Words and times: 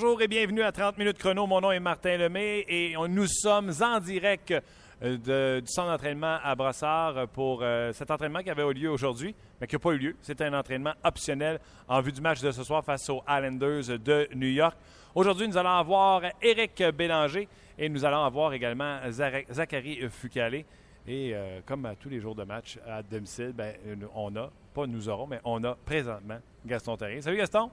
Bonjour 0.00 0.22
et 0.22 0.28
bienvenue 0.28 0.62
à 0.62 0.70
30 0.70 0.96
minutes 0.96 1.18
chrono. 1.18 1.44
Mon 1.48 1.60
nom 1.60 1.72
est 1.72 1.80
Martin 1.80 2.18
Lemay 2.18 2.64
et 2.68 2.94
nous 3.08 3.26
sommes 3.26 3.72
en 3.82 3.98
direct 3.98 4.54
euh, 5.02 5.60
du 5.60 5.66
centre 5.66 5.88
d'entraînement 5.90 6.38
à 6.40 6.54
Brassard 6.54 7.26
pour 7.26 7.62
euh, 7.62 7.92
cet 7.92 8.12
entraînement 8.12 8.38
qui 8.38 8.50
avait 8.50 8.62
eu 8.62 8.74
lieu 8.74 8.90
aujourd'hui, 8.92 9.34
mais 9.60 9.66
qui 9.66 9.74
n'a 9.74 9.80
pas 9.80 9.90
eu 9.90 9.98
lieu. 9.98 10.16
C'était 10.22 10.44
un 10.44 10.54
entraînement 10.54 10.92
optionnel 11.02 11.58
en 11.88 12.00
vue 12.00 12.12
du 12.12 12.20
match 12.20 12.40
de 12.40 12.52
ce 12.52 12.62
soir 12.62 12.84
face 12.84 13.10
aux 13.10 13.24
Islanders 13.28 13.98
de 13.98 14.28
New 14.36 14.46
York. 14.46 14.76
Aujourd'hui, 15.16 15.48
nous 15.48 15.56
allons 15.56 15.76
avoir 15.76 16.22
Éric 16.40 16.80
Bélanger 16.96 17.48
et 17.76 17.88
nous 17.88 18.04
allons 18.04 18.22
avoir 18.22 18.52
également 18.52 19.00
Zachary 19.10 20.08
Fucalé. 20.10 20.64
Et 21.08 21.34
euh, 21.34 21.58
comme 21.66 21.86
à 21.86 21.96
tous 21.96 22.08
les 22.08 22.20
jours 22.20 22.36
de 22.36 22.44
match 22.44 22.78
à 22.86 23.02
domicile, 23.02 23.52
ben, 23.52 23.74
on 24.14 24.36
a, 24.36 24.48
pas 24.72 24.86
nous 24.86 25.08
aurons, 25.08 25.26
mais 25.26 25.40
on 25.42 25.64
a 25.64 25.74
présentement 25.74 26.38
Gaston 26.64 26.96
Terrien. 26.96 27.20
Salut 27.20 27.38
Gaston! 27.38 27.68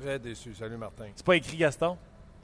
Très 0.00 0.18
déçu. 0.18 0.54
Salut, 0.54 0.76
Martin. 0.76 1.06
C'est 1.14 1.24
pas 1.24 1.36
écrit 1.36 1.56
Gaston? 1.56 1.96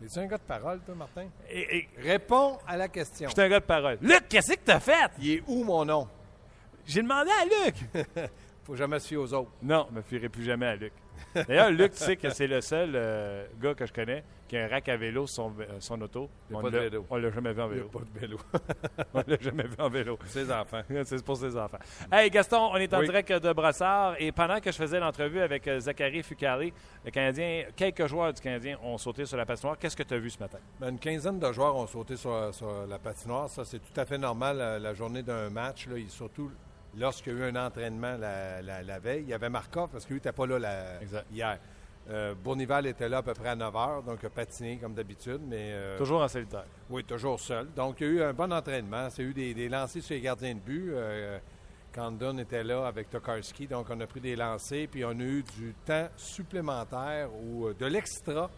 Es-tu 0.05 0.19
un 0.19 0.27
gars 0.27 0.37
de 0.39 0.43
parole, 0.43 0.81
toi, 0.81 0.95
Martin? 0.95 1.27
Et- 1.51 1.77
et- 1.79 1.89
Réponds 1.99 2.59
à 2.67 2.77
la 2.77 2.89
question. 2.89 3.29
Je 3.29 3.33
suis 3.35 3.43
un 3.43 3.49
gars 3.49 3.61
de 3.61 3.65
parole. 3.65 3.99
Luc, 4.01 4.29
qu'est-ce 4.29 4.53
que 4.55 4.61
t'as 4.65 4.79
fait? 4.81 5.11
Il 5.19 5.31
est 5.33 5.43
où 5.49 5.65
mon 5.65 5.85
nom? 5.85 6.07
J'ai 6.87 7.03
demandé 7.03 7.31
à 7.31 7.45
Luc. 7.67 7.77
Faut 8.65 8.77
jamais 8.77 9.01
se 9.01 9.09
fier 9.09 9.17
aux 9.17 9.33
autres. 9.33 9.51
non, 9.63 9.87
je 9.91 9.97
me 9.97 10.03
fierai 10.03 10.29
plus 10.29 10.45
jamais 10.45 10.67
à 10.67 10.77
Luc. 10.77 10.93
D'ailleurs, 11.35 11.71
Luc, 11.71 11.93
tu 11.93 11.99
sais 11.99 12.17
que 12.17 12.31
c'est 12.31 12.47
le 12.47 12.61
seul 12.61 12.93
euh, 12.95 13.47
gars 13.61 13.75
que 13.75 13.87
je 13.87 13.93
connais 13.93 14.25
qui 14.49 14.57
a 14.57 14.65
un 14.65 14.69
rack 14.69 14.89
à 14.89 14.97
vélo 14.97 15.27
sur 15.27 15.35
son, 15.45 15.53
euh, 15.61 15.67
son 15.79 16.01
auto. 16.01 16.31
Il 16.49 16.57
On 16.57 16.63
pas 16.63 16.71
de 16.71 16.77
l'a- 16.77 16.83
vélo. 16.85 17.07
On 17.11 17.17
l'a 17.17 17.31
jamais 17.31 17.53
vu 17.53 17.61
en 17.61 17.67
Il 17.71 17.75
n'y 17.75 17.81
a 17.81 17.85
vélo. 17.85 17.89
pas 17.91 18.01
de 18.01 18.19
vélo. 18.19 18.39
on 19.15 19.19
l'a 19.27 19.37
jamais 19.41 19.63
vu 19.65 19.75
en 19.79 19.89
vélo. 19.91 20.19
Ses 20.25 20.51
enfants. 20.51 20.81
C'est 21.05 21.23
pour 21.23 21.37
ses 21.37 21.55
enfants. 21.55 21.79
Hey 22.11 22.31
Gaston, 22.31 22.71
on 22.73 22.77
est 22.77 22.93
en 22.95 23.01
Oui. 23.01 23.05
direct 23.07 23.31
de 23.31 23.53
Brassard 23.53 24.15
et 24.19 24.33
pendant 24.33 24.59
que 24.61 24.73
je 24.73 24.77
faisais 24.77 24.99
l'entrevue 25.01 25.41
avec 25.41 25.69
euh, 25.69 25.81
Zachary 25.81 26.23
Fucali, 26.23 26.73
le 27.05 27.11
Canadien, 27.11 27.65
quelques 27.77 28.07
joueurs 28.07 28.33
du 28.33 28.41
Canadien 28.41 28.79
ont 28.83 28.97
sauté 28.97 29.27
sur 29.27 29.37
la 29.37 29.45
patinoire. 29.45 29.77
Qu'est-ce 29.79 29.97
que 29.97 30.03
tu 30.03 30.15
as 30.15 30.19
vu 30.19 30.31
ce 30.31 30.39
matin? 30.39 30.59
Ben, 30.81 30.89
une 30.91 30.99
quinzaine 30.99 31.39
de 31.39 31.53
joueurs 31.53 31.77
ont 31.77 31.87
sauté 31.87 32.17
sur, 32.17 32.55
sur 32.55 32.87
la 32.89 32.99
patinoire. 32.99 33.51
Ça, 33.51 33.67
c'est 33.67 33.81
tout 33.81 34.01
à 34.01 34.07
fait 34.07 34.17
normal 34.19 34.57
la, 34.57 34.79
la 34.79 34.95
journée 34.95 35.23
d'un 35.23 35.51
match. 35.51 35.87
Là, 35.89 35.99
et 35.99 36.07
surtout 36.09 36.51
lorsqu'il 36.99 37.33
y 37.33 37.37
a 37.43 37.47
eu 37.47 37.51
un 37.51 37.67
entraînement 37.67 38.17
la, 38.17 38.61
la- 38.63 38.83
la 38.83 38.99
veille. 38.99 39.23
Il 39.23 39.29
y 39.29 39.35
avait 39.35 39.49
Markov 39.49 39.89
parce 39.91 40.05
qu'il 40.05 40.15
n'était 40.17 40.33
pas 40.33 40.47
là 40.47 40.59
la- 40.59 41.01
hier. 41.33 41.59
Euh, 42.11 42.35
Bournival 42.35 42.87
était 42.87 43.09
là 43.09 43.19
à 43.19 43.23
peu 43.23 43.35
près 43.35 43.51
à 43.51 43.55
9 43.57 43.75
h, 43.75 44.05
donc 44.07 44.19
il 44.23 44.27
a 44.27 44.31
patiné 44.31 44.79
comme 44.79 44.95
d'habitude. 44.95 45.41
Mais 45.47 45.73
euh, 45.75 45.99
Toujours 45.99 46.23
en 46.23 46.29
solitaire. 46.29 46.65
Oui, 46.89 47.05
toujours 47.05 47.39
seul. 47.39 47.69
Donc, 47.77 48.01
il 48.01 48.07
y 48.07 48.11
a 48.11 48.13
eu 48.13 48.23
un 48.23 48.33
bon 48.33 48.51
entraînement. 48.53 49.11
C'est 49.11 49.23
eu 49.23 49.35
des, 49.35 49.53
des 49.53 49.69
lancers 49.69 50.03
sur 50.03 50.15
les 50.15 50.21
gardiens 50.23 50.55
de 50.55 50.61
but. 50.61 50.91
Euh, 50.95 51.39
Condon 51.95 52.39
était 52.39 52.65
là 52.65 52.87
avec 52.87 53.11
Tokarski. 53.11 53.67
Donc, 53.67 53.89
on 53.91 54.01
a 54.01 54.07
pris 54.07 54.21
des 54.21 54.37
lancers. 54.37 54.89
Puis, 54.91 55.05
on 55.05 55.11
a 55.11 55.23
eu 55.23 55.43
du 55.59 55.75
temps 55.85 56.09
supplémentaire 56.17 57.29
ou 57.35 57.67
euh, 57.67 57.75
de 57.75 57.85
l'extra 57.87 58.51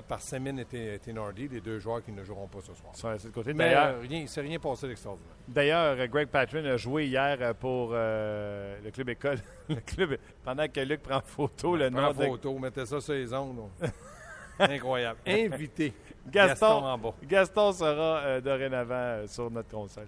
par 0.00 0.20
Semin 0.22 0.56
et 0.56 0.64
T- 0.64 0.98
Tenordi, 1.00 1.48
les 1.48 1.60
deux 1.60 1.78
joueurs 1.78 2.02
qui 2.02 2.12
ne 2.12 2.24
joueront 2.24 2.46
pas 2.46 2.60
ce 2.60 2.72
soir. 2.72 3.16
Le 3.22 3.30
côté. 3.30 3.52
Mais 3.52 3.74
euh, 3.74 3.98
rien, 4.00 4.18
il 4.20 4.22
ne 4.22 4.26
s'est 4.28 4.40
rien 4.40 4.58
passé 4.58 4.88
d'extraordinaire. 4.88 5.34
D'ailleurs, 5.46 5.98
euh, 5.98 6.06
Greg 6.06 6.28
Patrin 6.28 6.64
a 6.64 6.76
joué 6.78 7.06
hier 7.06 7.36
euh, 7.40 7.52
pour 7.52 7.90
euh, 7.92 8.78
le 8.82 8.90
club 8.90 9.10
école. 9.10 9.38
le 9.68 9.76
club, 9.76 10.16
pendant 10.42 10.66
que 10.68 10.80
Luc 10.80 11.02
prend 11.02 11.20
photo, 11.20 11.76
le 11.76 11.90
nom 11.90 12.08
de 12.12 12.24
photo, 12.24 12.58
mettez 12.58 12.86
ça 12.86 13.00
sur 13.00 13.12
les 13.12 13.32
ondes. 13.34 13.68
Incroyable. 14.58 15.18
Invité. 15.26 15.92
Gaston, 16.30 16.66
en 16.84 16.96
bas. 16.96 17.14
Gaston 17.24 17.72
sera 17.72 18.18
euh, 18.20 18.40
dorénavant 18.40 19.26
sur 19.26 19.50
notre 19.50 19.70
console. 19.70 20.06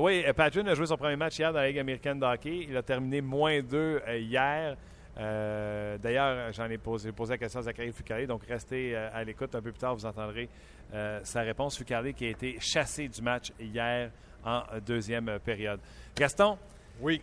Oui, 0.00 0.24
Patrin 0.36 0.66
a 0.66 0.74
joué 0.74 0.86
son 0.86 0.96
premier 0.96 1.16
match 1.16 1.38
hier 1.38 1.52
dans 1.52 1.60
la 1.60 1.68
Ligue 1.68 1.78
américaine 1.78 2.20
de 2.20 2.26
hockey. 2.26 2.66
Il 2.68 2.76
a 2.76 2.82
terminé 2.82 3.20
moins 3.20 3.60
2 3.62 4.02
hier. 4.18 4.76
Euh, 5.18 5.98
D'ailleurs, 5.98 6.52
j'en 6.52 6.68
ai 6.68 6.78
posé, 6.78 7.10
posé 7.12 7.34
la 7.34 7.38
question 7.38 7.60
à 7.60 7.62
Zachary 7.62 7.92
Fucalé, 7.92 8.26
donc 8.26 8.42
restez 8.46 8.94
euh, 8.94 9.08
à 9.12 9.24
l'écoute. 9.24 9.54
Un 9.54 9.62
peu 9.62 9.72
plus 9.72 9.78
tard, 9.80 9.94
vous 9.94 10.04
entendrez 10.06 10.48
euh, 10.92 11.20
sa 11.24 11.40
réponse. 11.42 11.76
Fucalé 11.78 12.12
qui 12.12 12.26
a 12.26 12.30
été 12.30 12.58
chassé 12.60 13.08
du 13.08 13.22
match 13.22 13.52
hier 13.58 14.10
en 14.44 14.62
deuxième 14.84 15.38
période. 15.44 15.80
Gaston, 16.14 16.58
Oui. 17.00 17.20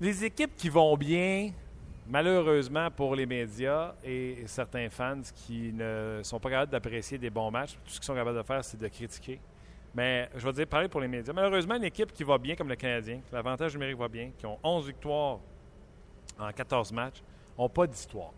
les 0.00 0.24
équipes 0.24 0.54
qui 0.56 0.68
vont 0.68 0.96
bien, 0.96 1.50
malheureusement 2.06 2.90
pour 2.90 3.16
les 3.16 3.26
médias 3.26 3.94
et 4.04 4.44
certains 4.46 4.88
fans 4.90 5.22
qui 5.34 5.72
ne 5.72 6.20
sont 6.22 6.38
pas 6.38 6.50
capables 6.50 6.70
d'apprécier 6.72 7.18
des 7.18 7.30
bons 7.30 7.50
matchs, 7.50 7.72
tout 7.84 7.90
ce 7.92 7.98
qu'ils 7.98 8.06
sont 8.06 8.14
capables 8.14 8.36
de 8.36 8.42
faire, 8.42 8.62
c'est 8.64 8.78
de 8.78 8.88
critiquer. 8.88 9.40
Mais 9.94 10.28
je 10.36 10.46
vais 10.46 10.52
dire, 10.52 10.66
parler 10.66 10.88
pour 10.88 11.00
les 11.00 11.08
médias. 11.08 11.32
Malheureusement, 11.32 11.74
une 11.76 11.84
équipe 11.84 12.12
qui 12.12 12.24
va 12.24 12.38
bien 12.38 12.54
comme 12.56 12.68
le 12.68 12.76
Canadien, 12.76 13.20
l'avantage 13.32 13.74
numérique 13.74 13.98
va 13.98 14.08
bien, 14.08 14.30
qui 14.38 14.46
ont 14.46 14.58
11 14.62 14.86
victoires 14.86 15.38
en 16.38 16.50
14 16.52 16.92
matchs, 16.92 17.22
n'ont 17.58 17.68
pas 17.68 17.86
d'histoire. 17.86 18.30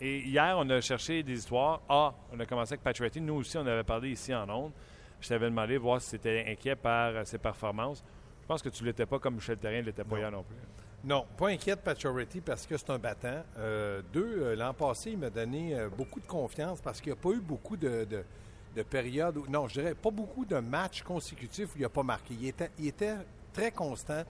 Et 0.00 0.20
hier, 0.20 0.54
on 0.58 0.68
a 0.70 0.80
cherché 0.80 1.22
des 1.22 1.34
histoires. 1.34 1.80
Ah, 1.88 2.14
on 2.32 2.40
a 2.40 2.46
commencé 2.46 2.72
avec 2.72 2.82
Pacioretty. 2.82 3.20
Nous 3.20 3.34
aussi, 3.34 3.58
on 3.58 3.66
avait 3.66 3.84
parlé 3.84 4.10
ici 4.12 4.34
en 4.34 4.48
ondes. 4.48 4.72
Je 5.20 5.28
t'avais 5.28 5.46
demandé 5.50 5.74
de 5.74 5.78
voir 5.78 6.00
si 6.00 6.08
c'était 6.08 6.44
inquiet 6.48 6.74
par 6.76 7.08
euh, 7.14 7.24
ses 7.24 7.36
performances. 7.36 8.02
Je 8.42 8.46
pense 8.46 8.62
que 8.62 8.70
tu 8.70 8.82
ne 8.82 8.88
l'étais 8.88 9.04
pas 9.04 9.18
comme 9.18 9.34
Michel 9.34 9.58
Terrien 9.58 9.80
ne 9.80 9.86
l'était 9.86 10.02
pas 10.04 10.14
Non. 10.16 10.20
hier 10.22 10.30
non 10.32 10.42
plus. 10.42 10.56
Non, 11.04 11.26
pas 11.36 11.48
inquiète 11.48 11.80
Pacioretty 11.82 12.40
parce 12.40 12.66
que 12.66 12.76
c'est 12.78 12.90
un 12.90 12.98
battant. 12.98 13.42
Euh, 13.58 14.00
deux, 14.12 14.42
euh, 14.42 14.56
l'an 14.56 14.72
passé, 14.72 15.10
il 15.12 15.18
m'a 15.18 15.28
donné 15.30 15.76
beaucoup 15.96 16.20
de 16.20 16.26
confiance 16.26 16.80
parce 16.80 17.00
qu'il 17.00 17.12
n'y 17.12 17.18
a 17.18 17.22
pas 17.22 17.30
eu 17.30 17.40
beaucoup 17.40 17.76
de, 17.76 18.04
de- 18.04 18.24
de 18.76 18.82
périodes, 18.82 19.36
où- 19.36 19.46
non, 19.48 19.66
je 19.68 19.80
dirais 19.80 19.94
pas 19.94 20.10
beaucoup 20.10 20.44
de 20.44 20.56
matchs 20.58 21.02
consécutifs 21.02 21.74
où 21.74 21.78
il 21.78 21.82
n'a 21.82 21.88
pas 21.88 22.02
marqué. 22.02 22.34
Il 22.40 22.46
était, 22.48 22.70
il 22.78 22.86
était 22.88 23.16
très 23.52 23.70
constant, 23.70 24.22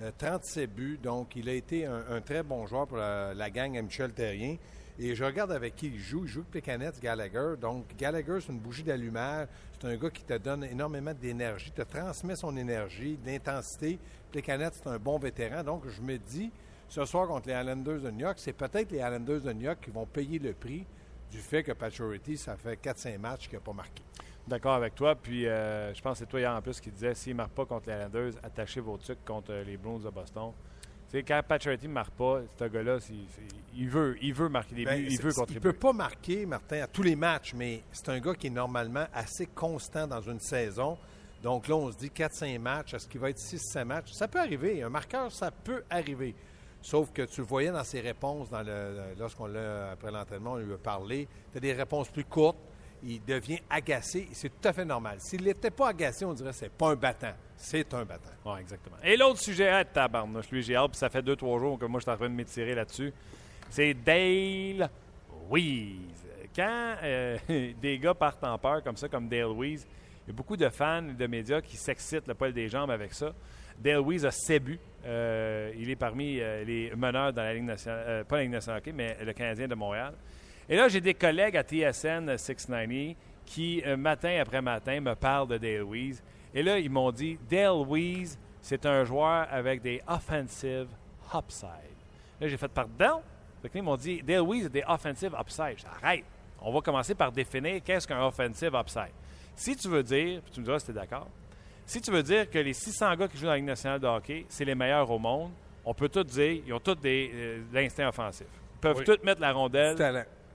euh, 0.00 0.10
37 0.18 0.74
buts, 0.74 0.98
donc 1.02 1.36
il 1.36 1.48
a 1.48 1.52
été 1.52 1.86
un, 1.86 2.04
un 2.10 2.20
très 2.20 2.42
bon 2.42 2.66
joueur 2.66 2.86
pour 2.86 2.96
la, 2.98 3.34
la 3.34 3.50
gang 3.50 3.76
à 3.76 3.82
Michel 3.82 4.12
Terrien. 4.12 4.56
Et 4.98 5.14
je 5.14 5.24
regarde 5.24 5.50
avec 5.50 5.74
qui 5.74 5.88
il 5.88 5.98
joue. 5.98 6.24
Il 6.24 6.28
joue 6.28 6.44
avec 6.52 7.00
Gallagher. 7.00 7.54
Donc, 7.60 7.96
Gallagher, 7.96 8.38
c'est 8.40 8.52
une 8.52 8.60
bougie 8.60 8.84
d'allumage. 8.84 9.48
C'est 9.80 9.88
un 9.88 9.96
gars 9.96 10.10
qui 10.10 10.22
te 10.22 10.38
donne 10.38 10.64
énormément 10.64 11.12
d'énergie, 11.12 11.72
te 11.72 11.82
transmet 11.82 12.36
son 12.36 12.56
énergie, 12.56 13.16
d'intensité. 13.16 13.98
Plekanec, 14.30 14.72
c'est 14.74 14.88
un 14.88 14.98
bon 14.98 15.18
vétéran. 15.18 15.64
Donc, 15.64 15.88
je 15.88 16.00
me 16.00 16.16
dis, 16.16 16.50
ce 16.88 17.04
soir 17.06 17.26
contre 17.26 17.48
les 17.48 17.54
Islanders 17.54 18.00
de 18.00 18.10
New 18.10 18.20
York, 18.20 18.38
c'est 18.38 18.52
peut-être 18.52 18.92
les 18.92 18.98
Islanders 18.98 19.40
de 19.40 19.52
New 19.52 19.62
York 19.62 19.78
qui 19.82 19.90
vont 19.90 20.06
payer 20.06 20.38
le 20.38 20.52
prix 20.52 20.86
du 21.30 21.38
fait 21.38 21.64
que 21.64 21.72
Pacioretty, 21.72 22.36
ça 22.36 22.56
fait 22.56 22.80
4-5 22.80 23.18
matchs 23.18 23.48
qu'il 23.48 23.58
n'a 23.58 23.64
pas 23.64 23.72
marqué. 23.72 24.02
D'accord 24.46 24.74
avec 24.74 24.94
toi. 24.94 25.14
Puis, 25.14 25.46
euh, 25.46 25.94
je 25.94 26.02
pense 26.02 26.14
que 26.14 26.18
c'est 26.24 26.30
toi 26.30 26.40
hier 26.40 26.52
en 26.52 26.60
plus 26.60 26.78
qui 26.80 26.90
disais 26.90 27.14
s'il 27.14 27.32
ne 27.32 27.38
marque 27.38 27.52
pas 27.52 27.64
contre 27.64 27.88
les 27.88 27.94
Islanders, 27.96 28.32
attachez 28.42 28.80
vos 28.80 28.96
trucs 28.98 29.24
contre 29.24 29.52
euh, 29.52 29.64
les 29.64 29.76
Bruins 29.78 29.98
de 30.00 30.10
Boston. 30.10 30.52
Tu 31.10 31.18
sais, 31.18 31.22
quand 31.22 31.40
Pacioretty 31.46 31.88
ne 31.88 31.92
marque 31.92 32.12
pas, 32.12 32.40
ce 32.58 32.64
gars-là, 32.64 32.98
il, 33.74 33.88
veut, 33.88 34.16
il 34.20 34.34
veut 34.34 34.48
marquer 34.48 34.74
des 34.74 34.84
buts, 34.84 34.90
Ben, 34.90 35.02
il 35.02 35.16
c'est- 35.16 35.22
veut 35.22 35.30
Il 35.30 35.34
contribuer. 35.34 35.60
peut 35.60 35.78
pas 35.78 35.92
marquer, 35.92 36.44
Martin, 36.44 36.82
à 36.82 36.86
tous 36.86 37.02
les 37.02 37.16
matchs, 37.16 37.54
mais 37.54 37.82
c'est 37.92 38.08
un 38.10 38.20
gars 38.20 38.34
qui 38.34 38.48
est 38.48 38.50
normalement 38.50 39.06
assez 39.14 39.46
constant 39.46 40.06
dans 40.06 40.20
une 40.20 40.40
saison. 40.40 40.98
Donc 41.42 41.68
là, 41.68 41.76
on 41.76 41.90
se 41.92 41.96
dit 41.98 42.10
4-5 42.10 42.58
matchs. 42.58 42.94
Est-ce 42.94 43.06
qu'il 43.08 43.20
va 43.20 43.30
être 43.30 43.38
6-7 43.38 43.84
matchs? 43.84 44.12
Ça 44.12 44.28
peut 44.28 44.40
arriver. 44.40 44.82
Un 44.82 44.88
marqueur, 44.88 45.30
ça 45.30 45.50
peut 45.50 45.84
arriver. 45.88 46.34
Sauf 46.82 47.12
que 47.12 47.22
tu 47.22 47.40
le 47.40 47.46
voyais 47.46 47.70
dans 47.70 47.84
ses 47.84 48.00
réponses 48.00 48.50
dans 48.50 48.62
le, 48.62 49.14
lorsqu'on 49.18 49.46
l'a, 49.46 49.92
après 49.92 50.10
l'entraînement, 50.10 50.52
on 50.52 50.56
lui 50.56 50.72
a 50.74 50.78
parlé. 50.78 51.28
Tu 51.52 51.58
as 51.58 51.60
des 51.60 51.72
réponses 51.72 52.08
plus 52.10 52.24
courtes. 52.24 52.58
Il 53.06 53.24
devient 53.24 53.60
agacé. 53.68 54.28
C'est 54.32 54.48
tout 54.48 54.68
à 54.68 54.72
fait 54.72 54.84
normal. 54.84 55.18
S'il 55.20 55.44
n'était 55.44 55.70
pas 55.70 55.88
agacé, 55.88 56.24
on 56.24 56.32
dirait 56.32 56.50
que 56.50 56.56
c'est 56.56 56.72
pas 56.72 56.90
un 56.90 56.96
battant. 56.96 57.34
C'est 57.56 57.92
un 57.94 58.04
battant. 58.04 58.30
Oui, 58.44 58.60
exactement. 58.60 58.96
Et 59.02 59.16
l'autre 59.16 59.40
sujet, 59.40 59.68
ah, 59.68 59.84
tabarnouche, 59.84 60.50
lui, 60.50 60.62
j'ai 60.62 60.76
hâte, 60.76 60.92
puis 60.92 60.98
ça 60.98 61.08
fait 61.08 61.22
deux, 61.22 61.36
trois 61.36 61.58
jours 61.58 61.78
que 61.78 61.84
moi, 61.84 62.00
je 62.00 62.04
suis 62.04 62.10
en 62.10 62.16
train 62.16 62.28
de 62.28 62.34
m'étirer 62.34 62.74
là-dessus. 62.74 63.12
C'est 63.70 63.94
Dale 63.94 64.88
Weiss. 65.50 66.24
Quand 66.54 66.96
euh, 67.02 67.38
des 67.80 67.98
gars 67.98 68.14
partent 68.14 68.44
en 68.44 68.58
peur 68.58 68.82
comme 68.82 68.96
ça, 68.96 69.08
comme 69.08 69.28
Dale 69.28 69.52
Weiss, 69.56 69.86
il 70.26 70.30
y 70.30 70.30
a 70.30 70.34
beaucoup 70.34 70.56
de 70.56 70.68
fans 70.68 71.08
et 71.08 71.12
de 71.12 71.26
médias 71.26 71.60
qui 71.60 71.76
s'excitent 71.76 72.26
le 72.26 72.34
poil 72.34 72.52
des 72.52 72.68
jambes 72.68 72.90
avec 72.90 73.12
ça. 73.12 73.34
Dale 73.78 74.00
Weiss 74.00 74.24
a 74.24 74.30
7 74.30 74.62
buts. 74.62 74.80
Euh, 75.04 75.72
il 75.76 75.90
est 75.90 75.96
parmi 75.96 76.40
euh, 76.40 76.64
les 76.64 76.94
meneurs 76.96 77.32
dans 77.32 77.42
la 77.42 77.52
Ligue 77.52 77.64
nationale, 77.64 78.24
pas 78.24 78.36
la 78.36 78.42
Ligue 78.42 78.52
nationale 78.52 78.78
hockey, 78.78 78.92
mais 78.92 79.16
le 79.22 79.32
Canadien 79.32 79.68
de 79.68 79.74
Montréal. 79.74 80.14
Et 80.68 80.76
là, 80.76 80.88
j'ai 80.88 81.00
des 81.00 81.14
collègues 81.14 81.56
à 81.56 81.62
TSN 81.62 82.36
690 82.36 83.16
qui, 83.44 83.82
euh, 83.86 83.96
matin 83.96 84.38
après 84.40 84.62
matin, 84.62 85.00
me 85.00 85.14
parlent 85.14 85.48
de 85.48 85.58
Dale 85.58 85.82
Weiss. 85.84 86.22
Et 86.54 86.62
là, 86.62 86.78
ils 86.78 86.90
m'ont 86.90 87.10
dit 87.12 87.38
Dale 87.50 87.84
Weiss, 87.86 88.38
c'est 88.62 88.86
un 88.86 89.04
joueur 89.04 89.46
avec 89.50 89.82
des 89.82 90.00
offensive 90.08 90.86
upside. 91.34 91.68
Là, 92.40 92.48
j'ai 92.48 92.56
fait 92.56 92.68
pardon? 92.68 93.20
Donc, 93.62 93.72
ils 93.74 93.82
m'ont 93.82 93.96
dit 93.96 94.22
Dale 94.22 94.42
Weiss 94.42 94.66
a 94.66 94.68
des 94.70 94.84
offensive 94.88 95.34
upside. 95.38 95.74
Je 95.78 95.82
dis, 95.82 95.88
arrête. 96.02 96.24
On 96.62 96.72
va 96.72 96.80
commencer 96.80 97.14
par 97.14 97.30
définir 97.30 97.82
qu'est-ce 97.84 98.06
qu'un 98.08 98.24
offensive 98.24 98.74
upside. 98.74 99.12
Si 99.54 99.76
tu 99.76 99.88
veux 99.88 100.02
dire, 100.02 100.40
puis 100.42 100.52
tu 100.52 100.60
me 100.60 100.64
diras 100.64 100.78
si 100.78 100.86
tu 100.86 100.90
es 100.92 100.94
d'accord, 100.94 101.28
si 101.84 102.00
tu 102.00 102.10
veux 102.10 102.22
dire 102.22 102.48
que 102.50 102.58
les 102.58 102.72
600 102.72 103.14
gars 103.16 103.28
qui 103.28 103.36
jouent 103.36 103.44
dans 103.44 103.50
la 103.50 103.56
Ligue 103.56 103.66
nationale 103.66 104.00
de 104.00 104.06
hockey, 104.06 104.46
c'est 104.48 104.64
les 104.64 104.74
meilleurs 104.74 105.10
au 105.10 105.18
monde, 105.18 105.50
on 105.84 105.92
peut 105.92 106.08
tout 106.08 106.24
dire, 106.24 106.62
ils 106.66 106.72
ont 106.72 106.80
tous 106.80 106.94
des, 106.94 107.30
euh, 107.34 107.58
de 107.70 107.74
l'instinct 107.74 108.08
offensif. 108.08 108.46
Ils 108.76 108.80
peuvent 108.80 108.96
Oui. 108.98 109.04
tous 109.04 109.22
mettre 109.22 109.42
la 109.42 109.52
rondelle. 109.52 109.94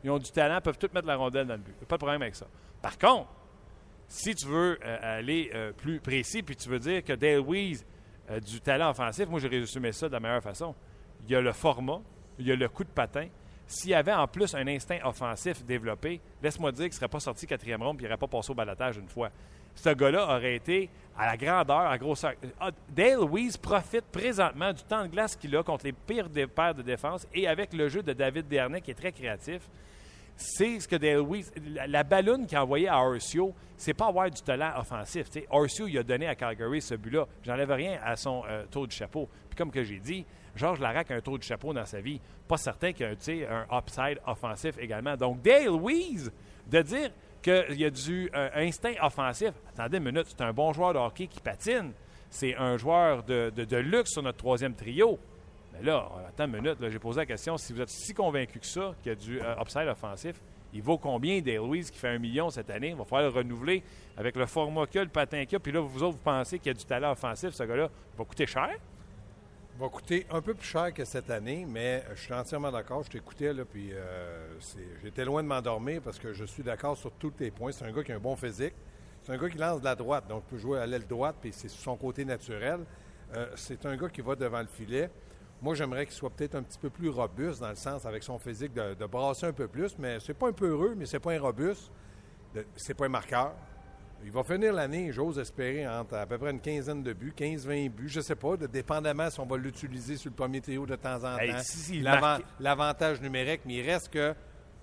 Ils 0.04 0.10
ont 0.10 0.18
du 0.18 0.32
talent, 0.32 0.62
peuvent 0.62 0.78
tous 0.78 0.92
mettre 0.94 1.08
la 1.08 1.16
rondelle 1.16 1.48
dans 1.48 1.56
le 1.56 1.62
but. 1.62 1.76
Pas 1.86 1.96
de 1.96 2.00
problème 2.00 2.22
avec 2.22 2.36
ça. 2.36 2.48
Par 2.82 2.98
contre, 2.98 3.30
si 4.08 4.34
tu 4.34 4.48
veux 4.48 4.80
euh, 4.84 5.18
aller 5.20 5.52
euh, 5.54 5.72
plus 5.72 6.00
précis, 6.00 6.42
puis 6.42 6.56
tu 6.56 6.70
veux 6.70 6.80
dire 6.80 7.04
que 7.04 7.14
Dale 7.14 7.42
Weiss 7.42 7.86
a 8.28 8.40
du 8.40 8.62
talent 8.62 8.90
offensif, 8.90 9.28
moi, 9.28 9.40
j'ai 9.40 9.48
résumé 9.48 9.92
ça 9.92 10.08
de 10.08 10.14
la 10.14 10.20
meilleure 10.20 10.42
façon. 10.42 10.74
Il 11.26 11.32
y 11.32 11.36
a 11.36 11.42
le 11.42 11.52
format, 11.52 12.02
il 12.38 12.48
y 12.48 12.52
a 12.52 12.56
le 12.56 12.70
coup 12.70 12.84
de 12.84 12.90
patin. 12.90 13.28
S'il 13.72 13.92
y 13.92 13.94
avait 13.94 14.14
en 14.14 14.28
plus 14.28 14.56
un 14.56 14.66
instinct 14.66 14.98
offensif 15.04 15.64
développé, 15.64 16.20
laisse-moi 16.42 16.72
dire 16.72 16.86
qu'il 16.86 16.94
ne 16.94 16.96
serait 16.96 17.08
pas 17.08 17.20
sorti 17.20 17.46
quatrième 17.46 17.84
ronde 17.84 17.98
et 18.00 18.02
il 18.02 18.04
n'aurait 18.06 18.18
pas 18.18 18.28
passé 18.28 18.52
au 18.52 18.56
balatage 18.56 18.98
une 18.98 19.08
fois. 19.08 19.30
Ce 19.76 19.90
gars-là 19.90 20.24
aurait 20.26 20.56
été 20.56 20.90
à 21.16 21.28
la 21.28 21.38
grandeur, 21.38 21.82
à 21.82 21.92
la 21.92 21.98
grosseur. 22.00 22.34
Ah, 22.60 22.72
Dale 22.90 23.24
Weiss 23.32 23.58
profite 23.58 24.06
présentement 24.12 24.74
du 24.74 24.82
temps 24.82 25.04
de 25.04 25.10
glace 25.10 25.36
qu'il 25.36 25.56
a 25.56 25.62
contre 25.62 25.86
les 25.86 25.94
pires 25.94 26.30
paires 26.50 26.74
de 26.74 26.82
défense 26.82 27.28
et 27.32 27.48
avec 27.48 27.72
le 27.74 27.90
jeu 27.90 28.02
de 28.02 28.12
David 28.12 28.48
Dernay 28.48 28.82
qui 28.82 28.90
est 28.90 28.96
très 28.96 29.12
créatif 29.12 29.62
c'est 30.40 30.80
ce 30.80 30.88
que 30.88 30.96
Dale 30.96 31.20
Weiss, 31.20 31.52
la, 31.88 32.04
balloune 32.04 32.48
qu'il 32.48 32.58
a 32.58 32.64
envoyée 32.64 32.88
à 32.88 32.98
Orcio, 33.00 33.54
c'est 33.76 33.94
pas 33.94 34.08
avoir 34.08 34.32
du 34.32 34.42
talent 34.42 34.72
offensif. 34.78 35.30
Tu 35.30 35.42
sais, 35.42 35.48
Orcio, 35.50 35.88
il 35.88 35.98
a 35.98 36.04
donné 36.04 36.28
à 36.28 36.36
Calgary 36.36 36.82
ce 36.82 36.96
but-là. 36.96 37.28
J'enlève 37.44 37.72
rien 37.72 38.00
à 38.04 38.16
son 38.16 38.44
euh, 38.50 38.64
tour 38.72 38.88
de 38.88 38.92
chapeau. 38.94 39.28
Puis 39.50 39.58
comme 39.58 39.70
que 39.70 39.84
j'ai 39.84 40.00
dit, 40.00 40.26
Georges 40.60 40.80
Larac 40.80 41.10
a 41.10 41.16
un 41.16 41.22
tour 41.22 41.38
de 41.38 41.44
chapeau 41.44 41.74
dans 41.74 41.86
sa 41.86 42.02
vie. 42.02 42.20
Pas 42.48 42.58
certain 42.58 42.92
qu'il 42.92 43.06
y 43.06 43.46
a 43.46 43.52
un, 43.52 43.66
un 43.70 43.78
upside 43.78 44.20
offensif 44.28 44.78
également. 44.78 45.16
Donc, 45.16 45.42
Dale 45.42 45.70
Weiss, 45.70 46.30
de 46.68 46.82
dire 46.82 47.12
qu'il 47.42 47.80
y 47.80 47.86
a 47.86 47.90
du 47.90 48.30
euh, 48.36 48.50
instinct 48.56 48.94
offensif, 49.02 49.52
attendez 49.70 49.98
une 49.98 50.04
minute, 50.04 50.26
c'est 50.28 50.42
un 50.42 50.52
bon 50.52 50.74
joueur 50.74 50.94
de 50.94 51.00
hockey 51.00 51.28
qui 51.28 51.40
patine. 51.40 51.94
C'est 52.30 52.56
un 52.56 52.78
joueur 52.78 53.24
de, 53.24 53.76
luxe 53.78 54.12
sur 54.12 54.22
notre 54.22 54.38
troisième 54.38 54.76
trio. 54.76 55.18
Mais 55.74 55.84
là, 55.84 56.10
attends 56.28 56.46
une 56.46 56.62
minute, 56.62 56.78
j'ai 56.80 57.00
posé 57.00 57.22
la 57.22 57.26
question, 57.26 57.58
si 57.58 57.74
vous 57.74 57.82
êtes 57.82 57.90
si 57.90 58.14
convaincu 58.14 58.60
que 58.60 58.66
ça, 58.66 58.94
qu'il 59.02 59.12
y 59.12 59.14
a 59.14 59.16
du 59.16 59.42
euh, 59.42 59.56
upside 59.62 59.88
offensif, 59.88 60.36
il 60.74 60.84
vaut 60.84 61.00
combien 61.00 61.40
Dale 61.42 61.62
Weiss 61.62 61.90
qui 61.90 61.98
fait 61.98 62.10
un 62.10 62.20
million 62.20 62.50
cette 62.50 62.70
année? 62.70 62.90
Il 62.90 62.96
va 62.96 63.06
falloir 63.06 63.32
le 63.32 63.38
renouveler 63.40 63.82
avec 64.16 64.36
le 64.36 64.46
format 64.46 64.86
qu'il 64.86 65.00
a, 65.00 65.04
le 65.06 65.10
patin 65.10 65.46
qu'il 65.46 65.56
a. 65.56 65.60
Puis 65.60 65.72
là, 65.72 65.80
vous 65.80 66.04
autres, 66.04 66.18
vous 66.18 66.24
pensez 66.24 66.60
qu'il 66.60 66.68
y 66.68 66.76
a 66.76 66.78
du 66.78 66.86
talent 66.86 67.12
offensif, 67.12 67.52
ce 67.52 67.64
gars-là, 67.64 67.90
il 68.14 68.18
va 68.18 68.26
coûter 68.26 68.46
cher? 68.46 68.70
Va 69.80 69.88
coûter 69.88 70.28
un 70.30 70.42
peu 70.42 70.54
plus 70.54 70.68
cher 70.68 70.94
que 70.94 71.06
cette 71.06 71.30
année, 71.30 71.66
mais 71.66 72.04
je 72.14 72.22
suis 72.22 72.34
entièrement 72.34 72.70
d'accord. 72.70 73.02
Je 73.04 73.12
t'écoutais, 73.12 73.54
là, 73.54 73.64
puis 73.64 73.92
euh, 73.94 74.60
j'étais 75.02 75.24
loin 75.24 75.42
de 75.42 75.48
m'endormir 75.48 76.02
parce 76.02 76.20
que 76.20 76.34
je 76.34 76.44
suis 76.44 76.64
d'accord 76.64 76.98
sur 76.98 77.12
tous 77.14 77.32
tes 77.32 77.50
points. 77.50 77.72
C'est 77.72 77.86
un 77.86 77.92
gars 77.92 78.04
qui 78.04 78.12
a 78.12 78.18
un 78.18 78.20
bon 78.20 78.36
physique. 78.36 78.74
C'est 79.22 79.32
un 79.32 79.38
gars 79.38 79.50
qui 79.50 79.58
lance 79.58 79.80
de 79.80 79.86
la 79.86 79.96
droite, 79.96 80.28
donc 80.28 80.44
peut 80.46 80.58
jouer 80.58 80.80
à 80.80 80.86
l'aile 80.86 81.08
droite, 81.08 81.38
puis 81.42 81.52
c'est 81.54 81.70
son 81.70 81.96
côté 81.96 82.26
naturel. 82.26 82.82
Euh, 83.36 83.48
c'est 83.56 83.86
un 83.86 83.96
gars 83.96 84.10
qui 84.10 84.22
va 84.22 84.36
devant 84.36 84.60
le 84.60 84.68
filet. 84.68 85.10
Moi, 85.62 85.76
j'aimerais 85.76 86.06
qu'il 86.06 86.16
soit 86.16 86.30
peut-être 86.30 86.56
un 86.56 86.64
petit 86.64 86.80
peu 86.80 86.90
plus 86.90 87.10
robuste 87.10 87.62
dans 87.62 87.70
le 87.70 87.76
sens, 87.76 88.06
avec 88.06 88.24
son 88.24 88.38
physique, 88.38 88.74
de, 88.74 88.96
de 88.96 89.06
brasser 89.06 89.46
un 89.46 89.54
peu 89.54 89.68
plus, 89.68 89.98
mais 89.98 90.20
c'est 90.20 90.34
pas 90.34 90.50
un 90.50 90.54
peu 90.54 90.70
heureux, 90.70 90.94
mais 90.98 91.06
c'est 91.06 91.20
pas 91.20 91.32
un 91.32 91.40
robuste. 91.40 91.92
C'est 92.76 92.96
pas 92.96 93.06
un 93.06 93.10
marqueur. 93.10 93.54
Il 94.24 94.32
va 94.32 94.44
finir 94.44 94.74
l'année, 94.74 95.12
j'ose 95.12 95.40
espérer, 95.40 95.88
entre 95.88 96.16
à 96.16 96.26
peu 96.26 96.38
près 96.38 96.52
une 96.52 96.60
quinzaine 96.60 97.02
de 97.02 97.14
buts, 97.14 97.34
15-20 97.36 97.90
buts, 97.90 98.10
je 98.10 98.20
sais 98.22 98.36
pas, 98.36 98.58
de, 98.58 98.68
dépendamment 98.68 99.30
si 99.30 99.40
on 99.40 99.46
va 99.46 99.58
l'utiliser 99.58 100.18
sur 100.18 100.30
le 100.30 100.36
premier 100.36 100.60
trio 100.62 100.86
de 100.86 100.96
temps 100.96 101.16
en 101.24 101.38
temps. 101.38 101.60
si- 101.64 102.00
marque- 102.20 102.44
L'avantage 102.60 103.22
numérique, 103.22 103.62
mais 103.66 103.76
il 103.76 103.90
reste 103.90 104.10
que, 104.10 104.36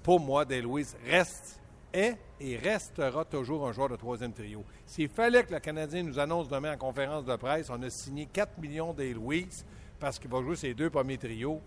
pour 0.03 0.21
moi, 0.21 0.45
Louise 0.63 0.97
reste, 1.07 1.61
est 1.93 2.17
et 2.41 2.57
restera 2.57 3.25
toujours 3.25 3.67
un 3.69 3.73
joueur 3.73 3.89
de 3.89 3.97
troisième 3.97 4.33
trio. 4.33 4.65
S'il 4.85 5.09
fallait 5.09 5.45
que 5.45 5.53
le 5.55 5.61
Canadien 5.61 6.03
nous 6.03 6.19
annonce 6.19 6.49
demain 6.49 6.75
en 6.75 6.77
conférence 6.79 7.25
de 7.25 7.37
presse, 7.37 7.71
on 7.71 7.81
a 7.83 7.91
signé 7.91 8.27
4 8.33 8.59
millions 8.59 8.93
Louise 9.15 9.65
parce 9.99 10.19
qu'il 10.19 10.31
va 10.31 10.43
jouer 10.43 10.57
ses 10.57 10.75
deux 10.75 10.91
premiers 10.91 11.17
trios, 11.19 11.61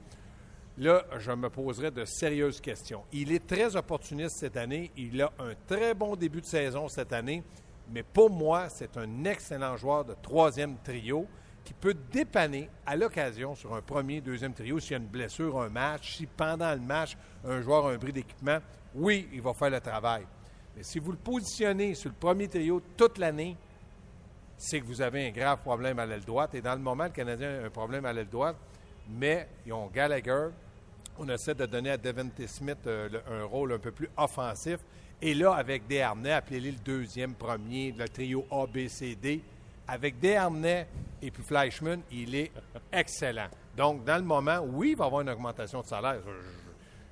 Là, 0.79 1.03
je 1.17 1.31
me 1.33 1.49
poserais 1.49 1.91
de 1.91 2.05
sérieuses 2.05 2.61
questions. 2.61 3.03
Il 3.11 3.33
est 3.33 3.45
très 3.45 3.75
opportuniste 3.75 4.37
cette 4.37 4.55
année. 4.55 4.91
Il 4.95 5.21
a 5.21 5.29
un 5.37 5.53
très 5.67 5.93
bon 5.93 6.15
début 6.15 6.39
de 6.39 6.45
saison 6.45 6.87
cette 6.87 7.11
année. 7.11 7.43
Mais 7.91 8.01
pour 8.01 8.29
moi, 8.29 8.69
c'est 8.69 8.95
un 8.95 9.25
excellent 9.25 9.75
joueur 9.75 10.05
de 10.05 10.15
troisième 10.21 10.77
trio 10.77 11.27
qui 11.65 11.73
peut 11.73 11.95
dépanner 12.13 12.69
à 12.85 12.95
l'occasion 12.95 13.55
sur 13.55 13.75
un 13.75 13.81
premier, 13.81 14.21
deuxième 14.21 14.53
trio 14.53 14.79
s'il 14.79 14.91
y 14.91 14.93
a 14.93 14.99
une 14.99 15.07
blessure, 15.07 15.59
un 15.61 15.67
match, 15.67 16.15
si 16.15 16.25
pendant 16.25 16.71
le 16.71 16.79
match, 16.79 17.17
un 17.43 17.61
joueur 17.61 17.87
a 17.87 17.91
un 17.91 17.97
bris 17.97 18.13
d'équipement. 18.13 18.59
Oui, 18.95 19.27
il 19.33 19.41
va 19.41 19.53
faire 19.53 19.71
le 19.71 19.81
travail. 19.81 20.25
Mais 20.77 20.83
si 20.83 20.99
vous 20.99 21.11
le 21.11 21.17
positionnez 21.17 21.93
sur 21.93 22.09
le 22.09 22.15
premier 22.15 22.47
trio 22.47 22.81
toute 22.95 23.17
l'année, 23.17 23.57
c'est 24.57 24.79
que 24.79 24.85
vous 24.85 25.01
avez 25.01 25.27
un 25.27 25.31
grave 25.31 25.59
problème 25.59 25.99
à 25.99 26.05
l'aile 26.05 26.23
droite. 26.23 26.55
Et 26.55 26.61
dans 26.61 26.73
le 26.73 26.79
moment, 26.79 27.03
le 27.03 27.09
Canadien 27.09 27.63
a 27.63 27.65
un 27.65 27.69
problème 27.69 28.05
à 28.05 28.13
l'aile 28.13 28.29
droite, 28.29 28.55
mais 29.09 29.49
ils 29.65 29.73
ont 29.73 29.87
Gallagher. 29.87 30.47
On 31.21 31.27
essaie 31.27 31.53
de 31.53 31.65
donner 31.65 31.91
à 31.91 31.97
Devante 31.97 32.47
Smith 32.47 32.77
euh, 32.87 33.09
un 33.29 33.43
rôle 33.43 33.73
un 33.73 33.77
peu 33.77 33.91
plus 33.91 34.09
offensif. 34.15 34.79
Et 35.21 35.33
là, 35.33 35.53
avec 35.53 35.85
Desharnais, 35.85 36.31
appelez-le 36.31 36.71
le 36.71 36.77
deuxième, 36.77 37.33
premier, 37.33 37.91
le 37.91 38.07
trio 38.07 38.45
A, 38.49 38.65
B, 38.65 38.87
C, 38.87 39.17
D. 39.21 39.41
Avec 39.85 40.17
Desharnais 40.17 40.87
et 41.21 41.29
puis 41.29 41.43
Fleischmann, 41.43 42.01
il 42.09 42.35
est 42.35 42.51
excellent. 42.93 43.49
Donc, 43.75 44.05
dans 44.05 44.15
le 44.15 44.23
moment, 44.23 44.59
oui, 44.65 44.91
il 44.91 44.95
va 44.95 45.05
avoir 45.05 45.21
une 45.21 45.29
augmentation 45.29 45.81
de 45.81 45.87
salaire. 45.87 46.21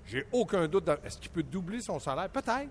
J'ai 0.05 0.25
aucun 0.31 0.67
doute. 0.69 0.87
Est-ce 1.03 1.17
qu'il 1.17 1.31
peut 1.31 1.43
doubler 1.43 1.81
son 1.81 1.99
salaire? 1.99 2.29
Peut-être. 2.29 2.69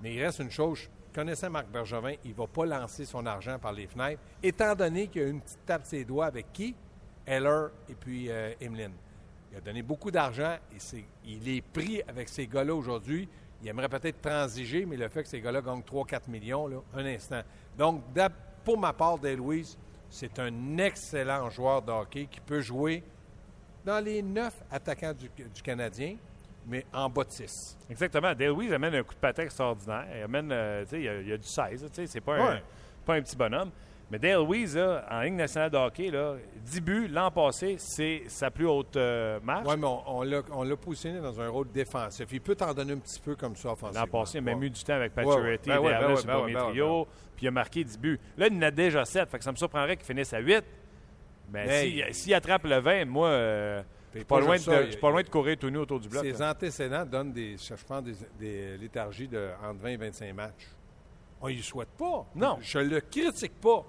Mais 0.00 0.14
il 0.14 0.22
reste 0.22 0.38
une 0.38 0.52
chose, 0.52 0.88
connaissant 1.12 1.50
Marc 1.50 1.66
Bergevin, 1.66 2.14
il 2.24 2.30
ne 2.30 2.36
va 2.36 2.46
pas 2.46 2.64
lancer 2.64 3.04
son 3.04 3.26
argent 3.26 3.58
par 3.58 3.72
les 3.72 3.88
fenêtres, 3.88 4.20
étant 4.40 4.76
donné 4.76 5.08
qu'il 5.08 5.22
y 5.22 5.24
a 5.24 5.28
une 5.28 5.40
petite 5.40 5.66
tape 5.66 5.84
ses 5.84 6.04
doigts 6.04 6.26
avec 6.26 6.52
qui? 6.52 6.76
Heller 7.26 7.70
et 7.88 7.94
puis 7.94 8.30
euh, 8.30 8.52
Emeline. 8.60 8.92
Il 9.54 9.58
a 9.58 9.60
donné 9.60 9.82
beaucoup 9.82 10.10
d'argent 10.10 10.56
et 10.72 11.04
il 11.24 11.48
est 11.48 11.62
pris 11.62 12.02
avec 12.08 12.28
ces 12.28 12.44
gars-là 12.48 12.74
aujourd'hui. 12.74 13.28
Il 13.62 13.68
aimerait 13.68 13.88
peut-être 13.88 14.20
transiger, 14.20 14.84
mais 14.84 14.96
le 14.96 15.08
fait 15.08 15.22
que 15.22 15.28
ces 15.28 15.40
gars-là 15.40 15.62
gagnent 15.62 15.80
3-4 15.80 16.28
millions, 16.28 16.66
là, 16.66 16.78
un 16.92 17.06
instant. 17.06 17.40
Donc, 17.78 18.02
pour 18.64 18.76
ma 18.76 18.92
part, 18.92 19.16
Louise, 19.22 19.78
c'est 20.10 20.40
un 20.40 20.76
excellent 20.78 21.48
joueur 21.50 21.82
de 21.82 21.92
hockey 21.92 22.26
qui 22.26 22.40
peut 22.40 22.60
jouer 22.60 23.04
dans 23.84 24.04
les 24.04 24.22
neuf 24.22 24.60
attaquants 24.72 25.12
du, 25.14 25.28
du 25.28 25.62
Canadien, 25.62 26.16
mais 26.66 26.84
en 26.92 27.08
bas 27.08 27.22
de 27.22 27.30
6. 27.30 27.78
Exactement. 27.90 28.34
Dale 28.34 28.50
Weiss 28.50 28.72
amène 28.72 28.96
un 28.96 29.02
coup 29.04 29.14
de 29.14 29.20
patin 29.20 29.44
extraordinaire. 29.44 30.06
Il 30.16 30.22
amène, 30.22 30.50
euh, 30.50 30.82
tu 30.82 30.90
sais, 30.90 30.98
il 30.98 31.04
y 31.04 31.08
a, 31.08 31.20
il 31.20 31.28
y 31.28 31.32
a 31.32 31.38
du 31.38 31.46
16. 31.46 31.80
tu 31.80 31.94
sais, 31.94 32.06
C'est 32.08 32.20
pas, 32.20 32.54
un, 32.54 32.60
pas 33.06 33.14
un 33.14 33.22
petit 33.22 33.36
bonhomme. 33.36 33.70
Mais 34.14 34.20
Dale 34.20 34.46
Weiss, 34.48 34.76
là, 34.76 35.04
en 35.10 35.22
Ligue 35.22 35.34
nationale 35.34 35.70
de 35.70 35.76
hockey, 35.76 36.08
là, 36.08 36.36
10 36.66 36.80
buts 36.82 37.08
l'an 37.08 37.32
passé, 37.32 37.74
c'est 37.80 38.22
sa 38.28 38.48
plus 38.48 38.64
haute 38.64 38.94
euh, 38.96 39.40
marche. 39.42 39.66
Oui, 39.68 39.74
mais 39.76 39.88
on, 39.88 40.18
on 40.18 40.22
l'a- 40.22 40.42
on 40.52 40.62
l'a 40.62 40.76
positionné 40.76 41.18
dans 41.20 41.40
un 41.40 41.48
rôle 41.48 41.68
défensif. 41.72 42.24
Il 42.30 42.40
peut 42.40 42.54
t'en 42.54 42.72
donner 42.72 42.92
un 42.92 42.98
petit 42.98 43.18
peu 43.18 43.34
comme 43.34 43.56
ça 43.56 43.72
offensivement. 43.72 44.04
L'an 44.04 44.06
passé, 44.20 44.38
il 44.38 44.38
a 44.38 44.42
même 44.42 44.62
eu 44.62 44.70
du 44.70 44.84
temps 44.84 44.92
avec 44.94 45.14
Pacioretty 45.14 45.68
ouais. 45.68 45.74
Ben 45.76 45.82
ouais, 45.82 45.90
ben 45.98 46.06
ouais, 46.06 46.14
le 46.14 46.22
ben 46.22 46.32
premier 46.32 46.54
ouais, 46.54 46.60
ben 46.62 46.68
trio, 46.68 47.08
puis 47.34 47.44
il 47.46 47.48
a 47.48 47.50
marqué 47.50 47.82
10 47.82 47.98
buts. 47.98 48.20
Là, 48.38 48.46
il 48.46 48.56
en 48.56 48.62
a 48.62 48.70
déjà 48.70 49.04
7, 49.04 49.28
fait 49.28 49.38
que 49.38 49.42
ça 49.42 49.50
me 49.50 49.56
surprendrait 49.56 49.96
qu'il 49.96 50.06
finisse 50.06 50.32
à 50.32 50.38
8. 50.38 50.62
Mais 51.52 51.66
Hey. 51.86 52.04
si- 52.14 52.22
s'il 52.22 52.34
attrape 52.34 52.62
le 52.66 52.78
20, 52.78 53.06
moi, 53.06 53.26
euh, 53.30 53.82
je 54.12 54.18
suis 54.20 54.24
pas 54.24 54.38
loin 54.38 54.50
de, 54.50 54.54
juste 54.58 54.70
ça, 54.70 54.84
je 54.84 54.90
suis 54.92 55.00
pas 55.00 55.10
loin 55.10 55.22
de 55.24 55.28
courir 55.28 55.56
tout 55.58 55.70
nu 55.70 55.78
autour 55.78 55.98
du 55.98 56.08
bloc. 56.08 56.22
Ses 56.22 56.40
antécédents 56.40 57.04
donnent 57.04 57.32
des, 57.32 57.56
je 57.56 57.74
pense, 57.84 58.04
des, 58.04 58.14
des 58.38 58.78
léthargies 58.78 59.26
de 59.26 59.48
entre 59.60 59.80
20 59.80 59.88
et 59.88 59.96
25 59.96 60.32
matchs. 60.34 60.68
On 61.40 61.48
ne 61.50 61.56
souhaite 61.60 61.90
pas. 61.98 62.24
Non. 62.36 62.58
Je 62.62 62.78
le 62.78 63.00
critique 63.00 63.60
pas. 63.60 63.84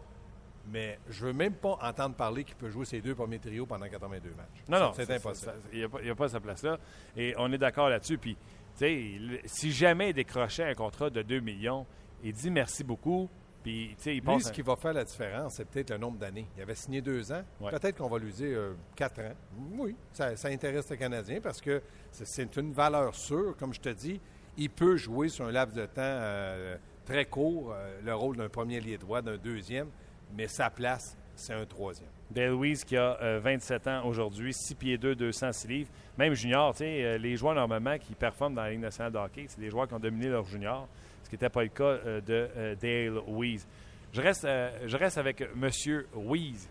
Mais 0.72 0.98
je 1.10 1.26
veux 1.26 1.34
même 1.34 1.54
pas 1.54 1.78
entendre 1.82 2.16
parler 2.16 2.44
qu'il 2.44 2.56
peut 2.56 2.70
jouer 2.70 2.86
ses 2.86 3.02
deux 3.02 3.14
premiers 3.16 3.40
trios 3.40 3.66
pendant 3.66 3.88
82 3.88 4.30
matchs. 4.32 4.64
Non, 4.68 4.80
non, 4.80 4.92
C'est 4.96 5.10
impossible. 5.12 5.54
Il 5.72 5.88
n'y 6.04 6.10
a, 6.10 6.16
pas 6.16 6.28
sa 6.30 6.40
place 6.40 6.64
là. 6.64 6.78
Et 7.16 7.34
on 7.38 7.52
est 7.54 7.58
d'accord 7.58 7.90
là-dessus. 7.90 8.18
Puis, 8.18 8.36
tu 8.36 8.80
sais, 8.80 9.12
si 9.46 9.72
jamais 9.72 10.10
il 10.10 10.14
décrochait 10.14 10.64
un 10.64 10.74
contrat 10.74 11.10
de 11.10 11.22
2 11.22 11.40
millions, 11.40 11.86
il 12.24 12.34
dit 12.34 12.50
merci 12.50 12.84
beaucoup. 12.84 13.30
Puis, 13.64 13.96
tu 13.98 14.04
sais, 14.04 14.12
il 14.12 14.20
Lui, 14.20 14.22
pense. 14.22 14.44
ce 14.44 14.52
qui 14.52 14.62
va 14.62 14.76
faire 14.76 14.94
la 14.94 15.04
différence, 15.04 15.54
c'est 15.56 15.66
peut-être 15.68 15.90
le 15.92 15.98
nombre 15.98 16.18
d'années. 16.20 16.48
Il 16.56 16.62
avait 16.62 16.76
signé 16.76 17.02
deux 17.02 17.32
ans. 17.32 17.42
Ouais. 17.60 17.72
Peut-être 17.72 17.98
qu'on 17.98 18.10
va 18.10 18.20
lui 18.20 18.32
dire 18.32 18.58
euh, 18.58 18.74
quatre 18.96 19.20
ans. 19.22 19.34
Oui, 19.78 19.96
ça, 20.14 20.36
ça 20.36 20.50
intéresse 20.50 20.88
le 20.90 20.96
Canadien 20.98 21.40
parce 21.42 21.62
que 21.62 21.82
c'est- 22.12 22.26
c'est 22.26 22.56
une 22.58 22.74
valeur 22.74 23.16
sûre. 23.16 23.56
Comme 23.58 23.74
je 23.74 23.80
te 23.82 23.90
dis, 23.90 24.20
il 24.58 24.70
peut 24.70 24.98
jouer 24.98 25.30
sur 25.30 25.46
un 25.46 25.52
laps 25.52 25.76
de 25.76 25.86
temps 25.88 25.94
euh, 26.02 26.78
très 27.06 27.26
court 27.26 27.72
euh, 27.74 28.00
le 28.04 28.14
rôle 28.14 28.38
d'un 28.38 28.50
premier 28.50 28.80
lié 28.80 28.98
droit, 29.00 29.24
d'un 29.24 29.38
deuxième, 29.38 29.88
mais 30.36 30.48
sa 30.48 30.70
place 30.70 31.18
c'est 31.36 31.54
un 31.54 31.66
troisième. 31.66 32.10
Dale 32.32 32.54
Weiss 32.54 32.84
qui 32.84 32.98
a 32.98 33.18
euh, 33.22 33.40
27 33.40 33.88
ans 33.88 34.06
aujourd'hui, 34.06 34.54
6 34.54 34.76
pieds 34.76 34.98
2, 34.98 35.16
206 35.16 35.68
livres. 35.68 35.90
Même 36.18 36.34
junior, 36.34 36.74
tu 36.74 36.80
sais, 36.80 37.04
euh, 37.04 37.18
les 37.18 37.36
joueurs 37.36 37.56
normalement 37.56 37.98
qui 37.98 38.14
performent 38.16 38.56
dans 38.56 38.64
la 38.64 38.72
Ligue 38.72 38.80
nationale 38.80 39.12
de 39.12 39.18
hockey, 39.18 39.46
c'est 39.48 39.60
des 39.60 39.70
joueurs 39.70 39.88
qui 39.88 39.94
ont 39.94 40.00
dominé 40.00 40.30
leur 40.30 40.46
junior, 40.46 40.88
ce 41.24 41.30
qui 41.30 41.36
n'était 41.36 41.50
pas 41.50 41.64
le 41.64 41.70
cas 41.70 41.84
euh, 41.84 42.22
de 42.22 42.50
euh, 42.56 42.76
Dale 42.76 43.22
Weiss. 43.28 43.68
Je 44.14 44.22
reste, 44.22 44.46
euh, 44.46 44.72
je 44.86 44.98
reste 44.98 45.18
avec 45.18 45.42
M. 45.42 45.70
Weiss. 46.16 46.70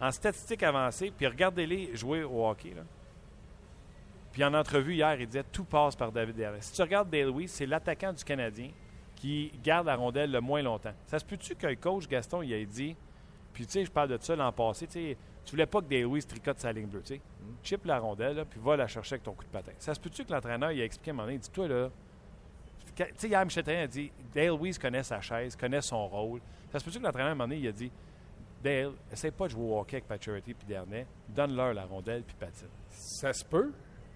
En 0.00 0.10
statistique 0.10 0.62
avancée, 0.62 1.12
puis 1.16 1.26
regardez-les 1.26 1.94
jouer 1.94 2.24
au 2.24 2.48
hockey. 2.48 2.74
Puis 4.32 4.42
en 4.42 4.52
entrevue 4.52 4.94
hier, 4.94 5.14
il 5.20 5.26
disait 5.26 5.44
tout 5.52 5.64
passe 5.64 5.94
par 5.94 6.10
David 6.10 6.34
Derret. 6.34 6.60
Si 6.60 6.72
tu 6.72 6.82
regardes 6.82 7.08
Dale 7.08 7.30
Weiss, 7.30 7.52
c'est 7.52 7.66
l'attaquant 7.66 8.12
du 8.12 8.24
Canadien 8.24 8.70
qui 9.24 9.50
garde 9.62 9.86
la 9.86 9.96
rondelle 9.96 10.30
le 10.30 10.42
moins 10.42 10.60
longtemps. 10.60 10.92
Ça 11.06 11.18
se 11.18 11.24
peut-tu 11.24 11.54
le 11.58 11.76
coach 11.76 12.06
Gaston 12.06 12.42
il 12.42 12.52
ait 12.52 12.66
dit, 12.66 12.94
puis 13.54 13.64
tu 13.64 13.72
sais, 13.72 13.84
je 13.86 13.90
parle 13.90 14.10
de 14.10 14.18
ça 14.20 14.36
l'an 14.36 14.52
passé, 14.52 14.86
tu 14.86 14.92
sais, 14.92 15.16
tu 15.46 15.52
voulais 15.52 15.64
pas 15.64 15.80
que 15.80 15.86
Dale 15.86 16.04
Weiss 16.04 16.26
tricote 16.26 16.60
sa 16.60 16.70
ligne 16.72 16.88
bleue, 16.88 17.00
tu 17.00 17.14
sais. 17.14 17.20
Chip 17.62 17.86
la 17.86 17.98
rondelle, 18.00 18.44
puis 18.44 18.60
va 18.62 18.76
la 18.76 18.86
chercher 18.86 19.14
avec 19.14 19.22
ton 19.22 19.32
coup 19.32 19.44
de 19.44 19.48
patin. 19.48 19.72
Ça 19.78 19.94
se 19.94 20.00
peut-tu 20.00 20.26
que 20.26 20.30
l'entraîneur 20.32 20.72
il 20.72 20.82
a 20.82 20.84
expliqué 20.84 21.10
à 21.10 21.14
un 21.14 21.16
moment 21.16 21.26
donné, 21.28 21.36
il 21.36 21.40
dit, 21.40 21.50
toi 21.50 21.66
là, 21.66 21.88
tu 22.94 23.04
sais, 23.16 23.28
hier, 23.28 23.42
Michel 23.46 23.70
a 23.70 23.86
dit, 23.86 24.12
Dale 24.34 24.60
Weiss 24.60 24.78
connaît 24.78 25.02
sa 25.02 25.22
chaise, 25.22 25.56
connaît 25.56 25.80
son 25.80 26.06
rôle. 26.06 26.42
Ça 26.70 26.78
se 26.78 26.84
peut-tu 26.84 26.98
que 26.98 27.04
l'entraîneur 27.04 27.28
à 27.28 27.32
un 27.32 27.34
moment 27.34 27.48
donné, 27.48 27.60
il 27.60 27.68
a 27.68 27.72
dit, 27.72 27.90
Dale, 28.62 28.92
essaie 29.10 29.30
pas 29.30 29.46
de 29.46 29.52
jouer 29.52 29.64
au 29.64 29.78
hockey 29.78 29.96
avec 29.96 30.06
Pacioretty 30.06 30.52
puis 30.52 30.66
Dernay, 30.66 31.06
donne-leur 31.30 31.72
la 31.72 31.86
rondelle 31.86 32.24
puis 32.24 32.36
patine. 32.38 32.68
Ça 32.90 33.32
se 33.32 33.42
peut, 33.42 33.72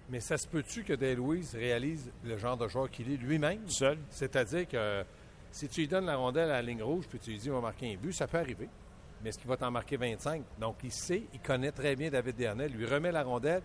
mais 0.09 0.19
ça 0.19 0.37
se 0.37 0.47
peut-tu 0.47 0.83
que 0.83 0.93
Dale 0.93 1.17
Louise 1.17 1.55
réalise 1.55 2.11
le 2.23 2.37
genre 2.37 2.57
de 2.57 2.67
joueur 2.67 2.89
qu'il 2.89 3.11
est 3.11 3.17
lui-même? 3.17 3.67
Seul. 3.67 3.99
C'est-à-dire 4.09 4.67
que 4.67 5.03
si 5.51 5.67
tu 5.67 5.81
lui 5.81 5.87
donnes 5.87 6.05
la 6.05 6.15
rondelle 6.15 6.49
à 6.49 6.53
la 6.53 6.61
ligne 6.61 6.83
rouge 6.83 7.05
puis 7.07 7.19
tu 7.19 7.31
lui 7.31 7.37
dis, 7.37 7.45
il 7.45 7.51
va 7.51 7.61
marquer 7.61 7.93
un 7.93 7.97
but, 7.97 8.13
ça 8.13 8.27
peut 8.27 8.37
arriver. 8.37 8.67
Mais 9.21 9.29
est-ce 9.29 9.37
qu'il 9.37 9.49
va 9.49 9.57
t'en 9.57 9.71
marquer 9.71 9.97
25? 9.97 10.43
Donc, 10.59 10.77
il 10.83 10.91
sait, 10.91 11.23
il 11.33 11.39
connaît 11.39 11.71
très 11.71 11.95
bien 11.95 12.09
David 12.09 12.35
Dernay, 12.35 12.69
lui 12.69 12.85
remet 12.85 13.11
la 13.11 13.23
rondelle. 13.23 13.61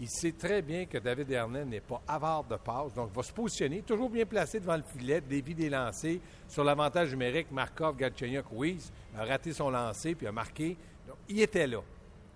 Il 0.00 0.08
sait 0.08 0.32
très 0.32 0.62
bien 0.62 0.86
que 0.86 0.96
David 0.96 1.26
Dernay 1.26 1.64
n'est 1.66 1.80
pas 1.80 2.00
avare 2.08 2.44
de 2.44 2.56
passe, 2.56 2.94
donc 2.94 3.10
il 3.12 3.16
va 3.16 3.22
se 3.22 3.32
positionner, 3.32 3.82
toujours 3.82 4.08
bien 4.08 4.24
placé 4.24 4.58
devant 4.58 4.76
le 4.76 4.82
filet, 4.82 5.20
dévie 5.20 5.54
des 5.54 5.68
lancers. 5.68 6.18
Sur 6.48 6.64
l'avantage 6.64 7.10
numérique, 7.10 7.50
Markov, 7.50 7.96
Galchenyuk, 7.96 8.46
Weiss 8.52 8.90
a 9.16 9.24
raté 9.24 9.52
son 9.52 9.68
lancer 9.68 10.14
puis 10.14 10.26
a 10.26 10.32
marqué. 10.32 10.76
Donc, 11.06 11.16
il 11.28 11.40
était 11.40 11.66
là. 11.66 11.80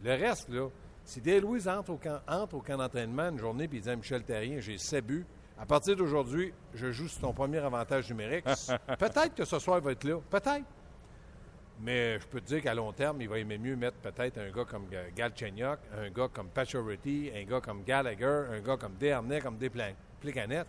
Le 0.03 0.11
reste, 0.11 0.51
là, 0.51 0.69
si 1.07 1.21
Dale 1.23 1.41
Louise 1.41 1.67
entre 1.69 1.91
au 1.91 1.97
camp, 1.97 2.21
entre 2.29 2.55
au 2.57 2.61
camp 2.61 2.77
d'entraînement 2.77 3.31
une 3.31 3.39
journée 3.39 3.67
puis 3.69 3.79
il 3.79 3.83
dit 3.83 3.89
à 3.91 3.97
Michel 3.97 4.23
Terrien, 4.25 4.61
j'ai 4.61 4.77
7 4.77 5.07
buts, 5.07 5.25
à 5.59 5.65
partir 5.65 5.97
d'aujourd'hui, 5.97 6.53
je 6.75 6.91
joue 6.93 7.09
sur 7.09 7.21
ton 7.23 7.33
premier 7.33 7.59
avantage 7.59 8.11
numérique. 8.11 8.45
peut-être 8.99 9.35
que 9.35 9.45
ce 9.47 9.59
soir, 9.59 9.79
il 9.79 9.85
va 9.85 9.93
être 9.93 10.05
là. 10.05 10.19
Peut-être. 10.29 10.65
Mais 11.81 12.19
je 12.19 12.27
peux 12.27 12.41
te 12.41 12.47
dire 12.47 12.63
qu'à 12.63 12.75
long 12.75 12.93
terme, 12.93 13.21
il 13.23 13.29
va 13.29 13.39
aimer 13.39 13.57
mieux 13.59 13.77
mettre 13.77 13.97
peut-être 13.99 14.39
un 14.39 14.51
gars 14.51 14.65
comme 14.65 14.87
Ga- 14.89 15.11
Galchenyuk, 15.15 15.79
un 15.97 16.11
gars 16.11 16.29
comme 16.33 16.49
Pacioretty, 16.49 17.31
un 17.35 17.45
gars 17.45 17.61
comme 17.61 17.85
Gallagher, 17.85 18.45
un 18.51 18.61
gars 18.61 18.77
comme 18.77 18.95
Dernay, 18.95 19.41
comme 19.41 19.59
Desplicanet. 19.59 20.65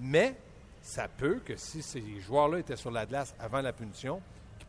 Mais 0.00 0.36
ça 0.82 1.08
peut 1.08 1.40
que 1.44 1.56
si 1.56 1.82
ces 1.82 2.02
joueurs-là 2.20 2.58
étaient 2.58 2.76
sur 2.76 2.90
la 2.90 3.06
glace 3.06 3.34
avant 3.40 3.60
la 3.62 3.72
punition, 3.72 4.20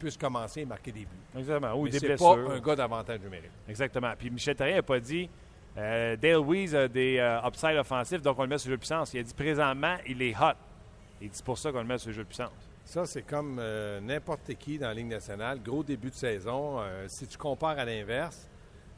puissent 0.02 0.18
commencer 0.18 0.64
à 0.64 0.66
marquer 0.66 0.92
des 0.92 1.02
buts. 1.02 1.08
Exactement. 1.38 1.74
Ou 1.74 1.84
Mais 1.86 1.90
des 1.92 2.00
blessures. 2.00 2.46
pas 2.46 2.54
un 2.56 2.60
gars 2.60 2.76
d'avantage 2.76 3.20
numérique. 3.22 3.52
Exactement. 3.68 4.12
Puis 4.18 4.30
Michel 4.30 4.56
Therrien 4.56 4.76
n'a 4.76 4.82
pas 4.84 5.00
dit 5.00 5.30
euh, 5.78 6.16
Dale 6.18 6.40
Weiss 6.46 6.74
a 6.74 6.88
des 6.88 7.18
euh, 7.18 7.40
upsides 7.48 7.78
offensifs, 7.78 8.22
donc 8.22 8.38
on 8.38 8.44
le 8.44 8.50
met 8.50 8.58
sur 8.58 8.70
le 8.70 8.74
jeu 8.74 8.78
de 8.78 8.82
puissance. 8.82 9.14
Il 9.14 9.20
a 9.20 9.24
dit 9.24 9.34
présentement, 9.34 9.96
il 10.08 10.22
est 10.22 10.36
hot. 10.36 10.54
Il 11.22 11.30
dit 11.30 11.44
pour 11.44 11.58
ça 11.58 11.72
qu'on 11.72 11.80
le 11.80 11.86
met 11.88 11.98
sur 11.98 12.10
le 12.10 12.16
jeu 12.16 12.24
de 12.24 12.28
puissance. 12.28 12.52
Ça, 12.84 13.06
c'est 13.06 13.22
comme 13.22 13.58
euh, 13.60 14.02
n'importe 14.02 14.54
qui 14.56 14.78
dans 14.80 14.88
la 14.88 14.94
Ligue 14.96 15.08
nationale. 15.08 15.62
Gros 15.64 15.84
début 15.84 16.10
de 16.10 16.16
saison. 16.16 16.80
Euh, 16.82 17.06
si 17.08 17.26
tu 17.28 17.38
compares 17.38 17.78
à 17.80 17.86
l'inverse, 17.86 18.50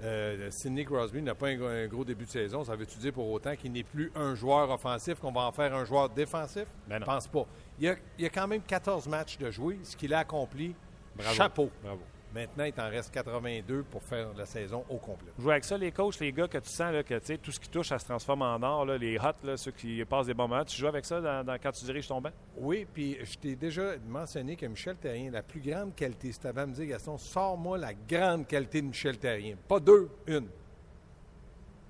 euh, 0.01 0.50
Sidney 0.50 0.83
Crosby 0.86 1.22
n'a 1.22 1.36
pas 1.36 1.50
un, 1.50 1.55
gros- 1.55 1.67
un 1.67 1.86
gros 1.88 2.03
début 2.03 2.25
de 2.25 2.29
saison. 2.29 2.63
Ça 2.63 2.75
veut-tu 2.75 2.98
dire 2.98 3.13
pour 3.13 3.29
autant 3.29 3.55
qu'il 3.55 3.72
n'est 3.72 3.83
plus 3.83 4.12
un 4.15 4.33
joueur 4.36 4.69
offensif, 4.72 5.19
qu'on 5.19 5.31
va 5.31 5.41
en 5.41 5.51
faire 5.51 5.75
un 5.75 5.86
joueur 5.86 6.10
défensif? 6.10 6.65
Ben 6.88 6.95
Je 6.95 7.00
non. 7.01 7.05
pense 7.05 7.27
pas. 7.27 7.45
Il 7.77 7.86
y, 7.86 7.89
a, 7.89 7.95
il 8.17 8.24
y 8.24 8.25
a 8.25 8.29
quand 8.29 8.48
même 8.48 8.62
14 8.62 9.07
matchs 9.07 9.38
de 9.38 9.51
jouer. 9.51 9.77
Ce 9.83 9.95
qu'il 9.95 10.13
a 10.13 10.19
accompli, 10.19 10.74
Bravo. 11.15 11.36
chapeau. 11.36 11.70
Bravo. 11.84 12.01
Maintenant, 12.34 12.63
il 12.63 12.74
t'en 12.74 12.89
reste 12.89 13.13
82 13.13 13.84
pour 13.84 14.01
faire 14.01 14.34
la 14.36 14.48
saison 14.48 14.84
au 14.89 14.98
complet. 14.98 15.29
Jouer 15.38 15.51
avec 15.51 15.63
ça, 15.65 15.77
les 15.77 15.91
coachs, 15.91 16.20
les 16.20 16.32
gars 16.34 16.48
que 16.48 16.58
tu 16.58 16.67
sens 16.70 16.91
là, 16.91 17.03
que 17.03 17.13
tu 17.20 17.25
sais, 17.27 17.38
tout 17.38 17.51
ce 17.51 17.60
qui 17.60 17.70
touche, 17.70 17.89
ça 17.89 18.00
se 18.00 18.05
transforme 18.05 18.41
en 18.41 18.60
or. 18.63 18.86
là, 18.86 18.98
les 18.98 19.20
hot, 19.20 19.36
là, 19.43 19.55
ceux 19.55 19.70
qui 19.70 20.03
passent 20.05 20.25
des 20.25 20.34
bons 20.34 20.48
moments. 20.48 20.65
Tu 20.65 20.75
joues 20.75 20.88
avec 20.88 21.05
ça 21.05 21.22
dans- 21.22 21.43
dans- 21.46 21.60
quand 21.62 21.72
tu 21.72 21.86
diriges 21.86 22.08
ton 22.08 22.20
banc? 22.20 22.32
Oui, 22.58 22.88
puis 22.91 23.20
je 23.24 23.38
t'ai 23.38 23.55
déjà 23.55 23.91
mentionné 24.08 24.55
que 24.55 24.65
Michel 24.65 24.96
Terrien, 24.96 25.29
la 25.29 25.43
plus 25.43 25.62
grande 25.62 25.93
qualité, 25.93 26.32
si 26.32 26.39
tu 26.39 26.48
avais 26.48 26.62
à 26.62 26.65
me 26.65 26.74
dire, 26.74 26.88
Gaston, 26.88 27.20
sors-moi 27.20 27.77
la 27.77 27.93
grande 27.93 28.48
qualité 28.48 28.82
de 28.82 28.88
Michel 28.88 29.20
Terrien. 29.20 29.55
Pas 29.67 29.79
deux, 29.79 30.10
une. 30.25 30.48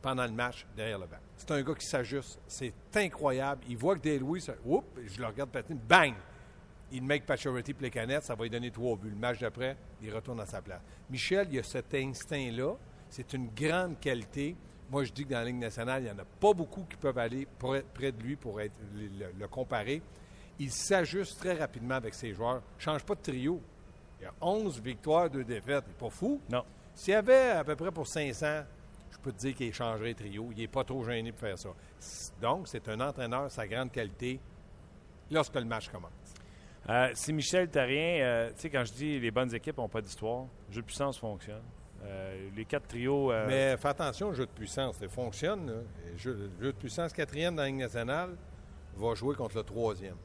Pendant 0.01 0.25
le 0.25 0.32
match, 0.34 0.65
derrière 0.75 1.00
le 1.00 1.06
banc. 1.06 1.15
C'est 1.38 1.51
un 1.51 1.62
gars 1.62 1.75
qui 1.75 1.86
s'ajuste. 1.86 2.38
C'est 2.48 2.74
incroyable. 2.96 3.62
Il 3.70 3.77
voit 3.77 3.96
que 3.96 4.01
Dale 4.01 4.20
Louis, 4.20 4.46
oups, 4.65 4.86
je 5.08 5.22
le 5.22 5.25
regarde 5.27 5.50
patiner, 5.51 5.80
bang! 5.88 6.13
Il 6.93 7.01
make 7.01 7.25
Pacioretty 7.25 7.73
les 7.81 7.89
canettes, 7.89 8.23
ça 8.23 8.35
va 8.35 8.43
lui 8.43 8.51
donner 8.51 8.69
trois 8.69 8.95
buts. 8.95 9.09
Le 9.09 9.15
match 9.15 9.39
d'après, 9.39 9.75
il 10.01 10.13
retourne 10.13 10.39
à 10.39 10.45
sa 10.45 10.62
place. 10.62 10.81
Michel, 11.09 11.47
il 11.51 11.57
a 11.57 11.63
cet 11.63 11.91
instinct-là. 11.95 12.75
C'est 13.09 13.33
une 13.33 13.50
grande 13.50 14.00
qualité. 14.00 14.55
Moi, 14.91 15.03
je 15.03 15.12
dis 15.12 15.25
que 15.25 15.31
dans 15.31 15.39
la 15.39 15.45
Ligue 15.45 15.57
nationale, 15.57 16.03
il 16.03 16.05
n'y 16.05 16.12
en 16.12 16.19
a 16.19 16.25
pas 16.25 16.53
beaucoup 16.53 16.83
qui 16.83 16.95
peuvent 16.95 17.17
aller 17.17 17.47
près, 17.57 17.83
près 17.93 18.12
de 18.12 18.21
lui 18.21 18.35
pour 18.35 18.62
être, 18.62 18.75
le, 18.93 19.47
comparer. 19.47 20.03
Il 20.59 20.71
s'ajuste 20.71 21.39
très 21.39 21.55
rapidement 21.55 21.95
avec 21.95 22.13
ses 22.13 22.31
joueurs. 22.31 22.62
Il 22.75 22.77
ne 22.77 22.81
change 22.81 23.03
pas 23.03 23.15
de 23.15 23.21
trio. 23.21 23.59
Il 24.19 24.25
y 24.25 24.27
a 24.27 24.33
11 24.39 24.79
victoires, 24.79 25.31
2 25.31 25.43
défaites. 25.43 25.85
Il 25.88 25.93
n'est 25.93 25.97
pas 25.97 26.12
fou. 26.12 26.39
Non. 26.47 26.63
S'il 26.93 27.13
y 27.13 27.15
avait 27.15 27.50
à 27.50 27.63
peu 27.63 27.75
près 27.75 27.91
pour 27.91 28.07
500, 28.07 28.65
je 29.09 29.17
peux 29.17 29.31
te 29.31 29.39
dire 29.39 29.55
qu'il 29.55 29.73
changerait 29.73 30.13
de 30.13 30.19
trio. 30.19 30.50
Il 30.51 30.57
n'est 30.59 30.67
pas 30.67 30.83
trop 30.83 31.03
gêné 31.03 31.31
pour 31.31 31.41
faire 31.41 31.57
ça. 31.57 31.69
Donc, 32.39 32.67
c'est 32.67 32.88
un 32.88 33.01
entraîneur, 33.01 33.50
sa 33.50 33.67
grande 33.67 33.91
qualité, 33.91 34.39
lorsque 35.31 35.55
le 35.55 35.65
match 35.65 35.89
commence. 35.89 36.12
Euh, 36.90 37.10
si 37.13 37.32
Michel 37.32 37.70
Therrien, 37.70 38.22
euh, 38.24 38.50
tu 38.50 38.62
sais, 38.62 38.70
quand 38.70 38.84
je 38.84 38.92
dis 38.94 39.20
les 39.20 39.32
bonnes 39.32 39.54
équipes 39.56 39.78
n'ont 39.78 39.88
pas 39.88 40.02
d'histoire, 40.02 40.46
le 40.70 40.74
jeu 40.75 40.82
de 40.82 40.86
puissance 40.86 41.18
fonctionne. 41.18 41.62
Euh, 42.04 42.50
les 42.56 42.66
quatre 42.66 42.88
trios. 42.88 43.32
euh, 43.32 43.46
Mais 43.48 43.78
fais 43.78 43.88
attention 43.88 44.28
au 44.30 44.34
jeu 44.34 44.46
de 44.46 44.52
puissance. 44.52 44.98
Ça 44.98 45.08
fonctionne. 45.08 45.68
là. 45.68 45.74
Le 46.12 46.18
jeu, 46.18 46.52
le 46.60 46.66
jeu 46.66 46.74
de 46.74 46.78
puissance 46.78 47.13
quatrième 47.13 47.56
dans 47.56 47.62
la 47.62 47.70
Ligue 47.70 47.78
nationale 47.78 48.32
va 48.98 49.13
jouer 49.16 49.36
contre 49.36 49.56
le 49.56 49.63
troisième. 49.63 50.18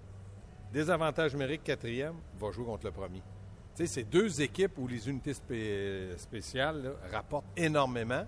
Désavantage 0.73 1.33
numérique 1.35 1.63
quatrième 1.63 2.17
va 2.41 2.51
jouer 2.51 2.65
contre 2.65 2.87
le 2.87 2.93
premier. 2.93 3.23
Tu 3.77 3.87
sais, 3.87 3.87
c'est 3.87 4.03
deux 4.03 4.43
équipes 4.43 4.77
où 4.79 4.89
les 4.89 5.09
unités 5.09 5.33
spé- 5.35 6.19
spéciales 6.19 6.83
là, 6.83 6.91
rapportent 7.13 7.47
énormément. 7.57 8.27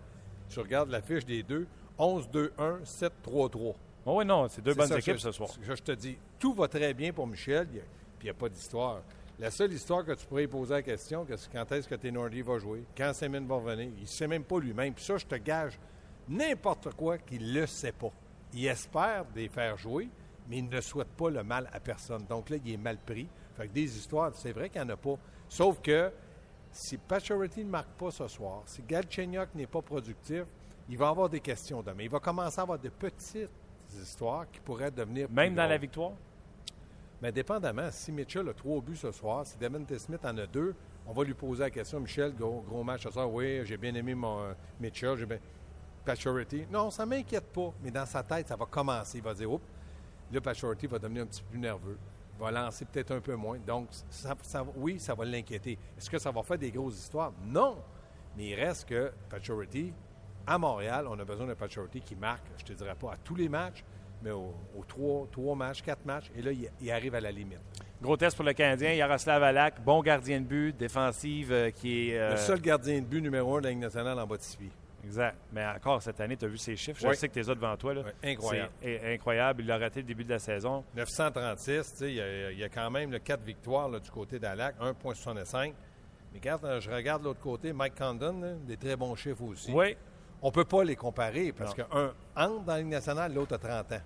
Tu 0.49 0.61
regardes 0.61 0.91
la 0.91 1.03
fiche 1.03 1.27
des 1.27 1.43
deux 1.43 1.67
11-2-1, 1.99 2.85
7-3-3. 2.85 3.75
Oh 4.07 4.19
oui, 4.19 4.25
non, 4.25 4.47
c'est 4.49 4.63
deux 4.63 4.71
C'est 4.73 4.79
bonnes 4.79 4.87
ça, 4.89 4.99
équipes 4.99 5.15
je- 5.17 5.19
ce 5.23 5.33
soir. 5.33 5.51
Je, 5.61 5.75
je 5.75 5.83
te 5.83 5.93
dis, 5.93 6.17
tout 6.39 6.55
va 6.55 6.69
très 6.69 6.95
bien 6.95 7.13
pour 7.13 7.27
Michel, 7.27 7.67
il 7.73 7.81
puis 8.21 8.29
il 8.29 8.33
n'y 8.33 8.37
a 8.37 8.39
pas 8.39 8.51
d'histoire. 8.51 9.01
La 9.39 9.51
seule 9.51 9.73
histoire 9.73 10.05
que 10.05 10.13
tu 10.13 10.27
pourrais 10.27 10.47
poser 10.47 10.75
la 10.75 10.83
question, 10.83 11.25
que 11.25 11.35
c'est 11.35 11.51
quand 11.51 11.73
est-ce 11.73 11.89
que 11.89 11.95
Tenordi 11.95 12.43
va 12.43 12.59
jouer, 12.59 12.85
quand 12.95 13.15
Semin 13.15 13.41
va 13.41 13.55
revenir, 13.55 13.89
il 13.97 14.03
ne 14.03 14.07
sait 14.07 14.29
même 14.29 14.45
pas 14.45 14.61
lui-même. 14.61 14.93
Puis 14.93 15.03
ça, 15.03 15.17
je 15.17 15.25
te 15.25 15.37
gage 15.37 15.81
n'importe 16.29 16.95
quoi 16.95 17.17
qu'il 17.17 17.51
ne 17.55 17.61
le 17.61 17.67
sait 17.67 17.93
pas. 17.93 18.13
Il 18.53 18.67
espère 18.67 19.25
les 19.35 19.49
faire 19.49 19.79
jouer, 19.79 20.11
mais 20.47 20.59
il 20.59 20.69
ne 20.69 20.81
souhaite 20.83 21.09
pas 21.09 21.31
le 21.31 21.43
mal 21.43 21.71
à 21.73 21.81
personne. 21.81 22.27
Donc 22.29 22.51
là, 22.51 22.59
il 22.63 22.71
est 22.71 22.77
mal 22.77 22.99
pris. 22.99 23.29
Fait 23.57 23.67
que 23.67 23.73
des 23.73 23.97
histoires, 23.97 24.31
c'est 24.35 24.53
vrai 24.53 24.69
qu'il 24.69 24.83
n'y 24.83 24.91
en 24.91 24.93
a 24.93 24.97
pas. 24.99 25.17
Sauf 25.49 25.81
que 25.81 26.13
si 26.71 26.99
Pacioretty 26.99 27.65
ne 27.65 27.71
marque 27.71 27.93
pas 27.99 28.11
ce 28.11 28.29
soir, 28.29 28.63
si 28.67 28.83
Galchenyuk 28.83 29.55
n'est 29.55 29.67
pas 29.67 29.81
productif, 29.81 30.45
il 30.87 30.99
va 30.99 31.09
avoir 31.09 31.31
des 31.31 31.41
questions 31.41 31.81
demain. 31.83 32.03
Il 32.03 32.11
va 32.11 32.21
commencer 32.21 32.59
à 32.59 32.63
avoir 32.63 32.79
de 32.79 32.91
petites 32.91 33.49
histoires 33.91 34.51
qui 34.51 34.61
pourraient 34.61 34.91
devenir 34.91 35.29
plus 35.29 35.35
Même 35.35 35.55
dans 35.55 35.67
la 35.67 35.79
victoire? 35.79 36.13
Mais 37.23 37.33
dépendamment, 37.33 37.91
si 37.91 38.13
Mitchell 38.13 38.49
a 38.49 38.55
trois 38.55 38.81
buts 38.81 38.97
ce 38.97 39.13
soir, 39.13 39.47
si 39.47 39.59
Devin 39.59 39.85
Smith 39.99 40.25
en 40.25 40.37
a 40.39 40.47
deux, 40.47 40.75
on 41.07 41.13
va 41.13 41.25
lui 41.25 41.35
poser 41.35 41.65
la 41.65 41.71
question, 41.71 42.01
Michel, 42.01 42.35
gros, 42.35 42.65
gros 42.67 42.83
match 42.83 43.03
ce 43.03 43.11
soir, 43.11 43.31
oui, 43.31 43.61
j'ai 43.65 43.77
bien 43.77 43.95
aimé 43.95 44.15
mon 44.15 44.41
euh, 44.41 44.53
Mitchell, 44.81 45.17
j'ai 45.17 45.27
bien... 45.27 45.39
Pacioretty, 46.05 46.67
non, 46.71 46.91
ça 46.91 47.05
ne 47.05 47.11
m'inquiète 47.11 47.53
pas, 47.53 47.75
mais 47.83 47.91
dans 47.91 48.07
sa 48.07 48.23
tête, 48.23 48.49
ça 48.49 48.57
va 48.57 48.65
commencer. 48.65 49.19
Il 49.19 49.25
va 49.25 49.35
dire, 49.35 49.53
oups, 49.53 49.65
là, 50.33 50.41
Pacioretty 50.41 50.87
va 50.87 50.99
devenir 50.99 51.25
un 51.25 51.27
petit 51.27 51.43
peu 51.43 51.51
plus 51.51 51.59
nerveux. 51.59 51.99
Il 52.37 52.41
va 52.41 52.51
lancer 52.51 52.87
peut-être 52.87 53.11
un 53.11 53.21
peu 53.21 53.35
moins. 53.35 53.59
Donc, 53.59 53.89
oui, 54.77 54.99
ça 54.99 55.15
va 55.15 55.25
l'inquiéter. 55.27 55.79
Est-ce 55.99 56.09
que 56.09 56.19
ça 56.19 56.31
va 56.31 56.43
faire 56.43 56.57
des 56.57 56.71
grosses 56.71 56.99
histoires? 56.99 57.33
Non! 57.45 57.77
Mais 58.35 58.49
il 58.49 58.55
reste 58.55 58.89
que 58.89 59.13
Pacioretty, 59.29 59.93
à 60.47 60.57
Montréal, 60.57 61.07
on 61.07 61.19
a 61.19 61.25
besoin 61.25 61.47
d'un 61.47 61.55
Pacioretty 61.55 62.01
qui 62.01 62.17
marque, 62.17 62.47
je 62.57 62.65
te 62.65 62.73
dirais 62.73 62.95
pas 62.95 63.13
à 63.13 63.17
tous 63.19 63.35
les 63.35 63.49
matchs, 63.51 63.85
mais 64.23 64.31
aux, 64.31 64.55
trois, 64.89 65.27
trois 65.31 65.55
matchs, 65.57 65.83
quatre 65.83 66.05
matchs, 66.05 66.31
et 66.37 66.43
là, 66.43 66.53
il, 66.53 66.69
il 66.81 66.91
arrive 66.91 67.15
à 67.15 67.21
la 67.21 67.31
limite. 67.31 67.59
Gros 68.03 68.17
test 68.17 68.35
pour 68.37 68.45
le 68.47 68.53
Canadien. 68.55 68.93
Yaroslav 68.95 69.43
Alak, 69.43 69.83
bon 69.85 70.01
gardien 70.03 70.41
de 70.41 70.47
but, 70.47 70.77
défensive 70.77 71.53
euh, 71.53 71.71
qui 71.71 72.11
est. 72.11 72.19
euh, 72.19 72.31
Le 72.31 72.37
seul 72.39 72.61
gardien 72.61 72.99
de 73.01 73.05
but 73.05 73.21
numéro 73.21 73.57
un 73.57 73.61
de 73.61 73.65
la 73.65 73.71
Ligue 73.71 73.81
nationale 73.81 74.19
en 74.19 74.27
bas 74.27 74.37
de 74.39 74.43
six 74.43 74.57
pieds. 74.57 74.71
Exact. 75.05 75.37
Mais 75.53 75.67
encore 75.67 76.03
cette 76.03 76.21
année, 76.21 76.37
tu 76.37 76.45
as 76.45 76.49
vu 76.49 76.59
ses 76.59 76.77
chiffres? 76.77 77.01
Je 77.01 77.07
Oui. 77.09 77.17
sais 77.17 77.29
que 77.29 77.33
tu 77.35 77.41
les 77.41 77.49
as 77.51 77.55
devant 77.55 77.77
toi. 77.77 77.95
là. 77.95 78.03
Oui, 78.05 78.31
incroyable. 78.33 78.71
C'est 78.83 79.15
incroyable. 79.15 79.63
Il 79.65 79.71
a 79.71 79.79
raté 79.79 80.01
le 80.01 80.07
début 80.07 80.25
de 80.25 80.31
la 80.31 80.39
saison. 80.39 80.85
936, 80.95 81.91
tu 81.93 81.97
sais, 81.99 82.09
il 82.11 82.15
y, 82.17 82.21
a, 82.21 82.51
il 82.53 82.59
y 82.59 82.65
a 82.65 82.69
quand 82.69 82.91
même 82.91 83.19
4 83.19 83.43
victoires 83.43 83.89
là, 83.89 83.99
du 83.99 84.11
côté 84.11 84.39
d'Alac, 84.39 84.77
1,65. 84.81 85.73
Mais 86.33 86.39
regarde, 86.39 86.65
euh, 86.65 86.81
je 86.81 86.91
regarde 86.91 87.23
l'autre 87.25 87.41
côté, 87.41 87.73
Mike 87.73 87.95
Condon, 87.99 88.41
là, 88.41 88.53
des 88.67 88.77
très 88.77 88.95
bons 88.97 89.15
chiffres 89.15 89.43
aussi. 89.45 89.73
Oui. 89.73 89.97
On 90.43 90.47
ne 90.49 90.53
peut 90.53 90.65
pas 90.65 90.85
les 90.85 90.97
comparer 90.97 91.53
parce 91.53 91.75
qu'un 91.75 92.13
entre 92.37 92.65
dans 92.65 92.73
la 92.73 92.79
Ligue 92.79 92.89
nationale, 92.89 93.35
l'autre 93.35 93.55
a 93.55 93.59
30 93.59 93.93
ans. 93.93 94.01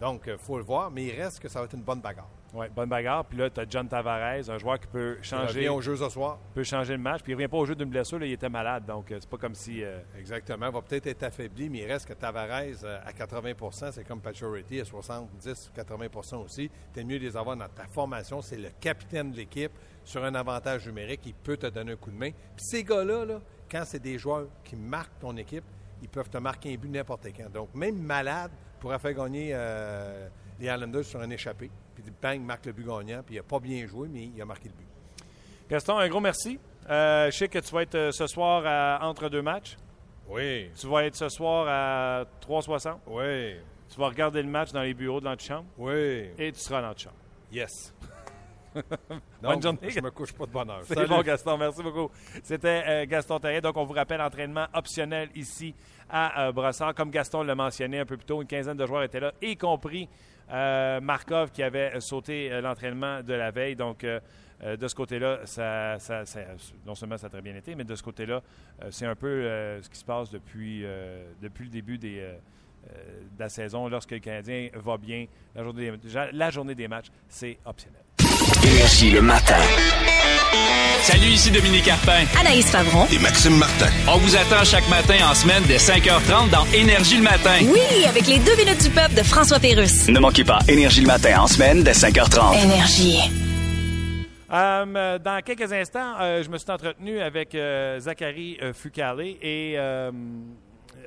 Donc, 0.00 0.22
il 0.26 0.36
faut 0.38 0.58
le 0.58 0.64
voir, 0.64 0.90
mais 0.90 1.04
il 1.04 1.20
reste 1.20 1.40
que 1.40 1.48
ça 1.48 1.58
va 1.60 1.64
être 1.64 1.74
une 1.74 1.82
bonne 1.82 2.00
bagarre. 2.00 2.28
Oui, 2.54 2.66
bonne 2.74 2.88
bagarre. 2.88 3.24
Puis 3.24 3.38
là, 3.38 3.50
tu 3.50 3.60
as 3.60 3.64
John 3.68 3.88
Tavares, 3.88 4.48
un 4.50 4.58
joueur 4.58 4.78
qui 4.78 4.86
peut 4.86 5.16
Il 5.18 5.24
changer, 5.24 5.58
revient 5.60 5.68
aux 5.70 5.80
Jeux 5.80 5.96
ce 5.96 6.08
soir. 6.08 6.38
peut 6.54 6.62
changer 6.64 6.92
le 6.94 7.02
match. 7.02 7.22
Puis 7.22 7.32
il 7.32 7.34
revient 7.34 7.48
pas 7.48 7.56
au 7.56 7.66
jeu 7.66 7.74
d'une 7.74 7.88
blessure, 7.88 8.18
là, 8.18 8.26
il 8.26 8.32
était 8.32 8.48
malade. 8.48 8.84
Donc, 8.86 9.10
euh, 9.10 9.16
c'est 9.20 9.28
pas 9.28 9.36
comme 9.38 9.54
si. 9.54 9.82
euh, 9.82 9.98
Exactement. 10.18 10.66
Il 10.66 10.72
va 10.72 10.80
peut-être 10.82 11.06
être 11.06 11.22
affaibli, 11.24 11.68
mais 11.68 11.78
il 11.80 11.86
reste 11.86 12.06
que 12.06 12.12
Tavares 12.14 12.48
euh, 12.84 12.98
à 13.04 13.12
80% 13.12 13.92
c'est 13.92 14.04
comme 14.04 14.20
Pacioretty 14.20 14.80
à 14.80 14.84
70 14.84 15.72
80% 15.76 16.36
aussi. 16.44 16.70
Tu 16.94 17.04
mieux 17.04 17.18
de 17.18 17.24
les 17.24 17.36
avoir 17.36 17.56
dans 17.56 17.68
ta 17.68 17.86
formation. 17.86 18.40
C'est 18.42 18.56
le 18.58 18.68
capitaine 18.80 19.32
de 19.32 19.36
l'équipe 19.36 19.72
sur 20.04 20.24
un 20.24 20.34
avantage 20.34 20.86
numérique. 20.86 21.20
Il 21.26 21.34
peut 21.34 21.56
te 21.56 21.66
donner 21.66 21.92
un 21.92 21.96
coup 21.96 22.10
de 22.10 22.16
main. 22.16 22.30
Puis 22.30 22.64
ces 22.64 22.84
gars-là, 22.84 23.24
là, 23.24 23.40
quand 23.70 23.82
c'est 23.84 23.98
des 24.02 24.18
joueurs 24.18 24.46
qui 24.64 24.76
marquent 24.76 25.18
ton 25.20 25.36
équipe, 25.36 25.64
ils 26.02 26.08
peuvent 26.08 26.28
te 26.30 26.38
marquer 26.38 26.74
un 26.74 26.76
but 26.76 26.90
n'importe 26.90 27.26
quand. 27.36 27.50
Donc, 27.50 27.74
même 27.74 27.96
malade 27.98 28.50
pourra 28.80 28.98
faire 28.98 29.14
gagner 29.14 29.50
euh, 29.52 30.28
les 30.60 30.66
Islanders 30.66 31.04
sur 31.04 31.20
un 31.20 31.30
échappé. 31.30 31.70
Puis 31.94 32.04
bang, 32.22 32.36
il 32.36 32.42
marque 32.42 32.66
le 32.66 32.72
but 32.72 32.86
gagnant. 32.86 33.22
Puis 33.24 33.34
il 33.34 33.38
n'a 33.38 33.42
pas 33.42 33.58
bien 33.60 33.86
joué, 33.86 34.08
mais 34.08 34.24
il 34.34 34.40
a 34.40 34.44
marqué 34.44 34.68
le 34.68 34.74
but. 34.74 34.86
Gaston, 35.68 35.98
un 35.98 36.08
gros 36.08 36.20
merci. 36.20 36.58
Euh, 36.88 37.30
je 37.30 37.36
sais 37.36 37.48
que 37.48 37.58
tu 37.58 37.74
vas 37.74 37.82
être 37.82 37.94
euh, 37.96 38.12
ce 38.12 38.26
soir 38.26 38.62
à- 38.64 39.04
entre 39.06 39.28
deux 39.28 39.42
matchs. 39.42 39.76
Oui. 40.28 40.70
Tu 40.78 40.86
vas 40.86 41.04
être 41.04 41.16
ce 41.16 41.28
soir 41.28 41.66
à 41.68 42.24
3,60. 42.40 42.98
Oui. 43.06 43.56
Tu 43.88 43.98
vas 44.00 44.08
regarder 44.08 44.42
le 44.42 44.48
match 44.48 44.72
dans 44.72 44.82
les 44.82 44.94
bureaux 44.94 45.20
de 45.20 45.24
l'antichambre 45.24 45.66
Oui. 45.78 46.30
et 46.38 46.52
tu 46.52 46.60
seras 46.60 46.78
à 46.78 46.82
l'antichambre. 46.82 47.16
Yes. 47.52 47.94
Bonne 49.42 49.62
journée. 49.62 49.90
Je 49.90 50.00
me 50.00 50.10
couche 50.10 50.32
pas 50.32 50.46
de 50.46 50.50
bonne 50.50 50.70
heure. 50.70 50.80
C'est 50.84 51.06
bon, 51.06 51.20
Gaston. 51.22 51.56
Merci 51.58 51.82
beaucoup. 51.82 52.10
C'était 52.42 52.82
euh, 52.86 53.06
Gaston 53.06 53.38
Terrien. 53.38 53.60
Donc, 53.60 53.76
on 53.76 53.84
vous 53.84 53.92
rappelle, 53.92 54.20
entraînement 54.20 54.66
optionnel 54.74 55.28
ici 55.34 55.74
à 56.08 56.46
euh, 56.48 56.52
Brossard. 56.52 56.94
Comme 56.94 57.10
Gaston 57.10 57.42
l'a 57.42 57.54
mentionné 57.54 57.98
un 58.00 58.06
peu 58.06 58.16
plus 58.16 58.26
tôt, 58.26 58.40
une 58.42 58.48
quinzaine 58.48 58.76
de 58.76 58.86
joueurs 58.86 59.02
étaient 59.02 59.20
là, 59.20 59.32
y 59.42 59.56
compris 59.56 60.08
euh, 60.50 61.00
Markov 61.00 61.50
qui 61.50 61.62
avait 61.62 61.98
sauté 62.00 62.52
euh, 62.52 62.60
l'entraînement 62.60 63.22
de 63.22 63.34
la 63.34 63.50
veille. 63.50 63.76
Donc, 63.76 64.04
euh, 64.04 64.20
de 64.76 64.88
ce 64.88 64.94
côté-là, 64.94 65.40
ça, 65.44 65.98
ça- 65.98 66.24
ça- 66.24 66.40
non 66.86 66.94
seulement 66.94 67.18
ça 67.18 67.26
a 67.26 67.30
très 67.30 67.42
bien 67.42 67.54
été, 67.56 67.74
mais 67.74 67.84
de 67.84 67.94
ce 67.94 68.02
côté-là, 68.02 68.40
euh, 68.82 68.88
c'est 68.90 69.04
un 69.04 69.14
peu 69.14 69.26
euh, 69.26 69.82
ce 69.82 69.90
qui 69.90 69.98
se 69.98 70.04
passe 70.04 70.30
depuis, 70.30 70.82
depuis 71.42 71.64
le 71.64 71.70
début 71.70 71.98
des, 71.98 72.20
de 72.20 73.38
la 73.38 73.48
saison. 73.50 73.88
Lorsque 73.88 74.12
le 74.12 74.18
Canadien 74.20 74.68
va 74.74 74.96
bien, 74.96 75.26
la 75.54 75.62
journée 75.62 75.90
des, 75.90 76.08
la 76.32 76.50
journée 76.50 76.74
des 76.74 76.88
matchs, 76.88 77.08
c'est 77.28 77.58
optionnel. 77.66 78.00
Énergie 78.86 79.10
le 79.10 79.20
matin. 79.20 79.58
Salut, 81.02 81.26
ici 81.26 81.50
Dominique 81.50 81.86
Carpin. 81.86 82.24
Anaïs 82.38 82.70
Favron. 82.70 83.04
Et 83.12 83.18
Maxime 83.18 83.56
Martin. 83.56 83.88
On 84.06 84.16
vous 84.18 84.36
attend 84.36 84.62
chaque 84.62 84.88
matin 84.88 85.16
en 85.28 85.34
semaine 85.34 85.64
dès 85.66 85.78
5h30 85.78 86.50
dans 86.50 86.64
Énergie 86.72 87.16
le 87.16 87.24
matin. 87.24 87.56
Oui, 87.62 88.04
avec 88.08 88.28
les 88.28 88.38
deux 88.38 88.54
minutes 88.56 88.80
du 88.84 88.90
peuple 88.90 89.14
de 89.16 89.24
François 89.24 89.58
Pérusse. 89.58 90.08
Ne 90.08 90.20
manquez 90.20 90.44
pas 90.44 90.60
Énergie 90.68 91.00
le 91.00 91.08
matin 91.08 91.40
en 91.40 91.48
semaine 91.48 91.82
dès 91.82 91.90
5h30. 91.94 92.62
Énergie. 92.62 93.18
Euh, 94.52 95.18
dans 95.18 95.42
quelques 95.44 95.72
instants, 95.72 96.14
euh, 96.20 96.44
je 96.44 96.48
me 96.48 96.56
suis 96.56 96.70
entretenu 96.70 97.18
avec 97.18 97.56
euh, 97.56 97.98
Zachary 97.98 98.56
euh, 98.62 98.72
Fucale 98.72 99.20
et 99.42 99.74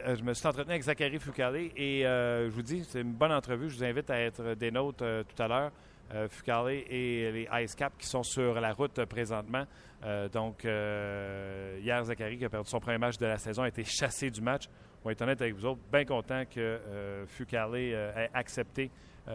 je 0.05 0.23
me 0.23 0.33
suis 0.33 0.47
entretenu 0.47 0.71
avec 0.71 0.83
Zachary 0.83 1.17
Fucale 1.19 1.55
et 1.77 2.05
euh, 2.05 2.49
je 2.49 2.55
vous 2.55 2.61
dis, 2.61 2.83
c'est 2.91 2.99
une 3.01 3.13
bonne 3.13 3.31
entrevue. 3.31 3.69
Je 3.69 3.77
vous 3.77 3.83
invite 3.85 4.09
à 4.09 4.19
être 4.19 4.53
des 4.55 4.69
nôtres 4.69 5.03
euh, 5.03 5.23
tout 5.23 5.41
à 5.41 5.47
l'heure. 5.47 5.71
Euh, 6.13 6.27
Fucale 6.27 6.71
et 6.89 7.31
les 7.31 7.47
Ice 7.63 7.75
Cap 7.75 7.93
qui 7.97 8.07
sont 8.07 8.23
sur 8.23 8.59
la 8.59 8.73
route 8.73 8.97
euh, 8.97 9.05
présentement. 9.05 9.65
Euh, 10.03 10.27
donc, 10.27 10.63
hier, 10.63 12.03
Zachary, 12.03 12.37
qui 12.37 12.45
a 12.45 12.49
perdu 12.49 12.69
son 12.69 12.79
premier 12.79 12.97
match 12.97 13.17
de 13.17 13.25
la 13.25 13.37
saison, 13.37 13.63
a 13.63 13.67
été 13.67 13.83
chassé 13.83 14.31
du 14.31 14.41
match. 14.41 14.65
On 15.03 15.09
va 15.09 15.11
être 15.11 15.21
honnête 15.21 15.41
avec 15.41 15.53
vous 15.53 15.65
autres, 15.65 15.81
bien 15.91 16.05
content 16.05 16.43
que 16.49 17.25
Fucale 17.27 17.75
ait 17.75 18.29
accepté 18.33 18.91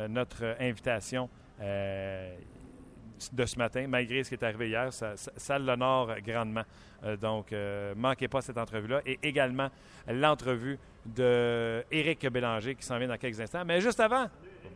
notre 0.09 0.57
invitation. 0.61 1.31
De 3.33 3.47
ce 3.47 3.57
matin, 3.57 3.87
malgré 3.87 4.25
ce 4.25 4.31
qui 4.31 4.35
est 4.35 4.45
arrivé 4.45 4.69
hier, 4.69 4.93
ça, 4.93 5.59
l'honore 5.59 6.17
grandement. 6.21 6.65
Donc, 7.21 7.55
manquez 7.97 8.29
pas 8.29 8.43
cette 8.43 8.59
entrevue-là. 8.59 9.01
Et 9.07 9.19
également 9.23 9.69
l'entrevue 10.07 10.79
de 11.07 11.83
Éric 11.91 12.27
Bélanger 12.29 12.75
qui 12.75 12.85
s'en 12.85 12.99
vient 12.99 13.09
dans 13.09 13.17
quelques 13.17 13.41
instants. 13.41 13.65
Mais 13.65 13.81
juste 13.81 14.01
avant, 14.01 14.27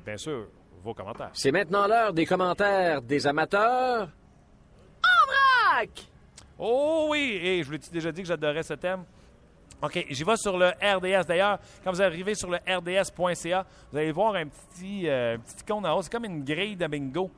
bien 0.06 0.16
sûr, 0.16 0.46
vos 0.82 0.94
commentaires. 0.94 1.30
C'est 1.32 1.52
maintenant 1.52 1.86
l'heure 1.86 2.12
des 2.12 2.26
commentaires 2.26 3.02
des 3.02 3.26
amateurs. 3.26 4.08
En 5.02 5.26
vrac! 5.26 5.90
Oh 6.58 7.08
oui! 7.10 7.38
Et 7.42 7.62
je 7.62 7.66
vous 7.66 7.72
l'ai 7.72 7.78
déjà 7.92 8.12
dit 8.12 8.22
que 8.22 8.28
j'adorais 8.28 8.62
ce 8.62 8.74
thème. 8.74 9.04
OK, 9.80 10.06
j'y 10.10 10.24
vais 10.24 10.36
sur 10.36 10.58
le 10.58 10.68
RDS. 10.68 11.26
D'ailleurs, 11.26 11.58
quand 11.84 11.92
vous 11.92 12.02
arrivez 12.02 12.34
sur 12.34 12.50
le 12.50 12.56
rds.ca, 12.56 13.66
vous 13.92 13.98
allez 13.98 14.10
voir 14.10 14.34
un 14.34 14.46
petit, 14.46 15.08
euh, 15.08 15.36
un 15.36 15.38
petit 15.38 15.56
icône 15.60 15.86
en 15.86 15.96
haut. 15.96 16.02
C'est 16.02 16.10
comme 16.10 16.24
une 16.24 16.42
grille 16.42 16.74
de 16.74 16.86
bingo. 16.86 17.30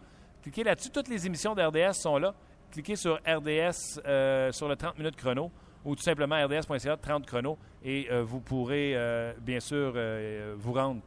Cliquez 0.43 0.65
là-dessus. 0.65 0.91
Toutes 0.91 1.09
les 1.09 1.27
émissions 1.27 1.55
d'RDS 1.55 1.93
sont 1.93 2.17
là. 2.17 2.35
Cliquez 2.71 2.95
sur 2.95 3.17
RDS 3.27 4.01
euh, 4.07 4.53
sur 4.53 4.69
le 4.69 4.77
30 4.77 4.97
minutes 4.99 5.17
chrono 5.17 5.51
ou 5.85 5.97
tout 5.97 6.03
simplement 6.03 6.37
rds.ca 6.37 6.97
30 6.97 7.27
chrono 7.27 7.59
et 7.83 8.07
euh, 8.11 8.23
vous 8.23 8.41
pourrez 8.41 8.93
euh, 8.95 9.33
bien 9.41 9.59
sûr 9.61 9.95
vous 10.57 10.73
rendre 10.73 11.01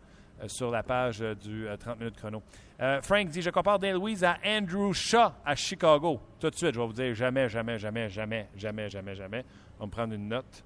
sur 0.48 0.72
la 0.72 0.84
page 0.84 1.22
euh, 1.22 1.36
du 1.36 1.68
euh, 1.68 1.78
30 1.78 2.00
minutes 2.00 2.18
chrono. 2.18 2.42
Euh, 2.82 3.02
Frank 3.02 3.28
dit 3.30 3.42
Je 3.42 3.50
compare 3.50 3.80
Dale 3.80 3.96
Louise 3.96 4.24
à 4.24 4.38
Andrew 4.46 4.94
Shaw 4.94 5.32
à 5.46 5.56
Chicago. 5.56 6.20
Tout 6.40 6.50
de 6.50 6.56
suite, 6.56 6.74
je 6.74 6.80
vais 6.80 6.86
vous 6.86 6.94
dire 6.94 7.14
jamais, 7.14 7.50
jamais, 7.50 7.80
jamais, 7.80 8.10
jamais, 8.10 8.50
jamais, 8.56 8.90
jamais, 8.90 9.16
jamais. 9.16 9.46
On 9.78 9.82
va 9.82 9.86
me 9.86 9.92
prendre 9.92 10.14
une 10.14 10.28
note. 10.28 10.64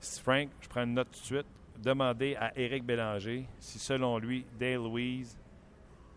Frank, 0.00 0.48
je 0.60 0.68
prends 0.68 0.84
une 0.84 0.94
note 0.94 1.10
tout 1.12 1.20
de 1.20 1.24
suite. 1.24 1.46
Demandez 1.78 2.36
à 2.36 2.58
Éric 2.58 2.84
Bélanger 2.84 3.46
si, 3.58 3.78
selon 3.78 4.18
lui, 4.18 4.46
Dale 4.58 4.74
Louise 4.74 5.38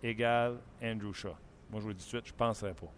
égale 0.01 0.57
Andrew 0.83 1.13
Shaw. 1.13 1.35
Moi, 1.69 1.79
je 1.79 1.85
vous 1.85 1.93
dis 1.93 2.03
tout 2.03 2.17
de 2.17 2.21
suite, 2.21 2.27
je 2.27 2.33
ne 2.33 2.37
penserais 2.37 2.73
pas. 2.73 2.91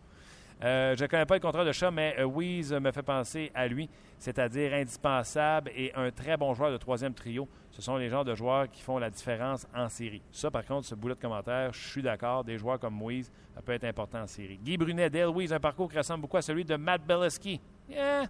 Euh, 0.63 0.95
je 0.95 1.03
ne 1.03 1.07
connais 1.07 1.25
pas 1.25 1.35
le 1.35 1.41
contrat 1.41 1.65
de 1.65 1.71
Shaw, 1.71 1.91
mais 1.91 2.15
euh, 2.17 2.25
Weeze 2.25 2.71
me 2.73 2.91
fait 2.91 3.03
penser 3.03 3.51
à 3.53 3.67
lui, 3.67 3.89
c'est-à-dire 4.17 4.73
indispensable 4.73 5.69
et 5.75 5.93
un 5.95 6.11
très 6.11 6.37
bon 6.37 6.53
joueur 6.53 6.71
de 6.71 6.77
troisième 6.77 7.13
trio. 7.13 7.47
Ce 7.71 7.81
sont 7.81 7.97
les 7.97 8.07
genres 8.07 8.23
de 8.23 8.33
joueurs 8.33 8.69
qui 8.71 8.81
font 8.81 8.97
la 8.97 9.09
différence 9.09 9.67
en 9.75 9.89
série. 9.89 10.21
Ça, 10.31 10.49
par 10.49 10.65
contre, 10.65 10.87
ce 10.87 10.95
boulet 10.95 11.15
de 11.15 11.19
commentaire, 11.19 11.73
je 11.73 11.89
suis 11.89 12.01
d'accord. 12.01 12.45
Des 12.45 12.57
joueurs 12.57 12.79
comme 12.79 13.01
Weeze, 13.01 13.29
ça 13.53 13.61
peut 13.61 13.73
être 13.73 13.83
important 13.83 14.21
en 14.21 14.27
série. 14.27 14.57
Guy 14.57 14.77
Brunet, 14.77 15.09
Dale 15.09 15.29
Weeze, 15.29 15.51
un 15.51 15.59
parcours 15.59 15.91
qui 15.91 15.97
ressemble 15.97 16.21
beaucoup 16.21 16.37
à 16.37 16.41
celui 16.41 16.63
de 16.63 16.75
Matt 16.77 17.05
Beleski. 17.05 17.59
Yeah! 17.89 18.27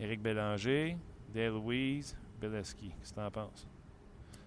Éric 0.00 0.22
Bélanger, 0.22 0.96
Dale 1.34 1.48
Louise, 1.48 2.16
Beleski. 2.40 2.90
Qu'est-ce 2.98 3.10
que 3.12 3.20
tu 3.20 3.26
en 3.26 3.30
penses? 3.30 3.66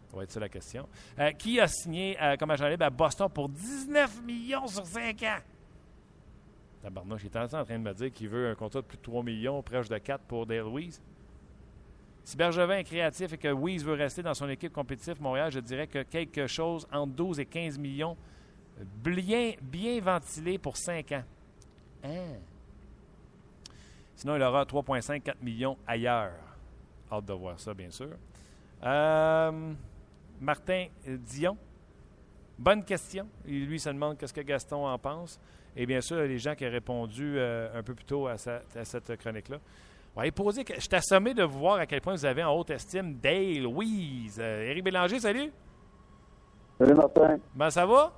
Ça 0.10 0.18
va 0.18 0.24
être 0.24 0.32
ça 0.32 0.40
la 0.40 0.50
question. 0.50 0.88
Euh, 1.20 1.32
qui 1.32 1.60
a 1.60 1.68
signé 1.68 2.18
euh, 2.22 2.36
comme 2.38 2.52
agent 2.52 2.68
libre 2.68 2.86
à 2.86 2.90
Boston 2.90 3.30
pour 3.30 3.50
19 3.50 4.24
millions 4.24 4.68
sur 4.68 4.86
5 4.86 5.24
ans? 5.24 5.40
Tabarnouche, 6.82 7.22
il 7.24 7.28
est 7.28 7.38
en 7.38 7.48
train 7.48 7.78
de 7.78 7.84
me 7.84 7.94
dire 7.94 8.12
qu'il 8.12 8.30
veut 8.30 8.50
un 8.50 8.56
contrat 8.56 8.82
de 8.82 8.88
plus 8.88 8.98
de 8.98 9.04
3 9.04 9.24
millions, 9.24 9.62
proche 9.62 9.88
de 9.88 9.98
4 9.98 10.24
pour 10.24 10.46
Dale 10.46 10.62
Louise. 10.62 11.02
Si 12.24 12.38
Bergevin 12.38 12.78
est 12.78 12.84
créatif 12.84 13.34
et 13.34 13.38
que 13.38 13.52
Weiss 13.52 13.84
veut 13.84 13.94
rester 13.94 14.22
dans 14.22 14.34
son 14.34 14.48
équipe 14.50 14.74
compétitive 14.74 15.22
Montréal, 15.22 15.52
je 15.52 15.60
dirais 15.60 15.88
que 15.88 16.04
quelque 16.04 16.48
chose 16.48 16.88
entre 16.92 17.14
12 17.14 17.40
et 17.40 17.46
15 17.46 17.78
millions, 17.78 18.16
bien, 19.04 19.54
bien 19.62 20.00
ventilé 20.02 20.58
pour 20.58 20.78
5 20.78 21.12
ans. 21.14 21.24
Hein? 22.04 22.38
Sinon, 24.16 24.36
il 24.36 24.42
aura 24.44 24.64
3,5-4 24.64 25.34
millions 25.42 25.78
ailleurs. 25.88 26.34
Hâte 27.12 27.26
de 27.26 27.34
voir 27.34 27.60
ça, 27.60 27.74
bien 27.74 27.90
sûr. 27.90 28.12
Euh, 28.84 29.74
Martin 30.40 30.88
Dion. 31.06 31.58
Bonne 32.58 32.84
question. 32.84 33.28
Et 33.48 33.52
lui 33.52 33.80
se 33.80 33.90
demande 33.90 34.18
qu'est-ce 34.18 34.34
que 34.34 34.42
Gaston 34.42 34.86
en 34.86 34.98
pense. 35.00 35.40
Et 35.76 35.86
bien 35.86 36.02
sûr, 36.02 36.18
les 36.18 36.38
gens 36.38 36.54
qui 36.54 36.66
ont 36.66 36.70
répondu 36.72 37.36
euh, 37.38 37.70
un 37.78 37.82
peu 37.84 37.96
plus 37.96 38.06
tôt 38.06 38.28
à, 38.28 38.38
sa- 38.38 38.62
à 38.76 38.84
cette 38.86 39.16
chronique-là. 39.18 39.58
Ouais, 40.16 40.30
je 40.36 40.80
suis 40.82 40.96
assommé 40.96 41.34
de 41.34 41.44
voir 41.44 41.76
à 41.78 41.86
quel 41.86 42.02
point 42.02 42.14
vous 42.14 42.26
avez 42.26 42.44
en 42.44 42.54
haute 42.54 42.70
estime 42.72 43.16
Dale, 43.16 43.64
Louise. 43.64 44.38
Euh, 44.42 44.70
Éric 44.70 44.84
Bélanger, 44.84 45.20
salut. 45.20 45.52
Salut 46.78 46.94
Martin. 46.94 47.38
Ça 47.70 47.86
va? 47.86 48.12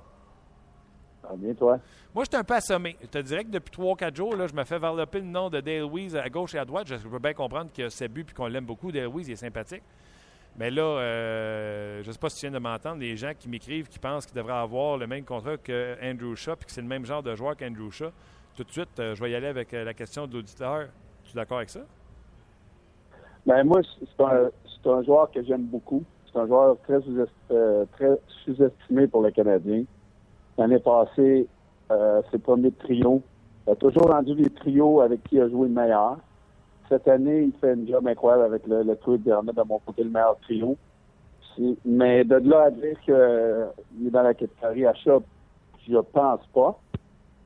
Ça 1.22 1.28
va 1.28 1.36
bien, 1.36 1.54
toi? 1.54 1.78
Moi, 2.14 2.24
je 2.24 2.30
suis 2.30 2.36
un 2.36 2.44
peu 2.44 2.54
assommé. 2.54 2.96
Je 3.00 3.06
te 3.06 3.18
dirais 3.18 3.44
que 3.44 3.50
depuis 3.50 3.70
3-4 3.80 4.16
jours, 4.16 4.34
là, 4.36 4.46
je 4.48 4.54
me 4.54 4.64
fais 4.64 4.78
varloper 4.78 5.20
le 5.20 5.26
nom 5.26 5.48
de 5.48 5.60
Dale 5.60 5.80
Louise 5.82 6.16
à 6.16 6.28
gauche 6.28 6.54
et 6.54 6.58
à 6.58 6.64
droite. 6.64 6.86
Je 6.88 6.96
peux 6.96 7.18
bien 7.20 7.32
comprendre 7.34 7.70
que 7.72 7.88
c'est 7.88 8.08
but 8.08 8.28
et 8.30 8.34
qu'on 8.34 8.46
l'aime 8.48 8.66
beaucoup. 8.66 8.90
Dale 8.90 9.04
Louise, 9.04 9.28
il 9.28 9.32
est 9.32 9.36
sympathique. 9.36 9.82
Mais 10.56 10.70
là, 10.70 10.82
euh, 10.82 12.02
je 12.02 12.08
ne 12.08 12.12
sais 12.12 12.18
pas 12.18 12.28
si 12.28 12.40
tu 12.40 12.46
viens 12.46 12.58
de 12.58 12.62
m'entendre, 12.62 13.00
les 13.00 13.16
gens 13.16 13.32
qui 13.36 13.48
m'écrivent, 13.48 13.88
qui 13.88 13.98
pensent 13.98 14.24
qu'ils 14.24 14.36
devraient 14.36 14.52
avoir 14.52 14.96
le 14.96 15.06
même 15.06 15.24
contrat 15.24 15.56
que 15.56 15.96
Andrew 16.00 16.36
Shaw 16.36 16.54
puis 16.56 16.66
que 16.66 16.72
c'est 16.72 16.80
le 16.80 16.86
même 16.86 17.04
genre 17.04 17.22
de 17.22 17.34
joueur 17.34 17.56
qu'Andrew 17.56 17.90
Shaw. 17.90 18.10
Tout 18.56 18.62
de 18.62 18.70
suite, 18.70 19.00
euh, 19.00 19.16
je 19.16 19.22
vais 19.22 19.32
y 19.32 19.34
aller 19.34 19.48
avec 19.48 19.74
euh, 19.74 19.82
la 19.82 19.94
question 19.94 20.28
de 20.28 20.34
l'auditeur. 20.34 20.86
Tu 21.24 21.32
es 21.32 21.34
d'accord 21.34 21.56
avec 21.56 21.70
ça? 21.70 21.80
Ben 23.44 23.64
moi, 23.64 23.80
c'est 23.82 24.24
un, 24.24 24.50
un 24.92 25.02
joueur 25.02 25.28
que 25.32 25.42
j'aime 25.42 25.64
beaucoup. 25.64 26.04
C'est 26.32 26.38
un 26.38 26.46
joueur 26.46 26.76
très 26.84 27.00
euh, 27.50 27.84
très 27.92 28.16
sous-estimé 28.44 29.08
pour 29.08 29.22
le 29.22 29.32
Canadien. 29.32 29.84
L'année 30.56 30.78
passée, 30.78 31.48
ses 32.30 32.38
premiers 32.38 32.70
trios 32.70 33.22
Il 33.66 33.72
a 33.72 33.76
toujours 33.76 34.08
rendu 34.08 34.34
les 34.36 34.50
trios 34.50 35.00
avec 35.00 35.24
qui 35.24 35.34
il 35.36 35.42
a 35.42 35.48
joué 35.48 35.68
le 35.68 35.74
meilleur. 35.74 36.18
Cette 36.94 37.08
année, 37.08 37.42
il 37.42 37.52
fait 37.60 37.74
une 37.74 37.88
job 37.88 38.06
incroyable 38.06 38.44
avec 38.44 38.68
le, 38.68 38.84
le 38.84 38.94
trio 38.94 39.16
de 39.16 39.22
Bernet, 39.24 39.52
de 39.52 39.62
mon 39.62 39.80
côté, 39.80 40.04
le 40.04 40.10
meilleur 40.10 40.36
trio. 40.42 40.76
Mais 41.84 42.22
de 42.22 42.36
là 42.36 42.66
à 42.66 42.70
dire 42.70 43.00
qu'il 43.00 44.06
est 44.06 44.10
dans 44.10 44.22
la 44.22 44.32
catégorie 44.32 44.86
achat, 44.86 45.18
je 45.88 45.98
pense 45.98 46.46
pas. 46.54 46.78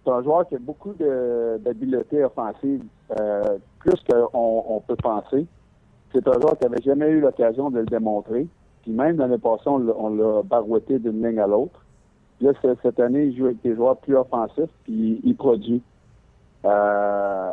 C'est 0.05 0.11
un 0.11 0.23
joueur 0.23 0.47
qui 0.49 0.57
a 0.57 0.59
beaucoup 0.59 0.93
d'habileté 0.93 2.23
offensive, 2.25 2.85
euh, 3.19 3.57
plus 3.79 3.95
qu'on 4.11 4.65
on 4.69 4.81
peut 4.81 4.97
penser. 4.97 5.47
C'est 6.13 6.29
un 6.29 6.39
joueur 6.41 6.59
qui 6.59 6.65
n'avait 6.65 6.83
jamais 6.83 7.09
eu 7.09 7.21
l'occasion 7.21 7.71
de 7.71 7.79
le 7.79 7.87
démontrer. 7.87 8.47
Puis 8.83 8.93
même 8.93 9.17
l'année 9.17 9.39
passée, 9.39 9.65
on 9.67 9.79
l'a- 9.79 10.43
barouetté 10.43 10.99
d'une 10.99 11.27
ligne 11.27 11.41
à 11.41 11.47
l'autre. 11.47 11.83
Là, 12.43 12.53
cette 12.83 13.01
année, 13.01 13.25
il 13.25 13.37
joue 13.39 13.47
avec 13.47 13.63
des 13.63 13.75
joueurs 13.75 13.97
plus 13.97 14.15
offensifs, 14.15 14.71
puis 14.85 15.23
il 15.25 15.37
produit. 15.37 15.83
Euh, 16.67 17.51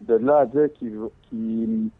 de 0.00 0.14
là 0.14 0.38
à 0.38 0.46
dire 0.46 0.68
qu'il 0.74 1.90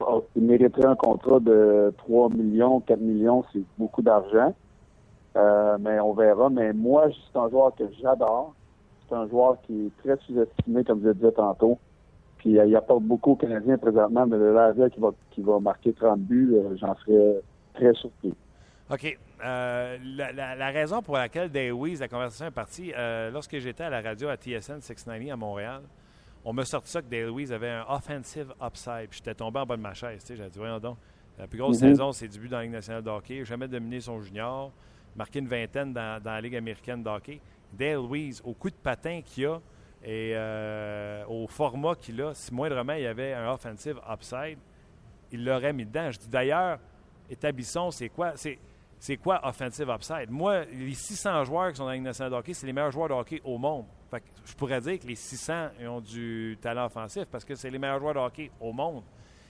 oh, 0.00 0.24
mériterait 0.36 0.86
un 0.86 0.96
contrat 0.96 1.40
de 1.40 1.92
3 1.98 2.30
millions, 2.30 2.80
4 2.80 3.00
millions, 3.00 3.44
c'est 3.52 3.62
beaucoup 3.78 4.02
d'argent. 4.02 4.54
Euh, 5.36 5.76
mais 5.80 5.98
on 6.00 6.12
verra. 6.12 6.48
Mais 6.50 6.72
moi, 6.72 7.08
c'est 7.10 7.38
un 7.38 7.48
joueur 7.48 7.74
que 7.74 7.84
j'adore. 8.00 8.54
C'est 9.08 9.14
un 9.14 9.28
joueur 9.28 9.58
qui 9.62 9.86
est 9.86 10.02
très 10.02 10.16
sous-estimé, 10.24 10.84
comme 10.84 11.00
je 11.02 11.08
le 11.08 11.14
disais 11.14 11.32
tantôt. 11.32 11.78
Puis 12.38 12.58
euh, 12.58 12.66
il 12.66 12.76
apporte 12.76 13.02
beaucoup 13.02 13.32
aux 13.32 13.36
Canadiens 13.36 13.78
présentement, 13.78 14.26
mais 14.26 14.38
de 14.38 14.44
là 14.44 14.66
à 14.66 14.72
dire 14.72 14.88
qu'il 14.90 15.44
va, 15.44 15.60
marquer 15.60 15.92
30 15.92 16.20
buts, 16.20 16.54
euh, 16.54 16.76
j'en 16.76 16.94
serais 16.96 17.40
très 17.74 17.92
surpris. 17.94 18.34
OK. 18.90 19.18
Euh, 19.44 19.98
la 20.14 20.70
raison 20.70 21.02
pour 21.02 21.16
laquelle 21.16 21.50
Davies, 21.50 21.96
la 21.96 22.08
conversation 22.08 22.46
est 22.46 22.50
partie, 22.50 22.92
euh, 22.96 23.30
lorsque 23.30 23.58
j'étais 23.58 23.84
à 23.84 23.90
la 23.90 24.00
radio 24.00 24.28
à 24.28 24.36
TSN 24.36 24.80
690 24.80 25.30
à 25.30 25.36
Montréal, 25.36 25.82
on 26.44 26.52
m'a 26.52 26.64
sorti 26.64 26.90
ça 26.90 27.00
que 27.02 27.06
Dale 27.08 27.26
Louise 27.26 27.52
avait 27.52 27.70
un 27.70 27.84
offensive 27.88 28.52
upside. 28.62 29.08
J'étais 29.10 29.34
tombé 29.34 29.60
en 29.60 29.66
bas 29.66 29.76
de 29.76 29.82
ma 29.82 29.94
chaise. 29.94 30.20
tu 30.22 30.28
sais. 30.28 30.36
J'ai 30.36 30.48
dit, 30.50 30.58
voyons 30.58 30.78
donc, 30.78 30.98
la 31.38 31.46
plus 31.46 31.58
grosse 31.58 31.80
Mhm. 31.80 31.88
saison, 31.90 32.12
c'est 32.12 32.28
du 32.28 32.38
but 32.38 32.48
dans 32.48 32.58
la 32.58 32.62
Ligue 32.64 32.72
nationale 32.72 33.02
de 33.02 33.10
hockey. 33.10 33.44
Jamais 33.44 33.66
dominé 33.68 34.00
son 34.00 34.20
junior. 34.20 34.70
Marqué 35.16 35.38
une 35.38 35.48
vingtaine 35.48 35.92
dans, 35.92 36.22
dans 36.22 36.32
la 36.32 36.40
Ligue 36.40 36.56
américaine 36.56 37.02
de 37.02 37.08
hockey. 37.08 37.40
Dale 37.72 37.94
Louise, 37.96 38.40
au 38.44 38.52
coup 38.52 38.68
de 38.70 38.74
patin 38.76 39.20
qu'il 39.24 39.46
a 39.46 39.60
et 40.02 40.32
euh, 40.34 41.24
au 41.26 41.46
format 41.46 41.94
qu'il 41.94 42.20
a, 42.20 42.34
si 42.34 42.52
moindrement 42.52 42.92
il 42.92 43.02
y 43.02 43.06
avait 43.06 43.32
un 43.32 43.50
offensive 43.50 43.98
upside, 44.08 44.58
il 45.32 45.44
l'aurait 45.44 45.72
mis 45.72 45.86
dedans. 45.86 46.10
Je 46.10 46.18
dis 46.18 46.28
d'ailleurs, 46.28 46.78
établissons, 47.30 47.90
c'est 47.90 48.10
quoi? 48.10 48.32
C'est, 48.36 48.58
c'est 49.04 49.18
quoi 49.18 49.38
offensive 49.46 49.90
upside? 49.90 50.30
Moi, 50.30 50.64
les 50.64 50.94
600 50.94 51.44
joueurs 51.44 51.72
qui 51.72 51.76
sont 51.76 51.82
dans 51.82 51.90
la 51.90 51.96
Ligue 51.96 52.04
nationale 52.04 52.32
hockey, 52.32 52.54
c'est 52.54 52.66
les 52.66 52.72
meilleurs 52.72 52.90
joueurs 52.90 53.10
de 53.10 53.12
hockey 53.12 53.38
au 53.44 53.58
monde. 53.58 53.84
Fait 54.10 54.20
que 54.20 54.24
je 54.46 54.54
pourrais 54.54 54.80
dire 54.80 54.98
que 54.98 55.06
les 55.06 55.14
600 55.14 55.52
ils 55.78 55.88
ont 55.88 56.00
du 56.00 56.56
talent 56.58 56.86
offensif 56.86 57.24
parce 57.30 57.44
que 57.44 57.54
c'est 57.54 57.68
les 57.68 57.78
meilleurs 57.78 58.00
joueurs 58.00 58.14
de 58.14 58.20
hockey 58.20 58.50
au 58.58 58.72
monde. 58.72 59.02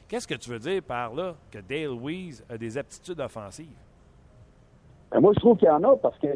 Qu'est-ce 0.09 0.27
que 0.27 0.35
tu 0.35 0.51
veux 0.51 0.59
dire 0.59 0.83
par 0.83 1.15
là 1.15 1.37
que 1.53 1.61
Dale 1.61 1.97
Weiss 2.03 2.43
a 2.51 2.59
des 2.59 2.77
aptitudes 2.77 3.21
offensives? 3.21 3.79
Ben, 5.13 5.21
moi, 5.21 5.31
je 5.37 5.39
trouve 5.39 5.57
qu'il 5.57 5.69
y 5.69 5.71
en 5.71 5.85
a 5.85 5.97
parce 5.99 6.19
que 6.19 6.27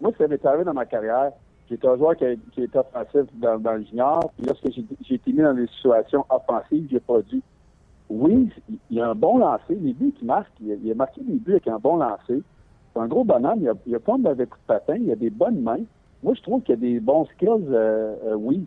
moi, 0.00 0.10
ça 0.18 0.26
m'est 0.26 0.44
arrivé 0.44 0.64
dans 0.64 0.74
ma 0.74 0.84
carrière. 0.84 1.30
J'étais 1.70 1.86
un 1.86 1.96
joueur 1.96 2.16
qui, 2.16 2.24
était 2.24 2.76
offensif 2.76 3.30
dans, 3.34 3.72
le 3.76 3.84
junior. 3.84 4.32
Puis 4.36 4.46
lorsque 4.46 4.68
j'ai 5.06 5.14
été 5.14 5.32
mis 5.32 5.42
dans 5.42 5.54
des 5.54 5.68
situations 5.68 6.26
offensives, 6.28 6.88
j'ai 6.90 6.98
produit. 6.98 7.40
Oui, 8.12 8.50
il- 8.90 9.00
a 9.00 9.08
un 9.10 9.14
bon 9.14 9.38
lancer. 9.38 9.74
Les 9.74 9.94
buts 9.94 10.12
qu'il 10.12 10.26
marque, 10.26 10.52
il 10.60 10.90
a, 10.90 10.94
marqué 10.94 11.22
des 11.22 11.38
buts 11.38 11.52
avec 11.52 11.68
un 11.68 11.78
bon 11.78 11.96
lancer. 11.96 12.42
C'est 12.92 13.00
un 13.00 13.06
gros 13.06 13.24
bonhomme. 13.24 13.60
Il 13.60 13.68
a, 13.68 13.74
il 13.86 13.94
a 13.94 14.00
pas 14.00 14.18
de 14.18 14.22
mauvais 14.22 14.46
coup 14.46 14.58
de 14.58 14.66
patin. 14.66 14.96
Il 14.96 15.10
a 15.10 15.16
des 15.16 15.30
bonnes 15.30 15.60
mains. 15.62 15.80
Moi, 16.22 16.34
je 16.34 16.42
trouve 16.42 16.60
qu'il 16.62 16.74
a 16.74 16.76
des 16.76 17.00
bons 17.00 17.24
skills, 17.26 17.48
euh, 17.70 18.14
euh, 18.26 18.34
oui. 18.34 18.66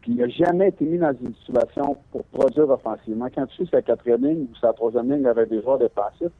Puis 0.00 0.12
il 0.12 0.18
n'a 0.18 0.28
jamais 0.28 0.68
été 0.68 0.84
mis 0.84 0.98
dans 0.98 1.12
une 1.20 1.34
situation 1.34 1.96
pour 2.12 2.22
produire 2.26 2.70
offensivement. 2.70 3.26
Quand 3.34 3.46
tu 3.46 3.66
sur 3.66 3.74
la 3.74 3.82
quatrième 3.82 4.24
ligne 4.24 4.42
ou 4.44 4.54
la 4.62 4.72
troisième 4.72 5.12
ligne 5.12 5.26
avec 5.26 5.48
des 5.48 5.60
joueurs 5.62 5.78
défensifs, 5.78 6.32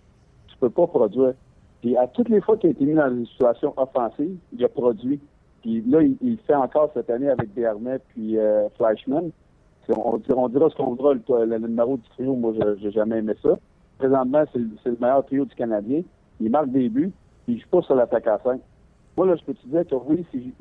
tu 0.47 0.57
peux 0.61 0.71
pas 0.71 0.87
produire. 0.87 1.35
Puis 1.81 1.97
à 1.97 2.07
toutes 2.07 2.29
les 2.29 2.41
fois 2.41 2.57
qu'il 2.57 2.69
a 2.69 2.73
été 2.73 2.85
mis 2.87 2.95
dans 2.95 3.11
une 3.11 3.27
situation 3.27 3.75
offensive, 3.77 4.37
il 4.53 4.65
a 4.65 4.69
produit. 4.69 5.21
Puis 5.63 5.83
là, 5.83 6.01
il, 6.01 6.17
il 6.23 6.39
fait 6.47 6.55
encore 6.55 6.91
cette 6.95 7.11
année 7.11 7.29
avec 7.29 7.53
Bernet 7.55 8.01
puis 8.11 8.39
euh, 8.39 8.69
Fleischmann. 8.77 9.31
On, 9.89 10.19
dira- 10.19 10.71
ce 10.71 10.75
qu'on 10.77 10.91
voudra, 10.95 11.15
le, 11.15 11.45
le- 11.45 11.59
numéro 11.59 11.97
du 11.97 12.09
trio, 12.11 12.35
moi, 12.35 12.53
je 12.55 12.77
j'ai 12.81 12.91
jamais 12.91 13.19
aimé 13.19 13.35
ça. 13.43 13.51
Présentement, 13.99 14.45
c'est 14.53 14.59
le, 14.59 14.97
meilleur 15.01 15.25
trio 15.25 15.45
du 15.45 15.55
Canadien. 15.55 16.03
Il 16.41 16.51
marque 16.51 16.71
des 16.71 16.89
buts, 16.89 17.13
puis 17.45 17.55
il 17.55 17.61
joue 17.61 17.69
pas 17.71 17.83
sur 17.83 17.95
l'attaque 17.95 18.27
à 18.27 18.39
5. 18.43 18.61
Moi, 19.17 19.27
là, 19.27 19.37
je 19.37 19.45
peux 19.45 19.55
te 19.55 19.67
dire 19.67 19.87
que 19.87 19.95
oui, 19.95 20.27
si, 20.31 20.55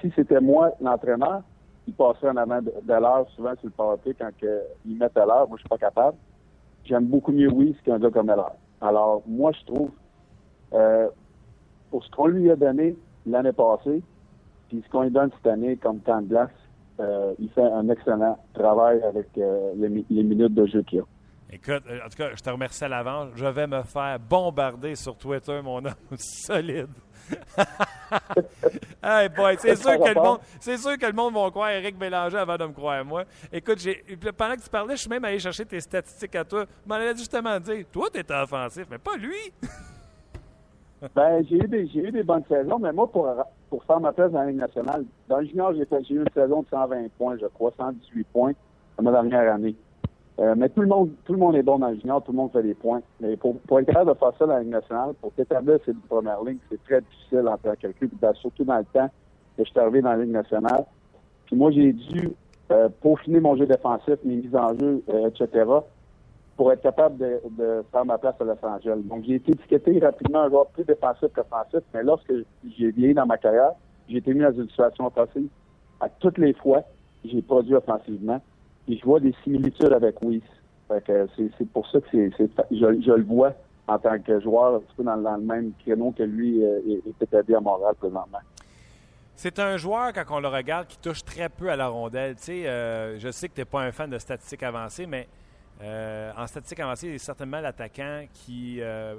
si 0.00 0.12
c'était 0.16 0.40
moi, 0.40 0.72
l'entraîneur, 0.80 1.42
il 1.86 1.94
passerait 1.94 2.30
en 2.30 2.36
avant 2.36 2.60
de, 2.60 2.72
l'heure 2.88 3.28
souvent 3.36 3.54
sur 3.56 3.66
le 3.66 3.70
powerplay 3.70 4.14
quand 4.14 4.30
que, 4.40 4.62
il 4.84 4.98
met 4.98 5.06
à 5.16 5.26
l'heure. 5.26 5.48
Moi, 5.48 5.56
je 5.56 5.60
suis 5.60 5.68
pas 5.68 5.78
capable. 5.78 6.16
J'aime 6.84 7.06
beaucoup 7.06 7.32
mieux 7.32 7.50
oui 7.52 7.76
qu'un 7.84 7.98
gars 7.98 8.10
comme 8.10 8.30
Heller. 8.30 8.50
Alors, 8.80 9.22
moi, 9.26 9.52
je 9.52 9.64
trouve, 9.66 9.90
euh, 10.72 11.08
pour 11.90 12.04
ce 12.04 12.10
qu'on 12.10 12.26
lui 12.26 12.50
a 12.50 12.56
donné 12.56 12.96
l'année 13.24 13.52
passée, 13.52 14.02
puis 14.68 14.82
ce 14.84 14.90
qu'on 14.90 15.02
lui 15.02 15.10
donne 15.10 15.30
cette 15.36 15.46
année 15.46 15.76
comme 15.76 16.00
temps 16.00 16.20
de 16.22 16.26
glace, 16.26 16.50
euh, 17.00 17.34
il 17.38 17.50
fait 17.50 17.62
un 17.62 17.88
excellent 17.88 18.38
travail 18.54 19.02
avec 19.02 19.26
euh, 19.38 19.72
les, 19.76 19.88
mi- 19.88 20.06
les 20.10 20.22
minutes 20.22 20.54
de 20.54 20.66
jeu 20.66 20.82
qu'il 20.82 21.00
a. 21.00 21.04
Écoute, 21.52 21.84
euh, 21.88 22.00
en 22.04 22.08
tout 22.08 22.16
cas, 22.16 22.30
je 22.34 22.42
te 22.42 22.50
remercie 22.50 22.84
à 22.84 22.88
l'avance. 22.88 23.28
Je 23.36 23.46
vais 23.46 23.66
me 23.66 23.82
faire 23.82 24.18
bombarder 24.18 24.94
sur 24.96 25.16
Twitter, 25.16 25.60
mon 25.62 25.78
homme. 25.84 25.94
Solide. 26.18 26.88
hey 29.02 29.28
boy, 29.28 29.56
c'est 29.58 29.74
sûr, 29.76 29.98
que 29.98 30.08
le 30.08 30.14
monde, 30.20 30.38
c'est 30.60 30.76
sûr 30.76 30.96
que 30.96 31.06
le 31.06 31.12
monde 31.12 31.34
va 31.34 31.50
croire 31.50 31.70
Eric 31.70 31.98
Bélanger 31.98 32.38
avant 32.38 32.56
de 32.56 32.66
me 32.66 32.72
croire 32.72 33.04
moi. 33.04 33.24
Écoute, 33.52 33.78
j'ai, 33.80 34.04
pendant 34.36 34.54
que 34.54 34.60
tu 34.62 34.70
parlais, 34.70 34.94
je 34.96 35.00
suis 35.00 35.10
même 35.10 35.24
allé 35.24 35.38
chercher 35.40 35.64
tes 35.64 35.80
statistiques 35.80 36.36
à 36.36 36.44
toi. 36.44 36.64
Je 36.84 36.88
m'en 36.88 36.94
allais 36.96 37.16
justement 37.16 37.58
dire, 37.58 37.84
toi, 37.92 38.08
t'es 38.12 38.24
offensif, 38.32 38.86
mais 38.90 38.98
pas 38.98 39.16
lui. 39.16 39.34
Ben, 41.14 41.44
j'ai 41.46 41.56
eu 41.56 41.68
des, 41.68 41.86
j'ai 41.88 42.08
eu 42.08 42.10
des 42.10 42.22
bonnes 42.22 42.42
saisons, 42.48 42.78
mais 42.78 42.90
moi, 42.90 43.06
pour, 43.10 43.28
pour 43.70 43.82
faire 43.84 44.00
ma 44.00 44.12
place 44.12 44.30
dans 44.32 44.40
la 44.40 44.46
Ligue 44.46 44.60
nationale, 44.60 45.04
dans 45.28 45.38
le 45.38 45.46
junior, 45.46 45.72
j'ai 45.74 45.84
fait, 45.84 46.00
une 46.10 46.24
saison 46.34 46.62
de 46.62 46.68
120 46.68 47.08
points, 47.18 47.36
je 47.40 47.46
crois, 47.46 47.72
118 47.76 48.26
points 48.32 48.52
dans 48.96 49.02
ma 49.04 49.12
dernière 49.12 49.54
année. 49.54 49.74
Euh, 50.38 50.54
mais 50.56 50.68
tout 50.68 50.82
le 50.82 50.86
monde, 50.86 51.10
tout 51.24 51.32
le 51.32 51.38
monde 51.38 51.56
est 51.56 51.62
bon 51.62 51.78
dans 51.78 51.88
le 51.88 51.96
junior, 51.96 52.22
tout 52.22 52.32
le 52.32 52.36
monde 52.36 52.52
fait 52.52 52.62
des 52.62 52.74
points. 52.74 53.00
Mais 53.20 53.36
pour, 53.36 53.56
être 53.80 53.86
capable 53.86 54.12
de 54.12 54.18
faire 54.18 54.32
ça 54.38 54.46
dans 54.46 54.52
la 54.52 54.60
Ligue 54.60 54.70
nationale, 54.70 55.14
pour 55.20 55.32
t'établir 55.32 55.78
une 55.86 55.94
première 55.94 56.42
ligne, 56.44 56.58
c'est 56.70 56.82
très 56.84 57.00
difficile 57.00 57.48
en 57.48 57.56
tant 57.56 57.72
que 57.74 57.86
puis 57.88 58.10
dans- 58.20 58.34
surtout 58.34 58.64
dans 58.64 58.78
le 58.78 58.84
temps 58.84 59.08
que 59.56 59.64
je 59.64 59.70
suis 59.70 59.78
arrivé 59.80 60.02
dans 60.02 60.10
la 60.10 60.18
Ligue 60.18 60.32
nationale. 60.32 60.84
Puis 61.46 61.56
moi, 61.56 61.70
j'ai 61.70 61.92
dû 61.92 62.30
euh, 62.70 62.88
peaufiner 63.00 63.40
mon 63.40 63.56
jeu 63.56 63.66
défensif, 63.66 64.16
mes 64.24 64.36
mises 64.36 64.54
en 64.54 64.76
jeu, 64.78 65.02
euh, 65.08 65.28
etc., 65.28 65.64
pour 66.56 66.72
être 66.72 66.82
capable 66.82 67.18
de, 67.18 67.84
faire 67.92 68.04
ma 68.04 68.18
place 68.18 68.34
à 68.40 68.44
Los 68.44 68.56
Angeles. 68.62 69.02
Donc, 69.04 69.24
j'ai 69.26 69.34
été 69.34 69.52
étiqueté 69.52 69.98
rapidement 69.98 70.42
un 70.42 70.48
joueur 70.48 70.66
plus 70.68 70.84
défensif 70.84 71.28
qu'offensif, 71.34 71.80
mais 71.92 72.02
lorsque 72.02 72.32
j'ai 72.76 72.90
vieilli 72.90 73.14
dans 73.14 73.26
ma 73.26 73.36
carrière, 73.36 73.72
j'ai 74.08 74.18
été 74.18 74.32
mis 74.32 74.40
dans 74.40 74.52
une 74.52 74.68
situation 74.68 75.06
offensive. 75.06 75.48
À 76.00 76.08
toutes 76.08 76.38
les 76.38 76.54
fois, 76.54 76.82
j'ai 77.24 77.42
produit 77.42 77.74
offensivement. 77.74 78.40
Et 78.88 78.96
je 78.96 79.04
vois 79.04 79.20
des 79.20 79.34
similitudes 79.44 79.92
avec 79.92 80.22
Weiss. 80.22 80.42
C'est, 81.36 81.68
pour 81.72 81.86
ça 81.90 82.00
que 82.00 82.06
c'est, 82.12 82.48
je, 82.70 83.12
le 83.12 83.24
vois 83.24 83.52
en 83.88 83.98
tant 83.98 84.18
que 84.20 84.40
joueur 84.40 84.76
un 84.76 84.78
petit 84.78 84.94
peu 84.96 85.02
dans, 85.02 85.16
le 85.16 85.42
même 85.42 85.72
créneau 85.84 86.12
que 86.12 86.22
lui 86.22 86.64
euh, 86.64 86.78
est 87.04 87.22
établi 87.22 87.56
à 87.56 87.60
Montréal 87.60 87.94
présentement. 87.98 88.38
C'est 89.34 89.58
un 89.58 89.76
joueur, 89.76 90.12
quand 90.12 90.24
on 90.30 90.40
le 90.40 90.48
regarde, 90.48 90.86
qui 90.86 90.98
touche 90.98 91.24
très 91.24 91.48
peu 91.48 91.68
à 91.68 91.76
la 91.76 91.88
rondelle. 91.88 92.36
Tu 92.36 92.42
sais, 92.42 92.68
euh, 92.68 93.18
je 93.18 93.30
sais 93.30 93.48
que 93.48 93.54
tu 93.54 93.60
n'es 93.60 93.64
pas 93.64 93.82
un 93.82 93.90
fan 93.90 94.08
de 94.08 94.18
statistiques 94.18 94.62
avancées, 94.62 95.06
mais 95.06 95.26
euh, 95.82 96.32
en 96.36 96.46
statistiques 96.46 96.80
avancées, 96.80 97.08
il 97.08 97.14
est 97.14 97.18
certainement 97.18 97.60
l'attaquant 97.60 98.24
qui 98.32 98.78
euh, 98.80 99.16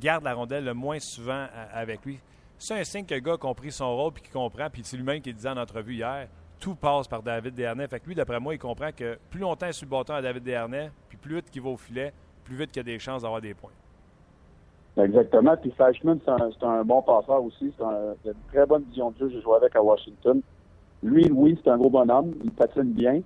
garde 0.00 0.24
la 0.24 0.34
rondelle 0.34 0.64
le 0.64 0.74
moins 0.74 0.98
souvent 0.98 1.46
avec 1.72 2.04
lui. 2.04 2.18
C'est 2.58 2.78
un 2.78 2.84
signe 2.84 3.04
que 3.04 3.14
le 3.14 3.20
gars 3.20 3.34
a 3.34 3.38
compris 3.38 3.72
son 3.72 3.96
rôle 3.96 4.12
puis 4.12 4.22
qu'il 4.22 4.32
comprend, 4.32 4.68
puis 4.70 4.82
c'est 4.84 4.96
lui-même 4.96 5.20
qui 5.20 5.32
disait 5.32 5.48
en 5.48 5.56
entrevue 5.56 5.94
hier, 5.94 6.28
tout 6.60 6.74
passe 6.74 7.08
par 7.08 7.22
David 7.22 7.54
Dernay. 7.54 7.88
Fait 7.88 8.00
que 8.00 8.06
lui, 8.06 8.14
d'après 8.14 8.38
moi, 8.38 8.54
il 8.54 8.58
comprend 8.58 8.90
que 8.92 9.18
plus 9.30 9.40
longtemps 9.40 9.66
il 9.66 9.74
sur 9.74 9.86
le 9.86 9.90
bâton 9.90 10.14
à 10.14 10.22
David 10.22 10.44
Dernay, 10.44 10.90
puis 11.08 11.18
plus 11.18 11.36
vite 11.36 11.50
qu'il 11.50 11.62
va 11.62 11.70
au 11.70 11.76
filet, 11.76 12.12
plus 12.44 12.56
vite 12.56 12.70
qu'il 12.70 12.80
a 12.80 12.84
des 12.84 12.98
chances 12.98 13.22
d'avoir 13.22 13.40
des 13.40 13.54
points. 13.54 13.72
Exactement. 14.96 15.56
Puis 15.56 15.70
Fleischmann, 15.72 16.20
c'est 16.24 16.64
un, 16.64 16.84
bon 16.84 17.02
passeur 17.02 17.42
aussi. 17.42 17.72
C'est 17.76 18.30
une 18.30 18.34
très 18.52 18.66
bonne 18.66 18.84
vision 18.84 19.10
de 19.10 19.18
jeu. 19.18 19.30
J'ai 19.30 19.40
joué 19.40 19.56
avec 19.56 19.74
à 19.74 19.82
Washington. 19.82 20.42
Lui, 21.02 21.30
oui, 21.32 21.58
c'est 21.62 21.70
un 21.70 21.78
gros 21.78 21.90
bonhomme. 21.90 22.34
Il 22.44 22.50
patine 22.52 22.92
bien. 22.92 23.22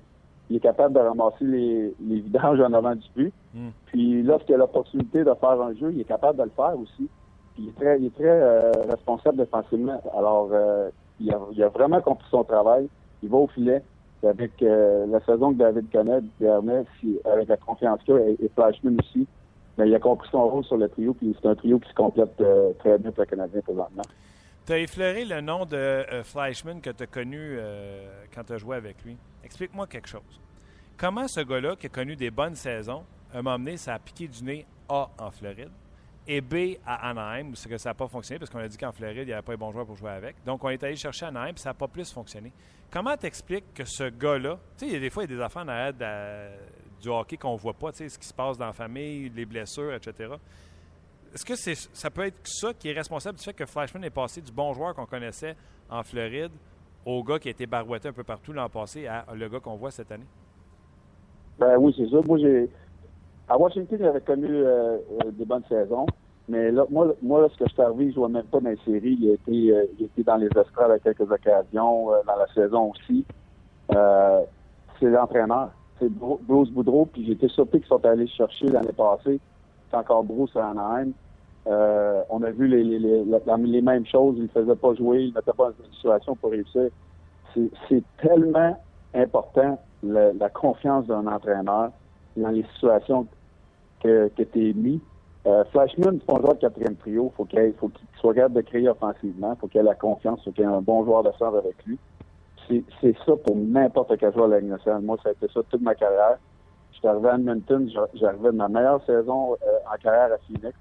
Il 0.48 0.56
est 0.56 0.60
capable 0.60 0.94
de 0.94 1.00
ramasser 1.00 1.44
les, 1.44 1.94
les 2.00 2.20
vidanges 2.20 2.60
en 2.60 2.72
avant 2.72 2.94
du 2.94 3.06
but. 3.16 3.32
Mm. 3.54 3.68
Puis 3.86 4.22
lorsqu'il 4.22 4.54
a 4.54 4.58
l'opportunité 4.58 5.24
de 5.24 5.34
faire 5.34 5.60
un 5.60 5.74
jeu, 5.74 5.90
il 5.92 6.00
est 6.00 6.04
capable 6.04 6.38
de 6.38 6.44
le 6.44 6.50
faire 6.50 6.78
aussi. 6.78 7.08
Puis 7.54 7.64
il 7.64 7.68
est 7.70 7.72
très, 7.72 7.98
il 7.98 8.06
est 8.06 8.14
très 8.14 8.24
euh, 8.28 8.70
responsable 8.88 9.38
défensivement. 9.38 10.00
Alors, 10.16 10.48
euh, 10.52 10.90
il, 11.20 11.32
a, 11.32 11.38
il 11.52 11.62
a 11.62 11.68
vraiment 11.68 12.00
compris 12.00 12.26
son 12.30 12.44
travail. 12.44 12.88
Il 13.22 13.28
va 13.28 13.38
au 13.38 13.46
filet. 13.48 13.82
Avec 14.26 14.60
euh, 14.62 15.06
la 15.06 15.20
saison 15.20 15.52
que 15.52 15.58
David 15.58 15.90
connaît, 15.92 16.20
Dernay, 16.40 16.84
si- 16.98 17.18
avec 17.24 17.48
la 17.48 17.56
confiance 17.58 18.00
qu'il 18.02 18.14
a, 18.14 18.20
et, 18.28 18.36
et 18.42 18.48
Flashman 18.54 18.96
aussi, 18.98 19.26
ben, 19.76 19.84
il 19.84 19.94
a 19.94 20.00
compris 20.00 20.28
son 20.32 20.48
rôle 20.48 20.64
sur 20.64 20.78
le 20.78 20.88
trio, 20.88 21.12
puis 21.14 21.36
c'est 21.40 21.46
un 21.48 21.54
trio 21.54 21.78
qui 21.78 21.88
se 21.90 21.94
complète 21.94 22.32
euh, 22.40 22.72
très 22.78 22.98
bien 22.98 23.12
pour 23.12 23.22
le 23.22 23.26
Canadien 23.26 23.60
présentement. 23.60 24.02
Tu 24.66 24.72
as 24.72 24.78
effleuré 24.78 25.24
le 25.24 25.40
nom 25.40 25.64
de 25.64 25.76
euh, 25.76 26.24
Fleischman 26.24 26.80
que 26.80 26.90
tu 26.90 27.04
as 27.04 27.06
connu 27.06 27.38
euh, 27.40 28.24
quand 28.34 28.42
tu 28.42 28.52
as 28.52 28.58
joué 28.58 28.76
avec 28.76 29.04
lui. 29.04 29.16
Explique-moi 29.44 29.86
quelque 29.86 30.08
chose. 30.08 30.40
Comment 30.96 31.28
ce 31.28 31.38
gars-là, 31.38 31.76
qui 31.76 31.86
a 31.86 31.88
connu 31.88 32.16
des 32.16 32.32
bonnes 32.32 32.56
saisons, 32.56 33.04
a 33.32 33.40
m'emmené, 33.42 33.76
ça 33.76 33.94
a 33.94 33.98
piqué 34.00 34.26
du 34.26 34.42
nez 34.42 34.66
A 34.88 35.08
en 35.18 35.30
Floride 35.30 35.70
et 36.26 36.40
B 36.40 36.78
à 36.84 37.10
Anaheim, 37.10 37.54
c'est 37.54 37.68
que 37.68 37.78
ça 37.78 37.90
n'a 37.90 37.94
pas 37.94 38.08
fonctionné 38.08 38.40
parce 38.40 38.50
qu'on 38.50 38.58
a 38.58 38.66
dit 38.66 38.76
qu'en 38.76 38.90
Floride, 38.90 39.18
il 39.18 39.26
n'y 39.26 39.32
avait 39.32 39.42
pas 39.42 39.52
de 39.52 39.58
bons 39.58 39.70
joueurs 39.70 39.86
pour 39.86 39.94
jouer 39.94 40.10
avec. 40.10 40.42
Donc, 40.44 40.64
on 40.64 40.68
est 40.70 40.82
allé 40.82 40.96
chercher 40.96 41.26
Anaheim, 41.26 41.56
ça 41.56 41.70
n'a 41.70 41.74
pas 41.74 41.86
plus 41.86 42.12
fonctionné. 42.12 42.52
Comment 42.90 43.16
t'expliques 43.16 43.72
que 43.72 43.84
ce 43.84 44.08
gars-là, 44.08 44.58
tu 44.76 44.90
sais, 44.90 44.98
des 44.98 45.10
fois, 45.10 45.22
il 45.22 45.30
y 45.30 45.34
a 45.34 45.36
des 45.36 45.42
affaires 45.42 45.62
en 45.62 45.68
arrière 45.68 45.92
du 47.00 47.08
hockey 47.08 47.36
qu'on 47.36 47.52
ne 47.52 47.58
voit 47.58 47.74
pas, 47.74 47.92
tu 47.92 47.98
sais, 47.98 48.08
ce 48.08 48.18
qui 48.18 48.26
se 48.26 48.34
passe 48.34 48.58
dans 48.58 48.66
la 48.66 48.72
famille, 48.72 49.28
les 49.28 49.46
blessures, 49.46 49.94
etc. 49.94 50.34
Est-ce 51.36 51.44
que 51.44 51.54
c'est, 51.54 51.74
ça 51.74 52.08
peut 52.08 52.24
être 52.24 52.40
ça 52.44 52.72
qui 52.72 52.88
est 52.88 52.94
responsable 52.94 53.36
du 53.36 53.44
fait 53.44 53.52
que 53.52 53.66
Flashman 53.66 54.02
est 54.04 54.08
passé 54.08 54.40
du 54.40 54.50
bon 54.50 54.72
joueur 54.72 54.94
qu'on 54.94 55.04
connaissait 55.04 55.54
en 55.90 56.02
Floride 56.02 56.50
au 57.04 57.22
gars 57.22 57.38
qui 57.38 57.48
a 57.48 57.50
été 57.50 57.66
barouetté 57.66 58.08
un 58.08 58.14
peu 58.14 58.24
partout 58.24 58.54
l'an 58.54 58.70
passé 58.70 59.06
à 59.06 59.26
le 59.34 59.46
gars 59.46 59.60
qu'on 59.60 59.76
voit 59.76 59.90
cette 59.90 60.10
année? 60.10 60.24
Ben 61.58 61.76
oui, 61.76 61.94
c'est 61.94 62.08
ça. 62.08 62.22
Moi, 62.26 62.38
j'ai. 62.38 62.70
À 63.50 63.58
Washington, 63.58 63.98
j'avais 64.00 64.22
connu 64.22 64.46
euh, 64.48 64.96
euh, 64.96 65.30
des 65.32 65.44
bonnes 65.44 65.62
saisons. 65.68 66.06
Mais 66.48 66.70
là, 66.70 66.86
moi, 66.88 67.12
moi 67.20 67.42
lorsque 67.42 67.62
je 67.68 67.70
suis 67.70 67.82
arrivé, 67.82 68.04
je 68.04 68.08
ne 68.08 68.14
jouais 68.14 68.28
même 68.30 68.46
pas 68.46 68.60
dans 68.60 68.70
les 68.70 68.78
séries. 68.86 69.18
Il 69.20 69.28
a 69.28 69.34
été, 69.34 69.76
euh, 69.76 69.84
il 70.16 70.24
dans 70.24 70.36
les 70.36 70.46
estrades 70.46 70.90
à 70.90 70.98
quelques 70.98 71.30
occasions, 71.30 72.14
euh, 72.14 72.22
dans 72.26 72.36
la 72.36 72.46
saison 72.54 72.92
aussi. 72.92 73.26
C'est 74.98 75.10
l'entraîneur. 75.10 75.68
C'est 75.98 76.08
Bru- 76.08 76.38
Bruce 76.40 76.70
Boudreau. 76.70 77.04
Puis 77.04 77.26
j'étais 77.26 77.48
surpris 77.48 77.80
qu'ils 77.80 77.88
sont 77.88 78.02
allés 78.06 78.26
chercher 78.26 78.68
l'année 78.68 78.94
passée. 78.96 79.38
C'est 79.90 79.96
encore 79.98 80.24
Bruce 80.24 80.56
à 80.56 80.70
Anaheim. 80.70 81.12
Euh, 81.66 82.22
on 82.30 82.42
a 82.42 82.50
vu 82.50 82.68
les, 82.68 82.84
les, 82.84 82.98
les, 82.98 83.24
la- 83.24 83.56
les 83.56 83.82
mêmes 83.82 84.06
choses. 84.06 84.36
Il 84.38 84.44
ne 84.44 84.48
faisait 84.48 84.76
pas 84.76 84.94
jouer. 84.94 85.22
Il 85.24 85.34
n'était 85.34 85.52
pas 85.52 85.70
dans 85.70 85.84
une 85.84 85.92
situation 85.94 86.36
pour 86.36 86.50
réussir. 86.50 86.88
C'est- 87.54 88.02
tellement 88.22 88.78
important 89.14 89.78
le- 90.02 90.32
la 90.38 90.48
confiance 90.50 91.06
d'un 91.06 91.26
entraîneur 91.26 91.90
dans 92.36 92.50
les 92.50 92.64
situations 92.74 93.26
que, 94.02 94.28
que 94.36 94.42
tu 94.42 94.70
es 94.70 94.72
mis. 94.74 95.00
Euh, 95.46 95.64
Flashman, 95.72 96.18
c'est 96.20 96.26
pas 96.26 96.34
un 96.34 96.40
joueur 96.40 96.54
de 96.54 96.60
quatrième 96.60 96.96
trio. 96.96 97.32
Faut 97.36 97.44
qu'il 97.44 97.72
faut 97.78 97.88
qu'il 97.88 98.06
soit 98.20 98.34
capable 98.34 98.54
de 98.56 98.60
créer 98.62 98.88
offensivement. 98.88 99.56
faut 99.56 99.68
qu'il 99.68 99.80
ait 99.80 99.84
la 99.84 99.94
confiance. 99.94 100.44
faut 100.44 100.50
qu'il 100.52 100.64
ait 100.64 100.66
un 100.66 100.82
bon 100.82 101.04
joueur 101.04 101.22
de 101.22 101.30
centre 101.38 101.56
avec 101.58 101.76
lui. 101.86 101.98
C'est 102.68 103.16
ça 103.24 103.36
pour 103.44 103.56
n'importe 103.56 104.16
quel 104.18 104.32
joueur 104.34 104.48
de 104.48 104.54
la 104.54 104.60
Ligue 104.60 104.70
nationale. 104.70 105.02
Moi, 105.02 105.16
ça 105.22 105.28
a 105.28 105.32
été 105.32 105.46
ça 105.54 105.60
toute 105.70 105.80
ma 105.82 105.94
carrière. 105.94 106.36
J'étais 106.92 107.06
arrivé 107.08 107.28
à 107.28 107.34
Edmonton. 107.36 107.88
j'a- 107.88 108.08
J'arrivais 108.14 108.50
de 108.50 108.56
ma 108.56 108.68
meilleure 108.68 109.04
saison 109.06 109.52
euh, 109.52 109.56
en 109.92 109.96
carrière 110.02 110.32
à 110.34 110.38
Phoenix. 110.46 110.76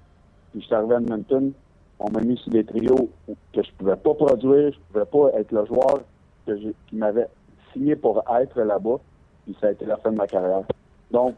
Puis 0.56 0.62
j'étais 0.62 0.76
arrivé 0.76 0.94
à 0.94 0.98
Edmonton. 1.00 1.52
On 1.98 2.10
m'a 2.10 2.22
mis 2.22 2.38
sur 2.38 2.50
des 2.50 2.64
trios 2.64 3.10
que 3.52 3.62
je 3.62 3.70
pouvais 3.76 3.96
pas 3.96 4.14
produire. 4.14 4.72
Je 4.72 4.78
pouvais 4.90 5.04
pas 5.04 5.38
être 5.38 5.52
le 5.52 5.66
joueur 5.66 6.00
que 6.46 6.52
qui 6.88 6.96
m'avait 6.96 7.28
signé 7.74 7.94
pour 7.94 8.22
être 8.40 8.58
là-bas. 8.62 8.96
Puis 9.44 9.54
ça 9.60 9.66
a 9.66 9.72
été 9.72 9.84
la 9.84 9.98
fin 9.98 10.12
de 10.12 10.16
ma 10.16 10.26
carrière. 10.26 10.62
Donc, 11.10 11.34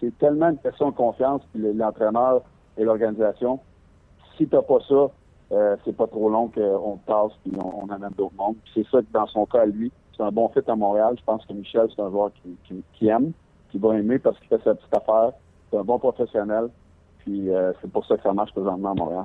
c'est 0.00 0.18
tellement 0.18 0.48
une 0.48 0.58
question 0.58 0.90
de 0.90 0.96
confiance, 0.96 1.42
puis 1.52 1.62
le- 1.62 1.74
l'entraîneur 1.74 2.42
et 2.76 2.82
l'organisation. 2.82 3.60
Si 4.36 4.48
t'as 4.48 4.62
pas 4.62 4.80
ça, 4.88 5.08
euh, 5.52 5.76
c'est 5.84 5.96
pas 5.96 6.08
trop 6.08 6.28
long 6.28 6.48
qu'on 6.48 6.98
passe 7.06 7.30
puis 7.44 7.52
on, 7.56 7.88
amène 7.88 8.10
d'autres 8.18 8.34
mondes. 8.36 8.56
C'est 8.74 8.84
ça 8.88 8.98
que 8.98 9.12
dans 9.12 9.28
son 9.28 9.46
cas, 9.46 9.64
lui, 9.64 9.92
c'est 10.16 10.24
un 10.24 10.32
bon 10.32 10.48
fit 10.48 10.58
à 10.66 10.74
Montréal. 10.74 11.14
Je 11.16 11.24
pense 11.24 11.46
que 11.46 11.52
Michel, 11.52 11.86
c'est 11.94 12.02
un 12.02 12.10
joueur 12.10 12.32
qui, 12.42 12.56
qui, 12.64 12.82
qui 12.94 13.06
aime, 13.06 13.30
qui 13.70 13.78
va 13.78 13.96
aimer 13.96 14.18
parce 14.18 14.36
qu'il 14.40 14.48
fait 14.48 14.62
sa 14.64 14.74
petite 14.74 14.92
affaire. 14.92 15.30
C'est 15.70 15.78
un 15.78 15.84
bon 15.84 16.00
professionnel. 16.00 16.68
Puis 17.26 17.50
euh, 17.50 17.72
c'est 17.82 17.90
pour 17.90 18.06
ça 18.06 18.16
que 18.16 18.22
ça 18.22 18.32
marche 18.32 18.52
présentement 18.52 18.92
à 18.92 18.94
Montréal. 18.94 19.24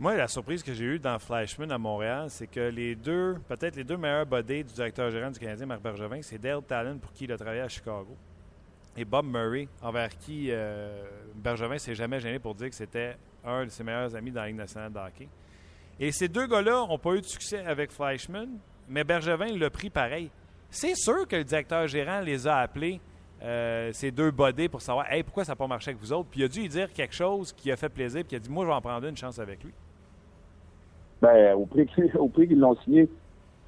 Moi, 0.00 0.16
la 0.16 0.28
surprise 0.28 0.62
que 0.62 0.72
j'ai 0.72 0.84
eue 0.84 0.98
dans 0.98 1.18
Flashman 1.18 1.70
à 1.70 1.78
Montréal, 1.78 2.26
c'est 2.28 2.46
que 2.46 2.70
les 2.70 2.94
deux, 2.94 3.36
peut-être 3.48 3.76
les 3.76 3.84
deux 3.84 3.96
meilleurs 3.96 4.26
buddies 4.26 4.64
du 4.64 4.72
directeur 4.72 5.10
gérant 5.10 5.30
du 5.30 5.38
Canadien, 5.38 5.66
Marc 5.66 5.82
Bergevin, 5.82 6.22
c'est 6.22 6.38
Dale 6.38 6.62
Talon 6.62 6.98
pour 6.98 7.12
qui 7.12 7.24
il 7.24 7.32
a 7.32 7.36
travaillé 7.36 7.60
à 7.60 7.68
Chicago 7.68 8.16
et 8.96 9.04
Bob 9.04 9.26
Murray, 9.26 9.68
envers 9.80 10.08
qui 10.18 10.48
euh, 10.50 11.04
Bergevin 11.36 11.78
s'est 11.78 11.94
jamais 11.94 12.18
gêné 12.18 12.40
pour 12.40 12.54
dire 12.56 12.68
que 12.68 12.74
c'était 12.74 13.16
un 13.44 13.64
de 13.64 13.70
ses 13.70 13.84
meilleurs 13.84 14.14
amis 14.16 14.32
dans 14.32 14.40
la 14.40 14.48
Ligue 14.48 14.56
nationale 14.56 14.92
de 14.92 14.98
hockey. 14.98 15.28
Et 16.00 16.10
ces 16.10 16.26
deux 16.26 16.48
gars-là 16.48 16.86
n'ont 16.86 16.98
pas 16.98 17.14
eu 17.14 17.20
de 17.20 17.26
succès 17.26 17.64
avec 17.64 17.92
Fleischmann, 17.92 18.58
mais 18.88 19.04
Bergevin 19.04 19.56
l'a 19.56 19.70
pris 19.70 19.90
pareil. 19.90 20.30
C'est 20.70 20.96
sûr 20.96 21.28
que 21.28 21.36
le 21.36 21.44
directeur 21.44 21.86
gérant 21.86 22.20
les 22.20 22.46
a 22.46 22.56
appelés, 22.58 23.00
euh, 23.42 23.90
ces 23.92 24.10
deux 24.10 24.30
bodés, 24.30 24.68
pour 24.68 24.80
savoir 24.82 25.10
hey, 25.12 25.22
pourquoi 25.22 25.44
ça 25.44 25.52
n'a 25.52 25.56
pas 25.56 25.66
marché 25.66 25.90
avec 25.90 26.00
vous 26.00 26.12
autres? 26.12 26.28
Puis 26.30 26.40
il 26.40 26.44
a 26.44 26.48
dû 26.48 26.60
lui 26.60 26.68
dire 26.68 26.92
quelque 26.92 27.14
chose 27.14 27.52
qui 27.52 27.70
a 27.70 27.76
fait 27.76 27.88
plaisir, 27.88 28.22
puis 28.24 28.32
il 28.32 28.36
a 28.36 28.40
dit 28.40 28.50
Moi, 28.50 28.64
je 28.64 28.68
vais 28.70 28.74
en 28.74 28.80
prendre 28.80 29.06
une 29.06 29.16
chance 29.16 29.38
avec 29.38 29.62
lui. 29.64 29.72
Ben, 31.22 31.54
au 31.54 31.66
prix, 31.66 31.86
qu'ils- 31.86 32.16
au 32.18 32.28
prix 32.28 32.48
qu'ils 32.48 32.58
l'ont 32.60 32.76
signé, 32.84 33.08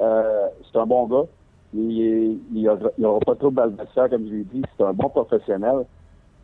euh, 0.01 0.47
c'est 0.71 0.79
un 0.79 0.87
bon 0.87 1.07
gars. 1.07 1.29
Il 1.73 2.41
n'y 2.53 2.67
aura 2.69 3.21
pas 3.21 3.37
trop 3.37 3.51
d'adversaires, 3.51 4.11
comme 4.11 4.27
je 4.27 4.33
l'ai 4.35 4.45
dit. 4.45 4.63
C'est 4.77 4.85
un 4.85 4.93
bon 4.93 5.09
professionnel. 5.09 5.87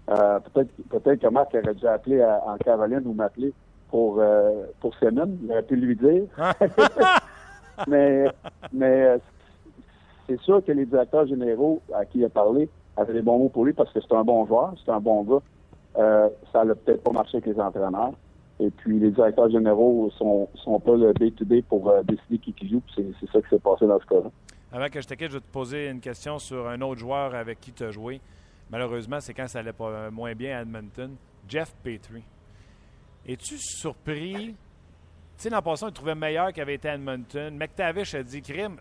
Euh, 0.09 0.39
peut-être 0.39 0.71
peut-être 0.89 1.21
que 1.21 1.27
Marc 1.29 1.53
aurait 1.53 1.75
dû 1.75 1.87
appeler 1.87 2.23
à- 2.23 2.41
en 2.47 2.57
Caroline 2.59 3.03
ou 3.07 3.13
m'appeler 3.13 3.53
pour, 3.91 4.21
euh, 4.21 4.67
pour 4.79 4.95
Semin. 4.97 5.27
Il 5.43 5.51
aurait 5.51 5.65
pu 5.65 5.75
lui 5.75 5.97
dire. 5.97 6.23
mais 7.89 8.27
mais 8.73 9.03
euh, 9.05 9.19
c'est 10.29 10.41
sûr 10.41 10.65
que 10.65 10.71
les 10.73 10.87
directeurs 10.87 11.27
généraux 11.27 11.83
à 11.93 12.05
qui 12.05 12.19
il 12.19 12.25
a 12.25 12.29
parlé 12.29 12.69
avaient 12.97 13.13
des 13.13 13.23
bons 13.23 13.39
mots 13.39 13.49
pour 13.49 13.65
lui 13.65 13.73
parce 13.73 13.93
que 13.93 14.01
c'est 14.01 14.15
un 14.15 14.25
bon 14.25 14.47
joueur, 14.47 14.75
c'est 14.85 14.91
un 14.91 15.01
bon 15.01 15.23
gars. 15.23 15.43
Euh, 15.99 16.29
ça 16.53 16.65
n'a 16.65 16.75
peut-être 16.75 17.03
pas 17.03 17.13
marché 17.13 17.39
avec 17.39 17.47
les 17.47 17.61
entraîneurs. 17.61 18.13
Et 18.59 18.71
puis 18.71 18.99
les 18.99 19.11
directeurs 19.11 19.51
généraux 19.51 20.11
sont 20.19 20.49
sont 20.55 20.81
pas 20.81 20.97
le 20.97 21.13
day-to-day 21.15 21.63
pour 21.63 21.89
euh, 21.91 22.03
décider 22.03 22.39
qui 22.39 22.53
qui 22.53 22.69
joue. 22.69 22.83
C'est 22.95 23.31
ça 23.33 23.41
qui 23.43 23.49
s'est 23.49 23.59
passé 23.59 23.87
dans 23.87 24.01
ce 24.01 24.07
cas-là. 24.07 24.31
Avant 24.73 24.89
que 24.89 25.01
je 25.01 25.07
te 25.07 25.15
quitte, 25.15 25.29
je 25.29 25.35
vais 25.35 25.41
te 25.41 25.53
poser 25.53 25.89
une 25.89 26.01
question 26.01 26.39
sur 26.39 26.67
un 26.69 26.81
autre 26.81 27.01
joueur 27.01 27.35
avec 27.35 27.61
qui 27.61 27.73
tu 27.73 27.85
as 27.85 27.91
joué. 27.91 28.21
Malheureusement, 28.71 29.21
c'est 29.21 29.33
quand 29.33 29.47
ça 29.47 29.61
allait 29.61 29.73
pas 29.73 29.89
euh, 29.89 30.11
moins 30.11 30.35
bien 30.35 30.59
à 30.59 30.63
Edmonton. 30.63 31.15
Jeff 31.49 31.75
Petrie. 31.83 32.25
Es-tu 33.27 33.57
surpris? 33.59 34.55
Tu 34.55 34.55
sais, 35.37 35.51
l'an 35.51 35.63
passé, 35.63 35.85
on 35.85 35.89
le 35.89 35.93
trouvait 35.93 36.15
meilleur 36.15 36.53
qu'il 36.53 36.63
avait 36.63 36.75
été 36.75 36.89
Edmonton. 36.89 37.57
McTavish 37.57 38.15
a 38.15 38.23
dit, 38.23 38.43
Crime, 38.43 38.77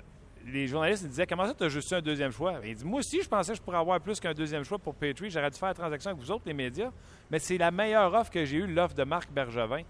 les 0.45 0.67
journalistes 0.67 1.03
ils 1.03 1.10
disaient, 1.10 1.25
comment 1.27 1.45
ça, 1.45 1.53
tu 1.53 1.63
as 1.63 1.69
juste 1.69 1.91
eu 1.91 1.95
un 1.95 2.01
deuxième 2.01 2.31
choix? 2.31 2.53
Il 2.63 2.75
dit, 2.75 2.86
moi 2.86 2.99
aussi, 2.99 3.21
je 3.21 3.27
pensais 3.27 3.51
que 3.53 3.58
je 3.58 3.62
pourrais 3.63 3.77
avoir 3.77 3.99
plus 3.99 4.19
qu'un 4.19 4.34
deuxième 4.34 4.63
choix 4.63 4.77
pour 4.77 4.93
Petrie. 4.95 5.29
J'aurais 5.29 5.49
dû 5.49 5.58
faire 5.58 5.69
la 5.69 5.73
transaction 5.73 6.12
avec 6.12 6.21
vous 6.21 6.31
autres, 6.31 6.43
les 6.45 6.53
médias. 6.53 6.91
Mais 7.31 7.39
c'est 7.39 7.58
la 7.58 7.71
meilleure 7.71 8.13
offre 8.13 8.31
que 8.31 8.45
j'ai 8.45 8.58
eue, 8.58 8.67
l'offre 8.67 8.95
de 8.95 9.03
Marc 9.03 9.31
Bergevin. 9.31 9.81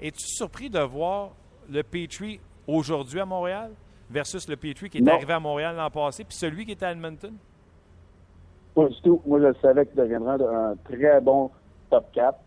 Es-tu 0.00 0.26
surpris 0.26 0.70
de 0.70 0.80
voir 0.80 1.30
le 1.70 1.82
Petrie 1.82 2.40
aujourd'hui 2.66 3.20
à 3.20 3.26
Montréal 3.26 3.70
versus 4.10 4.48
le 4.48 4.56
Petrie 4.56 4.88
qui 4.88 4.98
est 4.98 5.02
Non. 5.02 5.12
arrivé 5.14 5.32
à 5.34 5.40
Montréal 5.40 5.76
l'an 5.76 5.90
passé, 5.90 6.24
puis 6.24 6.36
celui 6.36 6.64
qui 6.64 6.72
était 6.72 6.86
à 6.86 6.92
Edmonton? 6.92 7.34
Pas 8.74 8.86
du 8.88 9.00
tout. 9.02 9.20
Moi, 9.26 9.40
je 9.40 9.52
savais 9.60 9.84
qu'il 9.86 9.96
deviendrait 9.96 10.36
un 10.44 10.74
très 10.84 11.20
bon 11.20 11.50
top 11.90 12.06
4. 12.12 12.38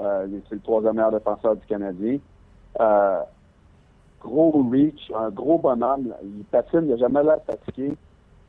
Euh, 0.00 0.26
c'est 0.48 0.54
le 0.54 0.60
troisième 0.60 0.94
meilleur 0.94 1.12
défenseur 1.12 1.56
du 1.56 1.66
Canadien. 1.66 2.18
Euh, 2.80 3.20
gros 4.20 4.52
reach, 4.70 5.10
un 5.14 5.30
gros 5.30 5.58
bonhomme. 5.58 6.14
Il 6.22 6.44
patine, 6.44 6.82
il 6.84 6.90
n'a 6.90 6.96
jamais 6.96 7.22
l'air 7.22 7.38
fatigué. 7.46 7.92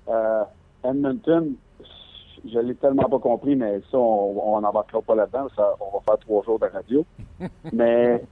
Euh, 0.07 0.43
Edmonton, 0.83 1.53
je 2.45 2.59
l'ai 2.59 2.75
tellement 2.75 3.09
pas 3.09 3.19
compris, 3.19 3.55
mais 3.55 3.81
ça, 3.91 3.97
on 3.97 4.59
n'embarquera 4.61 5.01
pas 5.01 5.15
là-dedans. 5.15 5.47
On 5.79 5.97
va 5.97 6.03
faire 6.05 6.17
trois 6.19 6.43
jours 6.43 6.59
de 6.59 6.67
radio. 6.67 7.05
mais 7.73 8.23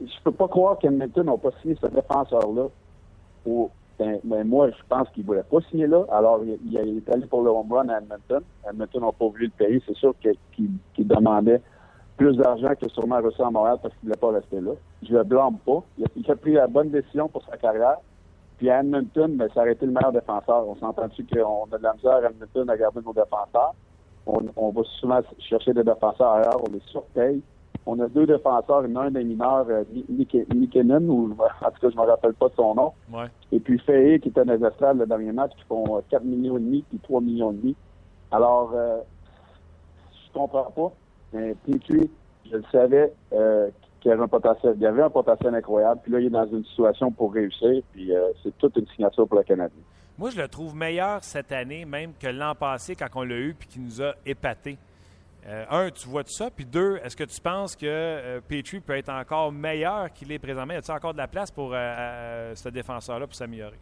je 0.00 0.22
peux 0.24 0.32
pas 0.32 0.48
croire 0.48 0.78
qu'Edmonton 0.78 1.24
n'a 1.24 1.36
pas 1.36 1.50
signé 1.62 1.76
ce 1.80 1.86
défenseur-là 1.86 2.66
au- 3.46 3.70
ben, 3.98 4.20
ben, 4.22 4.46
moi, 4.46 4.70
je 4.70 4.76
pense 4.88 5.08
qu'il 5.10 5.24
ne 5.24 5.26
voulait 5.26 5.42
pas 5.42 5.58
signer 5.70 5.88
là. 5.88 6.04
Alors, 6.12 6.40
il, 6.44 6.56
il 6.66 6.98
est 6.98 7.12
allé 7.12 7.26
pour 7.26 7.42
le 7.42 7.50
home 7.50 7.72
run 7.72 7.88
à 7.88 7.98
Edmonton. 7.98 8.42
Edmonton 8.70 9.00
n'a 9.00 9.10
pas 9.12 9.26
voulu 9.26 9.46
le 9.46 9.50
payer. 9.64 9.82
C'est 9.86 9.96
sûr 9.96 10.14
qu'il 10.20 10.70
demandait 10.98 11.60
plus 12.18 12.36
d'argent 12.36 12.74
que 12.80 12.88
sûrement 12.88 13.20
reçu 13.22 13.40
à 13.40 13.50
Montréal 13.50 13.78
parce 13.80 13.94
qu'il 13.94 14.08
ne 14.08 14.14
voulait 14.14 14.20
pas 14.20 14.38
rester 14.38 14.60
là. 14.60 14.72
Je 15.02 15.14
le 15.14 15.24
blâme 15.24 15.56
pas. 15.64 15.82
Il 15.96 16.04
a, 16.04 16.08
il 16.16 16.30
a 16.30 16.36
pris 16.36 16.52
la 16.52 16.66
bonne 16.66 16.90
décision 16.90 17.28
pour 17.28 17.42
sa 17.44 17.56
carrière. 17.56 17.96
Puis 18.58 18.68
à 18.68 18.80
Edmonton, 18.80 19.36
ben, 19.36 19.48
ça 19.54 19.60
aurait 19.60 19.72
été 19.72 19.86
le 19.86 19.92
meilleur 19.92 20.12
défenseur. 20.12 20.68
On 20.68 20.74
s'entend-tu 20.76 21.24
qu'on 21.24 21.64
a 21.72 21.78
de 21.78 21.82
la 21.82 21.94
misère 21.94 22.16
à 22.16 22.28
Edmonton 22.28 22.68
à 22.68 22.76
garder 22.76 23.00
nos 23.04 23.12
défenseurs? 23.12 23.74
On, 24.26 24.40
on 24.56 24.70
va 24.70 24.82
souvent 25.00 25.20
chercher 25.38 25.72
des 25.72 25.84
défenseurs 25.84 26.32
ailleurs, 26.32 26.60
on 26.68 26.72
les 26.72 26.82
surpaye. 26.86 27.40
On 27.86 27.98
a 28.00 28.08
deux 28.08 28.26
défenseurs, 28.26 28.84
un 28.84 29.10
des 29.10 29.24
mineurs, 29.24 29.66
euh, 29.70 29.84
Nikkinen, 30.10 31.08
ou 31.08 31.34
en 31.62 31.70
tout 31.70 31.80
cas, 31.80 31.88
je 31.88 31.96
ne 31.96 32.02
me 32.02 32.06
rappelle 32.06 32.34
pas 32.34 32.48
de 32.48 32.54
son 32.54 32.74
nom. 32.74 32.92
Ouais. 33.10 33.26
Et 33.52 33.60
puis 33.60 33.78
Fayet, 33.78 34.18
qui 34.18 34.28
était 34.28 34.44
dans 34.44 34.52
les 34.52 34.62
estrades 34.66 34.98
le 34.98 35.06
dernier 35.06 35.32
match, 35.32 35.52
qui 35.56 35.64
font 35.64 35.96
euh, 35.96 36.00
4 36.10 36.22
millions 36.24 36.58
et 36.58 36.60
demi 36.60 36.84
puis 36.90 36.98
3 36.98 37.20
millions 37.20 37.52
et 37.52 37.54
demi. 37.54 37.76
Alors, 38.30 38.72
euh, 38.74 38.98
je 40.12 40.32
comprends 40.34 40.70
pas. 40.70 40.92
Mais 41.32 41.54
Petrie, 41.66 42.10
je 42.50 42.56
le 42.56 42.64
savais 42.72 43.12
euh, 43.32 43.68
qu'il 44.00 44.10
avait 44.10 44.22
un 44.22 44.28
potentiel. 44.28 44.74
Il 44.78 44.86
avait 44.86 45.02
un 45.02 45.10
potentiel 45.10 45.54
incroyable. 45.54 46.00
Puis 46.02 46.12
là, 46.12 46.20
il 46.20 46.26
est 46.26 46.30
dans 46.30 46.46
une 46.46 46.64
situation 46.64 47.10
pour 47.10 47.32
réussir. 47.32 47.82
Puis 47.92 48.14
euh, 48.14 48.30
c'est 48.42 48.56
toute 48.58 48.76
une 48.76 48.86
signature 48.88 49.26
pour 49.26 49.38
le 49.38 49.44
Canadien. 49.44 49.82
Moi, 50.16 50.30
je 50.30 50.40
le 50.40 50.48
trouve 50.48 50.74
meilleur 50.74 51.22
cette 51.22 51.52
année, 51.52 51.84
même 51.84 52.12
que 52.18 52.26
l'an 52.26 52.54
passé, 52.54 52.96
quand 52.96 53.06
on 53.14 53.22
l'a 53.22 53.36
eu 53.36 53.54
puis 53.54 53.68
qui 53.68 53.80
nous 53.80 54.02
a 54.02 54.14
épatés. 54.26 54.78
Euh, 55.46 55.64
un, 55.70 55.90
tu 55.90 56.08
vois 56.08 56.24
tout 56.24 56.32
ça? 56.32 56.50
Puis 56.50 56.64
deux, 56.64 56.96
est-ce 57.04 57.16
que 57.16 57.24
tu 57.24 57.40
penses 57.40 57.76
que 57.76 57.86
euh, 57.86 58.40
Petrie 58.46 58.80
peut 58.80 58.96
être 58.96 59.10
encore 59.10 59.52
meilleur 59.52 60.12
qu'il 60.12 60.32
est 60.32 60.38
présentement? 60.38 60.74
Y 60.74 60.76
a-t-il 60.76 60.96
encore 60.96 61.12
de 61.12 61.18
la 61.18 61.28
place 61.28 61.50
pour 61.50 61.70
ce 61.70 62.68
défenseur-là 62.68 63.26
pour 63.26 63.36
s'améliorer? 63.36 63.78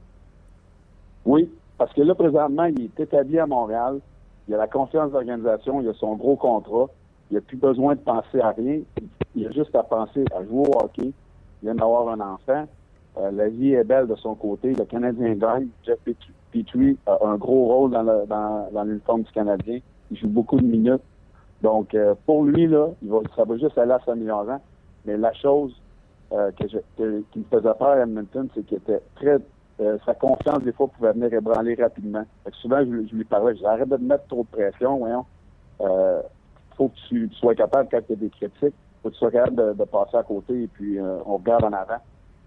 Oui, 1.24 1.50
parce 1.78 1.92
que 1.92 2.02
là, 2.02 2.14
présentement, 2.14 2.64
il 2.64 2.85
est 2.85 3.00
établi 3.00 3.38
à 3.38 3.46
Montréal. 3.46 4.00
Il 4.46 4.54
a 4.54 4.59
la 4.59 4.68
confiance 4.68 5.11
d'organisation, 5.11 5.80
il 5.80 5.88
a 5.88 5.94
son 5.94 6.14
gros 6.14 6.37
contrat. 6.37 6.88
Il 7.30 7.34
n'a 7.34 7.40
plus 7.40 7.56
besoin 7.56 7.94
de 7.94 8.00
penser 8.00 8.40
à 8.40 8.50
rien. 8.50 8.80
Il 9.34 9.46
a 9.46 9.50
juste 9.50 9.74
à 9.74 9.82
penser 9.82 10.24
à 10.34 10.44
jouer 10.44 10.66
au 10.68 10.78
hockey. 10.84 11.06
Il 11.06 11.12
vient 11.64 11.74
d'avoir 11.74 12.08
un 12.08 12.20
enfant. 12.20 12.66
Euh, 13.18 13.30
la 13.32 13.48
vie 13.48 13.72
est 13.72 13.84
belle 13.84 14.06
de 14.06 14.14
son 14.16 14.34
côté. 14.34 14.74
Le 14.74 14.84
Canadien 14.84 15.34
gagne. 15.34 15.68
Jeff 15.84 15.98
Petrie- 16.52 16.96
a 17.06 17.18
un 17.26 17.36
gros 17.36 17.66
rôle 17.66 17.90
dans, 17.90 18.02
le, 18.02 18.26
dans, 18.26 18.68
dans 18.72 18.84
l'uniforme 18.84 19.22
du 19.22 19.32
Canadien. 19.32 19.80
Il 20.10 20.16
joue 20.16 20.28
beaucoup 20.28 20.56
de 20.56 20.64
minutes. 20.64 21.02
Donc, 21.62 21.94
euh, 21.94 22.14
pour 22.26 22.44
lui, 22.44 22.66
là, 22.66 22.88
il 23.02 23.10
va, 23.10 23.18
ça 23.34 23.44
va 23.44 23.56
juste 23.58 23.76
aller 23.76 23.92
à 23.92 24.00
s'améliorant. 24.04 24.60
Mais 25.04 25.16
la 25.16 25.32
chose 25.34 25.74
euh, 26.32 26.50
que 26.52 26.68
je, 26.68 26.78
que- 26.96 27.22
qui 27.32 27.40
me 27.40 27.44
faisait 27.44 27.74
peur 27.74 27.88
à 27.88 27.98
Edmonton, 28.02 28.48
c'est 28.54 28.62
qu'il 28.64 28.78
était 28.78 29.00
très... 29.16 29.38
euh, 29.80 29.98
sa 30.06 30.14
confiance, 30.14 30.60
des 30.62 30.72
fois, 30.72 30.88
pouvait 30.88 31.12
venir 31.12 31.32
ébranler 31.32 31.74
rapidement. 31.74 32.24
Souvent, 32.52 32.80
je, 32.80 33.14
lui 33.14 33.24
parlais, 33.24 33.56
je 33.56 33.64
arrête 33.64 33.88
de 33.88 33.96
mettre 33.96 34.26
trop 34.28 34.42
de 34.44 34.48
pression, 34.56 34.98
voyons. 34.98 35.24
Faut 36.76 36.88
que 36.88 36.96
tu, 37.08 37.28
tu 37.28 37.34
sois 37.36 37.54
capable, 37.54 37.88
quand 37.90 38.00
il 38.08 38.10
y 38.10 38.12
a 38.12 38.16
des 38.16 38.30
critiques, 38.30 38.74
faut 39.02 39.08
que 39.08 39.14
tu 39.14 39.18
sois 39.18 39.30
capable 39.30 39.56
de, 39.56 39.72
de 39.72 39.84
passer 39.84 40.16
à 40.16 40.22
côté 40.22 40.62
et 40.64 40.66
puis 40.66 40.98
euh, 40.98 41.18
on 41.26 41.36
regarde 41.38 41.64
en 41.64 41.72
avant. 41.72 41.98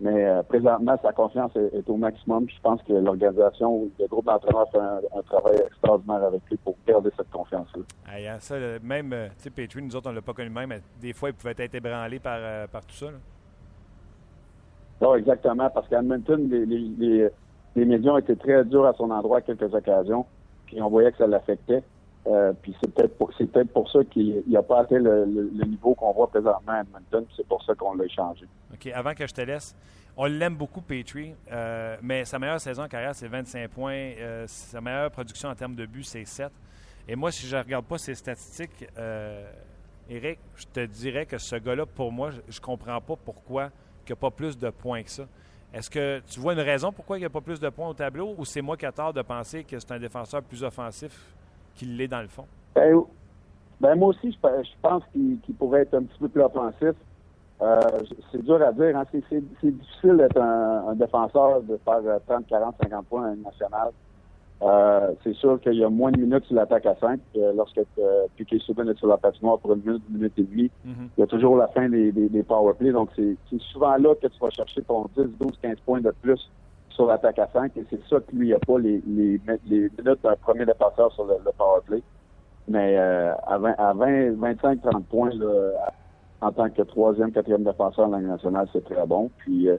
Mais 0.02 0.26
euh, 0.26 0.44
présentement, 0.44 0.96
sa 1.02 1.12
confiance 1.12 1.52
est, 1.58 1.76
est 1.76 1.90
au 1.90 1.98
maximum. 1.98 2.48
Je 2.50 2.62
pense 2.62 2.82
que 2.84 2.94
l'organisation, 2.94 3.90
le 4.00 4.08
groupe 4.08 4.26
d'entraîneurs 4.26 4.72
fait 4.72 4.78
un, 4.80 5.02
un 5.18 5.22
travail 5.24 5.58
extraordinaire 5.58 6.24
avec 6.24 6.42
lui 6.50 6.56
pour 6.58 6.76
garder 6.88 7.10
cette 7.18 7.30
confiance-là. 7.32 7.82
Hein, 8.08 8.38
ça, 8.40 8.56
même, 8.82 9.12
euh, 9.12 9.28
tu 9.38 9.44
sais, 9.44 9.50
Petrie, 9.50 9.82
nous 9.82 9.94
autres, 9.96 10.08
on 10.08 10.12
ne 10.12 10.16
l'a 10.16 10.22
pas 10.22 10.34
connu 10.34 10.50
même, 10.52 10.70
mais 10.70 10.80
des 11.02 11.12
fois, 11.12 11.30
il 11.30 11.36
pouvait 11.36 11.56
être 11.58 11.76
ébranlé 11.76 12.20
par, 12.20 12.38
euh, 12.40 12.68
par 12.68 12.86
tout 12.86 12.96
ça. 12.96 13.08
là. 13.08 13.18
Non, 15.02 15.16
exactement, 15.16 15.70
parce 15.70 15.88
qu'à 15.88 16.00
Edmonton, 16.00 16.50
les, 16.50 16.66
les, 16.66 16.80
les, 16.98 17.30
les 17.76 17.86
médias 17.86 18.12
ont 18.12 18.18
été 18.18 18.36
très 18.36 18.64
durs 18.66 18.86
à 18.86 18.94
son 18.94 19.10
endroit 19.12 19.40
à 19.40 19.42
quelques 19.42 19.74
occasions, 19.74 20.26
puis 20.66 20.82
on 20.82 20.90
voyait 20.90 21.12
que 21.12 21.18
ça 21.18 21.28
l'affectait. 21.28 21.84
Euh, 22.30 22.54
puis 22.62 22.76
c'est 22.80 22.94
peut-être 22.94 23.18
pour, 23.18 23.30
peut-être 23.30 23.74
pour 23.74 23.90
ça 23.92 24.04
qu'il 24.04 24.44
n'a 24.48 24.62
pas 24.62 24.82
atteint 24.82 25.00
le, 25.00 25.50
niveau 25.66 25.96
qu'on 25.96 26.12
voit 26.12 26.28
présentement 26.28 26.74
à 26.74 26.82
Edmonton, 26.82 27.26
c'est 27.36 27.48
pour 27.48 27.64
ça 27.64 27.74
qu'on 27.74 27.96
l'a 27.96 28.06
échangé. 28.06 28.46
OK, 28.74 28.88
avant 28.94 29.14
que 29.14 29.26
je 29.26 29.34
te 29.34 29.42
laisse, 29.42 29.76
on 30.16 30.26
l'aime 30.26 30.56
beaucoup, 30.56 30.82
Petrie, 30.82 31.34
euh, 31.52 31.98
mais 32.02 32.26
sa 32.26 32.38
meilleure 32.38 32.62
saison 32.62 32.84
en 32.84 32.88
carrière, 32.88 33.16
c'est 33.16 33.28
25 33.28 33.70
points. 33.70 33.94
Euh, 34.20 34.44
sa 34.48 34.80
meilleure 34.80 35.10
production 35.10 35.50
en 35.50 35.56
termes 35.56 35.76
de 35.76 35.86
buts, 35.86 36.04
c'est 36.04 36.26
7. 36.26 36.52
Et 37.08 37.16
moi, 37.16 37.32
si 37.32 37.48
je 37.48 37.56
ne 37.56 37.62
regarde 37.62 37.86
pas 37.86 37.98
ses 37.98 38.14
statistiques, 38.14 38.86
Eric, 40.10 40.40
je 40.56 40.66
te 40.66 40.86
dirais 40.86 41.26
que 41.26 41.38
ce 41.38 41.56
gars-là, 41.56 41.86
pour 41.86 42.12
moi, 42.12 42.30
je 42.32 42.38
ne 42.38 42.62
comprends 42.62 43.02
pas 43.02 43.16
pourquoi 43.16 43.70
il 44.10 44.12
n'y 44.12 44.14
a 44.14 44.16
pas 44.16 44.32
plus 44.32 44.58
de 44.58 44.70
points 44.70 45.04
que 45.04 45.10
ça. 45.10 45.24
Est-ce 45.72 45.90
que 45.90 46.22
tu 46.28 46.40
vois 46.40 46.54
une 46.54 46.60
raison 46.60 46.92
pourquoi 46.92 47.18
il 47.18 47.20
n'y 47.22 47.28
a 47.28 47.30
pas 47.30 47.42
plus 47.42 47.60
de 47.60 47.70
points 47.70 47.88
au 47.88 47.94
tableau 47.94 48.34
ou 48.38 48.44
c'est 48.44 48.62
moi 48.62 48.76
qui 48.76 48.86
ai 48.86 48.92
tort 48.92 49.14
de 49.14 49.22
penser 49.22 49.64
que 49.64 49.80
c'est 49.80 49.92
un 49.92 50.00
défenseur 50.00 50.42
plus 50.42 50.64
offensif? 50.64 51.12
Qu'il 51.80 51.98
l'est 51.98 52.08
dans 52.08 52.22
le 52.22 52.28
fond? 52.28 52.46
Ben, 52.76 53.02
ben, 53.80 53.96
moi 53.96 54.10
aussi, 54.10 54.32
je, 54.32 54.38
je 54.38 54.70
pense 54.82 55.04
qu'il 55.14 55.40
pourrait 55.58 55.82
être 55.82 55.96
un 55.96 56.04
petit 56.04 56.20
peu 56.20 56.28
plus 56.28 56.42
offensif. 56.42 56.94
Euh, 57.62 57.82
c'est 58.32 58.44
dur 58.44 58.62
à 58.62 58.72
dire. 58.72 58.98
Hein. 58.98 59.06
C'est, 59.12 59.42
difficile 59.62 60.18
d'être 60.18 60.40
un, 60.40 60.90
un 60.90 60.96
défenseur, 60.96 61.62
de 61.62 61.78
faire 61.84 62.02
euh, 62.06 62.20
30, 62.28 62.48
40, 62.48 62.76
50 62.82 63.06
points 63.08 63.32
en 63.32 63.36
national. 63.36 63.92
Euh, 64.62 65.14
c'est 65.24 65.34
sûr 65.36 65.60
qu'il 65.62 65.76
y 65.76 65.84
a 65.84 65.90
moins 65.90 66.12
de 66.12 66.20
minutes 66.20 66.44
sur 66.46 66.56
l'attaque 66.56 66.86
à 66.86 66.96
5 66.96 67.20
euh, 67.38 67.54
lorsque 67.56 67.78
euh, 67.78 68.26
Piquet 68.36 68.60
Souben 68.60 68.90
est 68.90 68.98
sur 68.98 69.08
la 69.08 69.16
patinoire 69.16 69.58
pour 69.60 69.74
une 69.74 69.82
minute, 69.82 70.04
une 70.10 70.18
minute 70.18 70.34
et 70.38 70.44
demie. 70.44 70.72
Il 70.86 71.22
y 71.22 71.24
a 71.24 71.28
toujours 71.28 71.56
la 71.56 71.68
fin 71.68 71.88
des, 71.88 72.12
des, 72.12 72.28
des 72.28 72.44
power 72.44 72.74
plays. 72.74 72.92
Donc, 72.92 73.10
c'est, 73.16 73.38
c'est 73.50 73.62
souvent 73.62 73.96
là 73.96 74.16
que 74.16 74.28
tu 74.28 74.40
vas 74.42 74.50
chercher 74.50 74.82
ton 74.82 75.06
10, 75.16 75.28
12, 75.40 75.52
15 75.62 75.78
points 75.86 76.02
de 76.02 76.14
plus 76.22 76.50
sur 77.00 77.08
l'attaque 77.08 77.40
à 77.40 77.48
5. 77.54 77.72
Et 77.78 77.86
c'est 77.90 78.02
ça 78.10 78.18
que 78.20 78.36
lui, 78.36 78.50
il 78.50 78.52
n'a 78.52 78.60
pas 78.60 78.78
les, 78.78 79.02
les, 79.08 79.40
les 79.66 79.90
minutes 79.98 80.22
d'un 80.22 80.36
premier 80.36 80.66
défenseur 80.66 81.10
sur 81.14 81.24
le, 81.24 81.36
le 81.46 81.52
power 81.58 81.80
play. 81.86 82.02
Mais 82.68 82.98
euh, 82.98 83.34
à, 83.48 83.58
20, 83.58 83.76
à 83.78 83.94
20, 83.94 84.32
25, 84.38 84.82
30 84.82 85.06
points, 85.06 85.30
là, 85.34 85.72
en 86.42 86.52
tant 86.52 86.70
que 86.70 86.82
troisième, 86.82 87.32
quatrième 87.32 87.64
défenseur 87.64 88.08
en 88.10 88.18
Ligue 88.18 88.28
nationale, 88.28 88.68
c'est 88.74 88.84
très 88.84 89.06
bon. 89.08 89.32
Puis, 89.38 89.70
euh, 89.70 89.78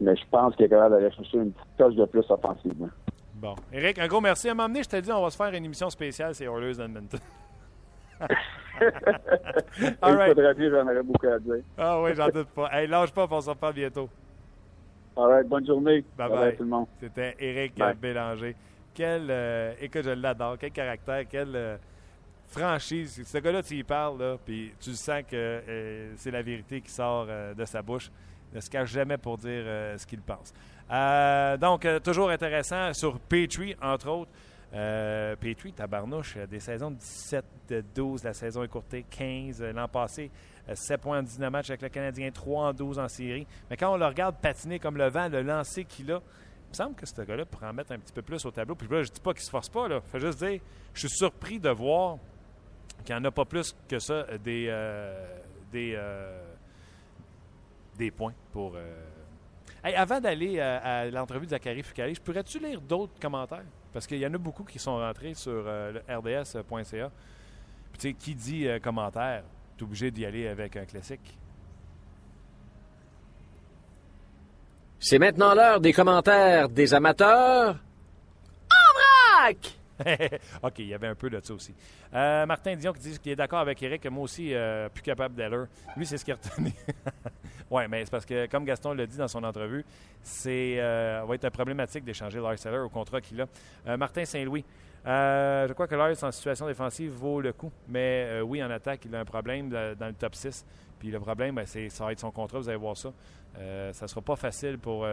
mais 0.00 0.16
je 0.16 0.22
pense 0.30 0.56
qu'il 0.56 0.64
est 0.64 0.68
capable 0.70 0.94
d'aller 0.94 1.10
chercher 1.10 1.36
une 1.36 1.52
petite 1.52 1.76
touche 1.76 1.94
de 1.96 2.04
plus 2.06 2.24
offensivement. 2.30 2.88
Bon. 3.34 3.54
Eric, 3.70 3.98
un 3.98 4.06
gros 4.06 4.22
merci. 4.22 4.48
À 4.48 4.54
donné, 4.54 4.82
je 4.82 4.88
t'ai 4.88 5.02
dit, 5.02 5.12
on 5.12 5.22
va 5.22 5.28
se 5.28 5.36
faire 5.36 5.52
une 5.52 5.66
émission 5.66 5.90
spéciale, 5.90 6.34
c'est 6.34 6.46
Oilers 6.46 6.76
d'Edmonton. 6.76 7.20
All 8.20 8.28
Il 8.80 10.16
right. 10.16 10.28
faudrait 10.34 10.54
bien, 10.54 10.70
j'en 10.70 10.82
aurais 10.84 11.02
beaucoup 11.02 11.26
à 11.26 11.38
dire. 11.38 11.62
Ah 11.76 12.00
oui, 12.00 12.10
j'en 12.14 12.28
doute 12.28 12.48
pas. 12.48 12.70
Hey, 12.72 12.86
lâche 12.88 13.12
pas, 13.12 13.26
on 13.30 13.40
se 13.40 13.50
reparle 13.50 13.74
bientôt. 13.74 14.08
All 15.16 15.28
right, 15.28 15.46
bonne 15.48 15.66
journée. 15.66 16.04
Bye 16.16 16.28
Bye 16.28 16.28
bye. 16.28 16.38
bye 16.48 16.56
tout 16.56 16.62
le 16.64 16.68
monde. 16.70 16.86
C'était 17.00 17.36
Éric 17.38 17.76
Bye. 17.76 17.94
Bélanger. 17.94 18.56
Quel, 18.92 19.26
euh, 19.30 19.74
écoute, 19.80 20.02
je 20.04 20.10
l'adore. 20.10 20.56
Quel 20.58 20.70
caractère, 20.72 21.24
quelle 21.28 21.54
euh, 21.54 21.76
franchise. 22.48 23.22
Ce 23.24 23.38
gars-là, 23.38 23.62
tu 23.62 23.74
y 23.76 23.82
parles, 23.84 24.18
là, 24.18 24.36
puis 24.44 24.72
tu 24.80 24.92
sens 24.94 25.22
que 25.22 25.34
euh, 25.36 26.12
c'est 26.16 26.30
la 26.30 26.42
vérité 26.42 26.80
qui 26.80 26.90
sort 26.90 27.26
euh, 27.28 27.54
de 27.54 27.64
sa 27.64 27.82
bouche. 27.82 28.10
Il 28.52 28.56
ne 28.56 28.60
se 28.60 28.70
cache 28.70 28.90
jamais 28.92 29.16
pour 29.18 29.36
dire 29.36 29.64
ce 29.98 30.06
qu'il 30.06 30.20
pense. 30.20 30.52
Donc, 31.60 31.88
toujours 32.04 32.30
intéressant 32.30 32.92
sur 32.92 33.18
Petrie, 33.18 33.74
entre 33.82 34.08
autres. 34.08 34.30
Euh, 34.72 35.34
Petrie, 35.36 35.72
tabarnouche, 35.72 36.36
des 36.48 36.60
saisons 36.60 36.90
de 36.92 36.96
17, 36.96 37.44
de 37.68 37.84
12, 37.94 38.22
la 38.24 38.32
saison 38.32 38.62
écourtée, 38.64 39.04
15. 39.08 39.62
euh, 39.62 39.72
L'an 39.72 39.86
passé, 39.88 40.30
7 40.72 41.00
points 41.00 41.18
en 41.18 41.22
19 41.22 41.50
matchs 41.50 41.70
avec 41.70 41.82
le 41.82 41.88
Canadien, 41.88 42.30
3 42.30 42.68
en 42.68 42.72
12 42.72 42.98
en 42.98 43.08
série. 43.08 43.46
Mais 43.70 43.76
quand 43.76 43.92
on 43.92 43.96
le 43.96 44.06
regarde 44.06 44.36
patiner 44.40 44.78
comme 44.78 44.96
le 44.96 45.08
vent, 45.08 45.28
le 45.28 45.42
lancer 45.42 45.84
qu'il 45.84 46.10
a, 46.12 46.16
il 46.16 46.70
me 46.70 46.74
semble 46.74 46.94
que 46.94 47.06
ce 47.06 47.20
gars-là 47.22 47.44
pourrait 47.44 47.68
en 47.68 47.72
mettre 47.72 47.92
un 47.92 47.98
petit 47.98 48.12
peu 48.12 48.22
plus 48.22 48.44
au 48.46 48.50
tableau. 48.50 48.74
Puis 48.74 48.88
là, 48.88 49.02
je 49.02 49.10
dis 49.10 49.20
pas 49.20 49.32
qu'il 49.32 49.42
se 49.42 49.50
force 49.50 49.68
pas, 49.68 49.88
là. 49.88 50.00
Je 50.12 50.18
juste 50.18 50.38
dire, 50.38 50.60
je 50.92 51.00
suis 51.00 51.16
surpris 51.16 51.58
de 51.60 51.70
voir 51.70 52.18
qu'il 53.04 53.14
n'y 53.14 53.20
en 53.20 53.24
a 53.24 53.30
pas 53.30 53.44
plus 53.44 53.76
que 53.88 53.98
ça 53.98 54.12
euh, 54.14 54.38
des, 54.38 54.66
euh, 54.68 55.38
des, 55.70 55.94
euh, 55.96 56.42
des 57.96 58.10
points 58.10 58.34
pour. 58.52 58.74
euh. 58.76 59.04
Hey, 59.84 59.94
avant 59.94 60.18
d'aller 60.20 60.58
euh, 60.58 60.78
à 60.82 61.04
l'entrevue 61.10 61.44
de 61.44 61.50
Zachary 61.50 61.82
Fucali, 61.82 62.14
je 62.14 62.20
pourrais-tu 62.22 62.58
lire 62.58 62.80
d'autres 62.80 63.20
commentaires? 63.20 63.64
Parce 63.92 64.06
qu'il 64.06 64.18
y 64.18 64.26
en 64.26 64.32
a 64.34 64.38
beaucoup 64.38 64.64
qui 64.64 64.78
sont 64.78 64.96
rentrés 64.96 65.34
sur 65.34 65.52
euh, 65.52 65.92
le 66.08 66.16
rds.ca. 66.16 67.10
Puis, 67.92 67.98
tu 67.98 68.08
sais, 68.08 68.14
qui 68.14 68.34
dit 68.34 68.66
euh, 68.66 68.78
commentaire, 68.80 69.44
obligé 69.84 70.10
d'y 70.10 70.26
aller 70.26 70.48
avec 70.48 70.76
un 70.76 70.84
classique? 70.84 71.38
C'est 74.98 75.18
maintenant 75.18 75.54
l'heure 75.54 75.80
des 75.80 75.92
commentaires 75.92 76.68
des 76.68 76.94
amateurs. 76.94 77.76
En 78.70 79.42
vrac! 79.42 79.78
OK, 80.62 80.78
il 80.78 80.88
y 80.88 80.94
avait 80.94 81.06
un 81.06 81.14
peu 81.14 81.30
de 81.30 81.40
ça 81.42 81.54
aussi. 81.54 81.74
Euh, 82.14 82.46
Martin 82.46 82.74
Dion 82.74 82.92
qui 82.92 83.00
dit 83.00 83.18
qu'il 83.18 83.32
est 83.32 83.36
d'accord 83.36 83.60
avec 83.60 83.82
Eric, 83.82 84.02
que 84.02 84.08
moi 84.08 84.24
aussi, 84.24 84.54
euh, 84.54 84.88
plus 84.88 85.02
capable 85.02 85.34
d'Eller. 85.34 85.64
Lui, 85.96 86.06
c'est 86.06 86.18
ce 86.18 86.24
qu'il 86.24 86.34
a 86.34 86.36
retenu. 86.36 86.72
oui, 87.70 87.82
mais 87.88 88.04
c'est 88.04 88.10
parce 88.10 88.26
que, 88.26 88.46
comme 88.46 88.64
Gaston 88.64 88.94
l'a 88.94 89.06
dit 89.06 89.16
dans 89.16 89.28
son 89.28 89.44
entrevue, 89.44 89.84
c'est 90.22 90.76
euh, 90.78 91.22
va 91.26 91.34
être 91.34 91.48
problématique 91.50 92.04
d'échanger 92.04 92.40
Lars 92.40 92.84
au 92.84 92.88
contrat 92.88 93.20
qu'il 93.20 93.40
a. 93.40 93.96
Martin 93.96 94.24
Saint-Louis. 94.24 94.64
Euh, 95.06 95.68
je 95.68 95.72
crois 95.74 95.86
que 95.86 95.94
Lars, 95.94 96.22
en 96.22 96.32
situation 96.32 96.66
défensive, 96.66 97.12
vaut 97.12 97.40
le 97.40 97.52
coup. 97.52 97.70
Mais 97.88 98.26
euh, 98.28 98.40
oui, 98.40 98.62
en 98.62 98.70
attaque, 98.70 99.04
il 99.04 99.14
a 99.14 99.20
un 99.20 99.24
problème 99.24 99.68
dans 99.68 100.06
le 100.06 100.14
top 100.14 100.34
6. 100.34 100.64
Puis 100.98 101.10
le 101.10 101.20
problème, 101.20 101.56
ben, 101.56 101.66
c'est, 101.66 101.90
ça 101.90 102.04
va 102.04 102.12
être 102.12 102.20
son 102.20 102.30
contrat, 102.30 102.58
vous 102.58 102.68
allez 102.68 102.78
voir 102.78 102.96
ça. 102.96 103.12
Euh, 103.58 103.92
ça 103.92 104.06
ne 104.06 104.08
sera 104.08 104.22
pas 104.22 104.36
facile 104.36 104.78
pour 104.78 105.06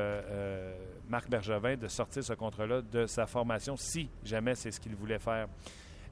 Marc 1.09 1.29
Bergevin 1.29 1.75
de 1.75 1.87
sortir 1.87 2.23
ce 2.23 2.33
contrat-là 2.33 2.81
de 2.81 3.05
sa 3.05 3.25
formation 3.25 3.75
si 3.75 4.09
jamais 4.23 4.55
c'est 4.55 4.71
ce 4.71 4.79
qu'il 4.79 4.95
voulait 4.95 5.19
faire. 5.19 5.47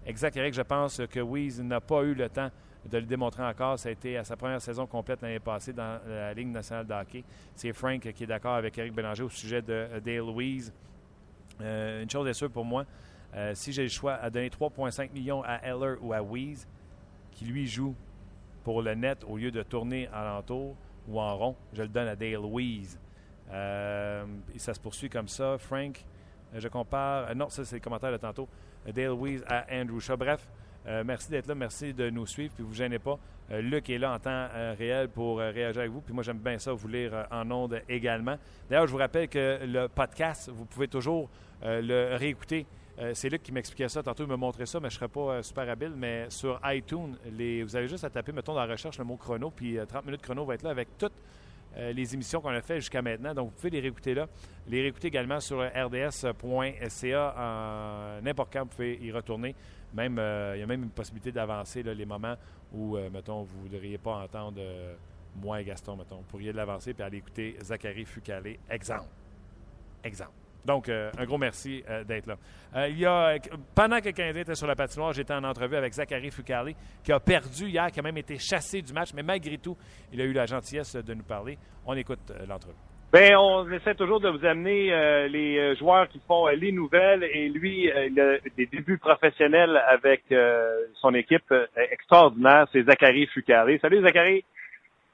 Exact, 0.06 0.36
Eric, 0.38 0.54
je 0.54 0.62
pense 0.62 1.02
que 1.10 1.20
Weeze 1.20 1.62
n'a 1.62 1.82
pas 1.82 2.04
eu 2.04 2.13
le 2.13 2.30
temps 2.30 2.50
de 2.89 2.98
le 2.98 3.06
démontrer 3.06 3.44
encore. 3.44 3.78
Ça 3.78 3.89
a 3.89 3.92
été 3.92 4.18
à 4.18 4.24
sa 4.24 4.36
première 4.36 4.62
saison 4.62 4.88
complète 4.88 5.22
l'année 5.22 5.39
passée 5.39 5.74
dans 5.74 6.00
la 6.08 6.34
Ligue 6.34 6.48
nationale 6.48 6.88
de 6.88 6.94
hockey. 6.94 7.24
C'est 7.56 7.74
Frank 7.74 8.02
qui 8.02 8.24
est 8.24 8.28
d'accord 8.28 8.56
avec 8.56 8.78
Eric 8.78 8.94
Bélanger 8.94 9.24
au 9.24 9.30
sujet 9.30 9.62
de 9.62 9.88
Dale 10.04 10.18
Louise. 10.18 10.74
Une 11.60 12.10
chose 12.10 12.27
est 12.27 12.34
sûre 12.34 12.50
pour 12.50 12.63
moi, 12.63 12.86
euh, 13.36 13.54
si 13.56 13.71
j'ai 13.71 13.84
le 13.84 13.90
choix 13.90 14.13
à 14.15 14.30
donner 14.30 14.50
3,5 14.50 15.12
millions 15.12 15.44
à 15.44 15.58
Eller 15.63 15.96
ou 16.02 16.13
à 16.13 16.21
Weeze, 16.21 16.67
qui 17.32 17.46
lui 17.46 17.67
joue 17.67 17.96
pour 18.63 18.82
le 18.82 18.96
net 18.96 19.23
au 19.27 19.38
lieu 19.38 19.52
de 19.52 19.63
tourner 19.63 20.08
alentour 20.13 20.75
ou 21.08 21.19
en 21.19 21.38
rond, 21.38 21.56
je 21.73 21.82
le 21.82 21.88
donne 21.88 22.08
à 22.08 22.15
Dale 22.15 22.34
Louise. 22.34 23.00
Euh, 23.52 24.25
et 24.54 24.60
ça 24.60 24.73
se 24.73 24.80
poursuit 24.80 25.10
comme 25.10 25.27
ça. 25.27 25.58
Frank, 25.58 26.04
euh, 26.54 26.60
je 26.60 26.67
compare. 26.67 27.30
euh, 27.30 27.34
non, 27.34 27.50
ça, 27.50 27.65
c'est 27.65 27.77
le 27.77 27.82
commentaire 27.82 28.12
de 28.12 28.17
tantôt. 28.17 28.48
Dale 28.86 29.08
Louise 29.08 29.44
à 29.48 29.65
Andrew 29.71 30.00
Shaw. 30.00 30.17
Bref, 30.17 30.48
merci 31.06 31.30
d'être 31.30 31.48
là. 31.48 31.56
Merci 31.56 31.94
de 31.94 32.10
nous 32.10 32.25
suivre. 32.25 32.54
Puis 32.56 32.63
vous 32.63 32.73
gênez 32.73 33.00
pas. 33.00 33.19
Luc 33.50 33.90
est 33.90 33.98
là 33.98 34.13
en 34.13 34.19
temps 34.19 34.48
réel 34.77 35.10
pour 35.10 35.40
réagir 35.40 35.82
avec 35.82 35.92
vous. 35.92 36.02
Puis 36.02 36.13
moi, 36.13 36.23
j'aime 36.23 36.38
bien 36.38 36.58
ça, 36.58 36.71
vous 36.71 36.88
lire 36.88 37.27
en 37.30 37.50
ondes 37.52 37.82
également. 37.90 38.38
D'ailleurs, 38.69 38.88
je 38.88 38.92
vous 38.92 38.98
rappelle 38.98 39.27
que 39.27 39.60
le 39.65 39.88
podcast, 39.88 40.50
vous 40.50 40.65
pouvez 40.65 40.88
toujours 40.88 41.30
le 41.62 42.15
réécouter 42.15 42.65
euh, 43.00 43.12
c'est 43.13 43.29
Luc 43.29 43.43
qui 43.43 43.52
m'expliquait 43.52 43.87
ça. 43.87 44.04
Tantôt, 44.04 44.23
il 44.23 44.29
me 44.29 44.35
montrait 44.35 44.65
ça, 44.65 44.79
mais 44.79 44.89
je 44.89 44.95
ne 44.95 44.97
serais 45.00 45.08
pas 45.08 45.19
euh, 45.21 45.41
super 45.41 45.69
habile. 45.69 45.93
Mais 45.95 46.25
sur 46.29 46.60
iTunes, 46.65 47.15
vous 47.25 47.75
avez 47.75 47.87
juste 47.87 48.04
à 48.04 48.10
taper, 48.10 48.31
mettons, 48.31 48.54
dans 48.54 48.65
la 48.65 48.71
recherche 48.71 48.97
le 48.97 49.06
mot 49.06 49.15
chrono, 49.15 49.52
puis 49.52 49.77
30 49.87 50.06
minutes 50.06 50.21
chrono 50.21 50.43
va 50.45 50.56
être 50.56 50.63
là 50.63 50.71
avec 50.71 50.97
toutes 50.97 51.13
les 51.77 52.13
émissions 52.15 52.41
qu'on 52.41 52.50
a 52.50 52.62
faites 52.62 52.79
jusqu'à 52.79 53.02
maintenant. 53.02 53.33
Donc, 53.33 53.52
vous 53.52 53.56
pouvez 53.56 53.69
les 53.69 53.79
réécouter 53.79 54.13
là. 54.15 54.27
Les 54.67 54.81
réécouter 54.81 55.08
également 55.08 55.39
sur 55.39 55.62
rds.ca. 55.62 56.15
N'importe 58.21 58.52
quand, 58.52 58.63
vous 58.63 58.69
pouvez 58.69 58.97
y 59.00 59.12
retourner. 59.12 59.56
Même, 59.93 60.19
il 60.56 60.60
y 60.60 60.63
a 60.63 60.65
même 60.65 60.83
une 60.83 60.89
possibilité 60.89 61.31
d'avancer 61.31 61.83
les 61.83 62.06
moments 62.06 62.35
où, 62.73 62.97
mettons, 63.13 63.43
vous 63.43 63.58
ne 63.60 63.69
voudriez 63.69 64.00
pas 64.00 64.15
entendre 64.15 64.60
moi 65.35 65.62
et 65.62 65.63
Gaston, 65.63 65.95
mettons. 65.95 66.17
Vous 66.17 66.23
pourriez 66.23 66.52
l'avancer 66.52 66.95
et 66.97 67.02
aller 67.04 67.17
écouter 67.17 67.56
Zachary 67.62 68.04
Fucalé. 68.04 68.60
Exemple. 68.69 69.10
Exemple. 70.04 70.48
Donc, 70.65 70.89
euh, 70.89 71.10
un 71.17 71.25
gros 71.25 71.37
merci 71.37 71.83
euh, 71.89 72.03
d'être 72.03 72.27
là. 72.27 72.35
Euh, 72.75 72.87
il 72.89 72.99
y 72.99 73.05
a, 73.05 73.37
pendant 73.75 73.99
que 73.99 74.05
le 74.05 74.12
Canadien 74.12 74.41
était 74.41 74.55
sur 74.55 74.67
la 74.67 74.75
patinoire, 74.75 75.13
j'étais 75.13 75.33
en 75.33 75.43
entrevue 75.43 75.75
avec 75.75 75.93
Zachary 75.93 76.29
Fucali, 76.31 76.75
qui 77.03 77.12
a 77.12 77.19
perdu 77.19 77.65
hier, 77.67 77.91
qui 77.91 77.99
a 77.99 78.03
même 78.03 78.17
été 78.17 78.37
chassé 78.37 78.81
du 78.81 78.93
match, 78.93 79.10
mais 79.15 79.23
malgré 79.23 79.57
tout, 79.57 79.77
il 80.12 80.21
a 80.21 80.25
eu 80.25 80.33
la 80.33 80.45
gentillesse 80.45 80.95
de 80.95 81.13
nous 81.13 81.23
parler. 81.23 81.57
On 81.85 81.95
écoute 81.95 82.31
l'entrevue. 82.47 82.75
Bien, 83.12 83.39
on 83.39 83.67
essaie 83.71 83.95
toujours 83.95 84.19
de 84.19 84.29
vous 84.29 84.45
amener 84.45 85.27
les 85.29 85.75
joueurs 85.77 86.07
qui 86.10 86.21
font 86.27 86.45
les 86.45 86.71
nouvelles 86.71 87.23
et 87.23 87.49
lui, 87.49 87.85
il 87.85 88.21
a 88.21 88.37
des 88.55 88.67
débuts 88.67 88.99
professionnels 88.99 89.81
avec 89.87 90.25
son 91.01 91.15
équipe 91.15 91.51
extraordinaire, 91.75 92.67
c'est 92.71 92.83
Zachary 92.83 93.25
Fucali. 93.33 93.79
Salut 93.79 94.03
Zachary! 94.03 94.45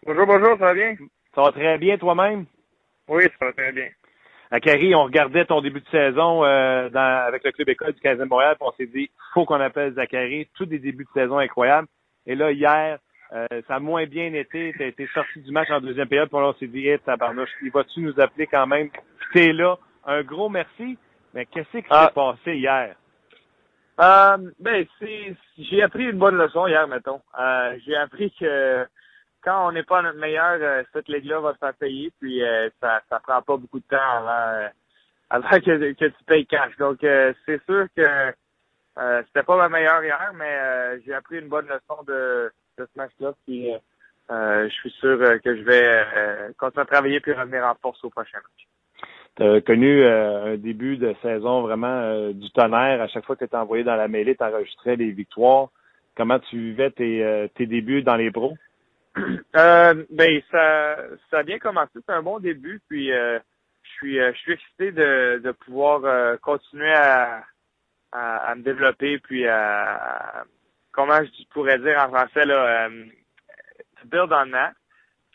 Bonjour, 0.05 0.25
bonjour, 0.25 0.57
ça 0.59 0.65
va 0.65 0.73
bien? 0.73 0.95
Ça 1.33 1.41
va 1.41 1.51
très 1.53 1.77
bien 1.77 1.97
toi-même? 1.97 2.45
Oui, 3.07 3.23
ça 3.39 3.45
va 3.45 3.53
très 3.53 3.71
bien. 3.71 3.87
À 4.51 4.59
Carrie, 4.59 4.93
on 4.93 5.03
regardait 5.03 5.45
ton 5.45 5.61
début 5.61 5.81
de 5.81 5.89
saison 5.89 6.45
euh, 6.45 6.89
dans, 6.89 7.25
avec 7.27 7.43
le 7.43 7.51
club 7.51 7.69
école 7.69 7.93
du 7.93 8.01
15e 8.01 8.25
Montréal, 8.25 8.55
puis 8.59 8.67
on 8.67 8.75
s'est 8.77 8.91
dit, 8.91 9.09
faut 9.33 9.45
qu'on 9.45 9.59
appelle 9.59 9.93
Zachary. 9.93 10.47
Tous 10.53 10.65
des 10.65 10.79
débuts 10.79 11.05
de 11.05 11.21
saison 11.21 11.39
incroyables. 11.39 11.87
Et 12.27 12.35
là, 12.35 12.51
hier, 12.51 12.99
euh, 13.33 13.47
ça 13.67 13.75
a 13.75 13.79
moins 13.79 14.05
bien 14.05 14.33
été. 14.33 14.73
Tu 14.77 14.83
as 14.83 14.87
été 14.87 15.07
sorti 15.13 15.41
du 15.41 15.51
match 15.51 15.69
en 15.71 15.81
deuxième 15.81 16.07
période, 16.07 16.29
puis 16.29 16.37
on 16.37 16.53
s'est 16.53 16.67
dit, 16.67 16.87
hey, 16.87 16.99
tabarnouche, 16.99 17.49
il 17.63 17.71
va-tu 17.71 18.01
nous 18.01 18.19
appeler 18.19 18.47
quand 18.47 18.67
même? 18.67 18.89
T'es 19.33 19.51
là. 19.51 19.77
Un 20.05 20.21
gros 20.21 20.49
merci. 20.49 20.97
Mais 21.33 21.45
qu'est-ce 21.47 21.77
qui 21.77 21.85
ah. 21.89 22.05
s'est 22.07 22.13
passé 22.13 22.55
hier? 22.55 22.95
Euh, 23.99 24.37
ben, 24.59 24.85
c'est, 24.99 25.35
j'ai 25.57 25.81
appris 25.81 26.03
une 26.03 26.17
bonne 26.17 26.37
leçon 26.37 26.67
hier, 26.67 26.87
mettons. 26.87 27.21
Euh, 27.39 27.77
j'ai 27.85 27.95
appris 27.95 28.31
que 28.39 28.85
quand 29.45 29.67
on 29.67 29.71
n'est 29.71 29.83
pas 29.83 30.01
notre 30.01 30.17
meilleur, 30.17 30.57
euh, 30.59 30.83
cette 30.91 31.07
ligue-là 31.07 31.39
va 31.39 31.53
se 31.53 31.59
faire 31.59 31.73
payer, 31.75 32.11
puis 32.19 32.43
euh, 32.43 32.69
ça 32.81 33.01
ça 33.09 33.19
prend 33.19 33.41
pas 33.41 33.57
beaucoup 33.57 33.79
de 33.79 33.85
temps 33.85 33.97
avant, 33.97 34.59
euh, 34.59 34.67
avant 35.29 35.59
que, 35.59 35.93
tu 35.93 36.23
payes 36.25 36.47
cash. 36.47 36.75
Donc 36.77 36.97
c'est 37.01 37.63
sûr 37.65 37.85
que 37.95 38.33
c'était 39.27 39.43
pas 39.43 39.57
ma 39.57 39.69
meilleure 39.69 40.03
hier, 40.03 40.31
mais 40.35 40.99
j'ai 41.05 41.13
appris 41.13 41.39
une 41.39 41.47
bonne 41.47 41.67
leçon 41.67 42.01
de, 42.07 42.51
de 42.77 42.85
ce 42.85 42.97
match-là, 42.97 43.33
puis 43.45 43.69
je 44.29 44.69
suis 44.69 44.91
sûr 44.91 45.19
que 45.43 45.55
je 45.55 45.61
vais 45.61 46.53
continuer 46.57 46.81
à 46.81 46.85
travailler 46.85 47.19
puis 47.19 47.33
revenir 47.33 47.65
en 47.65 47.75
force 47.75 48.03
au 48.03 48.09
prochain 48.09 48.37
match. 48.37 48.67
Tu 49.37 49.61
connu 49.63 50.05
un 50.05 50.55
début 50.55 50.95
de 50.95 51.13
saison 51.21 51.61
vraiment 51.61 52.29
du 52.31 52.49
tonnerre. 52.51 53.01
À 53.01 53.07
chaque 53.09 53.25
fois 53.25 53.35
que 53.35 53.43
tu 53.43 53.55
envoyé 53.55 53.83
dans 53.83 53.97
la 53.97 54.07
mêlée, 54.07 54.35
tu 54.35 54.43
enregistrais 54.43 54.95
les 54.95 55.11
victoires. 55.11 55.67
Comment 56.15 56.39
tu 56.39 56.57
vivais 56.57 56.91
tes, 56.91 57.49
tes 57.55 57.65
débuts 57.65 58.01
dans 58.01 58.15
les 58.15 58.31
pros? 58.31 58.55
Euh, 59.55 60.03
ben 60.09 60.41
ça, 60.51 60.97
ça 61.32 61.39
a 61.39 61.43
bien 61.43 61.59
commencé. 61.59 61.91
C'est 61.95 62.13
un 62.13 62.22
bon 62.22 62.39
début. 62.39 62.82
Puis 62.89 63.11
euh, 63.11 63.39
je 63.84 63.89
suis, 63.91 64.20
euh, 64.20 64.34
je 64.34 64.39
suis 64.39 64.51
excité 64.53 64.91
de, 64.91 65.41
de 65.43 65.51
pouvoir 65.51 66.03
euh, 66.03 66.36
continuer 66.38 66.91
à, 66.93 67.43
à, 68.11 68.55
me 68.55 68.61
développer, 68.61 69.20
puis 69.20 69.47
à, 69.47 70.43
comment 70.91 71.22
je 71.24 71.47
pourrais 71.51 71.80
dire 71.80 72.01
en 72.01 72.09
français 72.09 72.45
là, 72.45 72.89
to 74.01 74.07
build 74.07 74.32
on 74.32 74.51
that. 74.51 74.74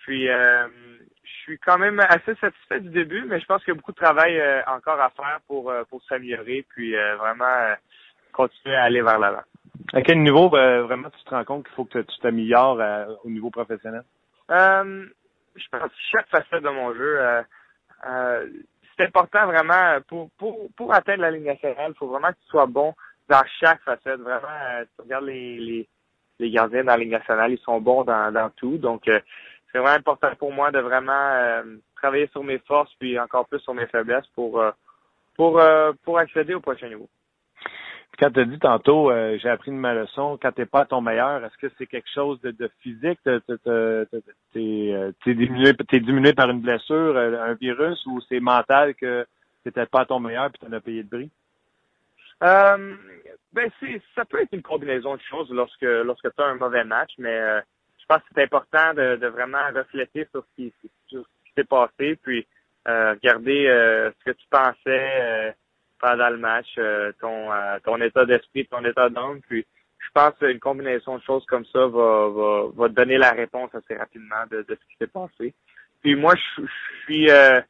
Puis 0.04 0.26
je 0.26 1.30
suis 1.42 1.58
quand 1.58 1.78
même 1.78 2.00
assez 2.00 2.34
satisfait 2.36 2.80
du 2.80 2.88
début, 2.90 3.24
mais 3.24 3.38
je 3.38 3.44
pense 3.46 3.62
qu'il 3.62 3.72
y 3.72 3.76
a 3.76 3.80
beaucoup 3.80 3.92
de 3.92 4.00
travail 4.00 4.42
encore 4.66 4.98
à 5.00 5.10
faire 5.10 5.40
pour 5.46 5.72
pour 5.90 6.02
s'améliorer, 6.04 6.64
puis 6.70 6.94
vraiment 7.18 7.74
continuer 8.32 8.76
à 8.76 8.84
aller 8.84 9.02
vers 9.02 9.18
l'avant. 9.18 9.42
À 9.92 10.02
quel 10.02 10.22
niveau 10.22 10.48
ben, 10.50 10.82
vraiment 10.82 11.10
tu 11.10 11.24
te 11.24 11.30
rends 11.30 11.44
compte 11.44 11.64
qu'il 11.64 11.74
faut 11.74 11.84
que 11.84 11.98
tu 11.98 12.18
t'améliores 12.20 12.80
euh, 12.80 13.06
au 13.24 13.30
niveau 13.30 13.50
professionnel? 13.50 14.02
Euh, 14.50 15.06
je 15.56 15.64
pense 15.70 15.88
que 15.88 15.96
chaque 16.12 16.28
facette 16.28 16.62
de 16.62 16.68
mon 16.68 16.94
jeu, 16.94 17.20
euh, 17.20 17.42
euh, 18.06 18.46
c'est 18.96 19.06
important 19.06 19.46
vraiment 19.46 19.98
pour, 20.08 20.30
pour, 20.38 20.68
pour 20.76 20.94
atteindre 20.94 21.22
la 21.22 21.30
ligne 21.30 21.46
nationale, 21.46 21.92
il 21.92 21.98
faut 21.98 22.08
vraiment 22.08 22.28
que 22.28 22.38
tu 22.42 22.48
sois 22.48 22.66
bon 22.66 22.94
dans 23.28 23.42
chaque 23.60 23.80
facette. 23.82 24.20
Vraiment, 24.20 24.84
tu 24.96 25.02
regardes 25.02 25.24
les, 25.24 25.58
les, 25.58 25.88
les 26.38 26.50
gardiens 26.50 26.84
dans 26.84 26.92
la 26.92 26.98
ligne 26.98 27.10
nationale, 27.10 27.52
ils 27.52 27.58
sont 27.58 27.80
bons 27.80 28.04
dans, 28.04 28.32
dans 28.32 28.50
tout. 28.50 28.78
Donc, 28.78 29.02
c'est 29.06 29.78
vraiment 29.78 29.96
important 29.96 30.34
pour 30.36 30.52
moi 30.52 30.70
de 30.70 30.80
vraiment 30.80 31.62
travailler 31.96 32.28
sur 32.28 32.44
mes 32.44 32.58
forces 32.58 32.92
puis 32.98 33.18
encore 33.18 33.46
plus 33.46 33.60
sur 33.60 33.74
mes 33.74 33.86
faiblesses 33.86 34.26
pour 34.34 34.62
pour 35.36 35.60
pour 36.04 36.18
accéder 36.18 36.54
au 36.54 36.60
prochain 36.60 36.88
niveau 36.88 37.08
quand 38.20 38.30
tu 38.30 38.40
as 38.40 38.44
dit 38.44 38.58
tantôt, 38.58 39.10
euh, 39.10 39.38
j'ai 39.42 39.48
appris 39.48 39.70
de 39.70 39.76
ma 39.76 39.94
leçon, 39.94 40.38
quand 40.40 40.52
tu 40.52 40.60
n'es 40.60 40.66
pas 40.66 40.80
à 40.80 40.84
ton 40.84 41.00
meilleur, 41.00 41.42
est-ce 41.42 41.56
que 41.56 41.72
c'est 41.78 41.86
quelque 41.86 42.10
chose 42.14 42.38
de, 42.42 42.50
de 42.50 42.70
physique? 42.80 43.18
Tu 43.24 43.30
es, 44.60 45.34
diminué, 45.34 45.72
diminué 45.72 46.34
par 46.34 46.50
une 46.50 46.60
blessure, 46.60 47.16
euh, 47.16 47.42
un 47.42 47.54
virus, 47.54 48.04
ou 48.04 48.20
c'est 48.28 48.40
mental 48.40 48.94
que 48.94 49.24
tu 49.62 49.68
n'étais 49.68 49.86
pas 49.86 50.02
à 50.02 50.04
ton 50.04 50.20
meilleur 50.20 50.46
et 50.46 50.50
tu 50.50 50.66
en 50.66 50.72
as 50.72 50.80
payé 50.80 51.02
de 51.02 51.08
bris? 51.08 51.30
Euh, 52.42 52.94
ben 53.52 53.70
ça 54.14 54.24
peut 54.26 54.42
être 54.42 54.52
une 54.52 54.62
combinaison 54.62 55.16
de 55.16 55.22
choses 55.22 55.50
lorsque 55.50 55.82
lorsque 55.82 56.34
tu 56.34 56.42
as 56.42 56.46
un 56.46 56.54
mauvais 56.54 56.84
match, 56.84 57.12
mais 57.18 57.34
euh, 57.34 57.60
je 57.98 58.06
pense 58.06 58.18
que 58.18 58.28
c'est 58.34 58.42
important 58.42 58.94
de, 58.94 59.16
de, 59.16 59.26
vraiment 59.28 59.58
refléter 59.74 60.26
sur 60.30 60.44
ce 60.44 60.56
qui, 60.56 60.72
sur 61.06 61.22
ce 61.22 61.44
qui 61.44 61.52
s'est 61.56 61.64
passé, 61.64 62.16
puis 62.22 62.46
regarder 62.86 63.66
ce 64.18 64.24
que 64.24 64.30
tu 64.30 64.46
pensais 64.50 65.54
pendant 66.00 66.30
le 66.30 66.38
match, 66.38 66.68
euh, 66.78 67.12
ton, 67.20 67.52
euh, 67.52 67.78
ton 67.84 68.00
état 68.00 68.24
d'esprit, 68.24 68.66
ton 68.66 68.84
état 68.84 69.08
d'âme. 69.08 69.40
Puis 69.48 69.64
je 69.98 70.08
pense 70.14 70.32
qu'une 70.38 70.58
combinaison 70.58 71.18
de 71.18 71.22
choses 71.22 71.44
comme 71.46 71.64
ça 71.66 71.86
va, 71.86 72.28
va, 72.28 72.62
va 72.74 72.88
donner 72.88 73.18
la 73.18 73.30
réponse 73.30 73.74
assez 73.74 73.94
rapidement 73.94 74.44
de, 74.50 74.62
de 74.62 74.74
ce 74.74 74.88
qui 74.88 74.96
s'est 74.98 75.06
passé. 75.06 75.54
Puis 76.00 76.14
moi, 76.14 76.34
je, 76.34 76.64
suis 77.04 77.30
euh, 77.30 77.60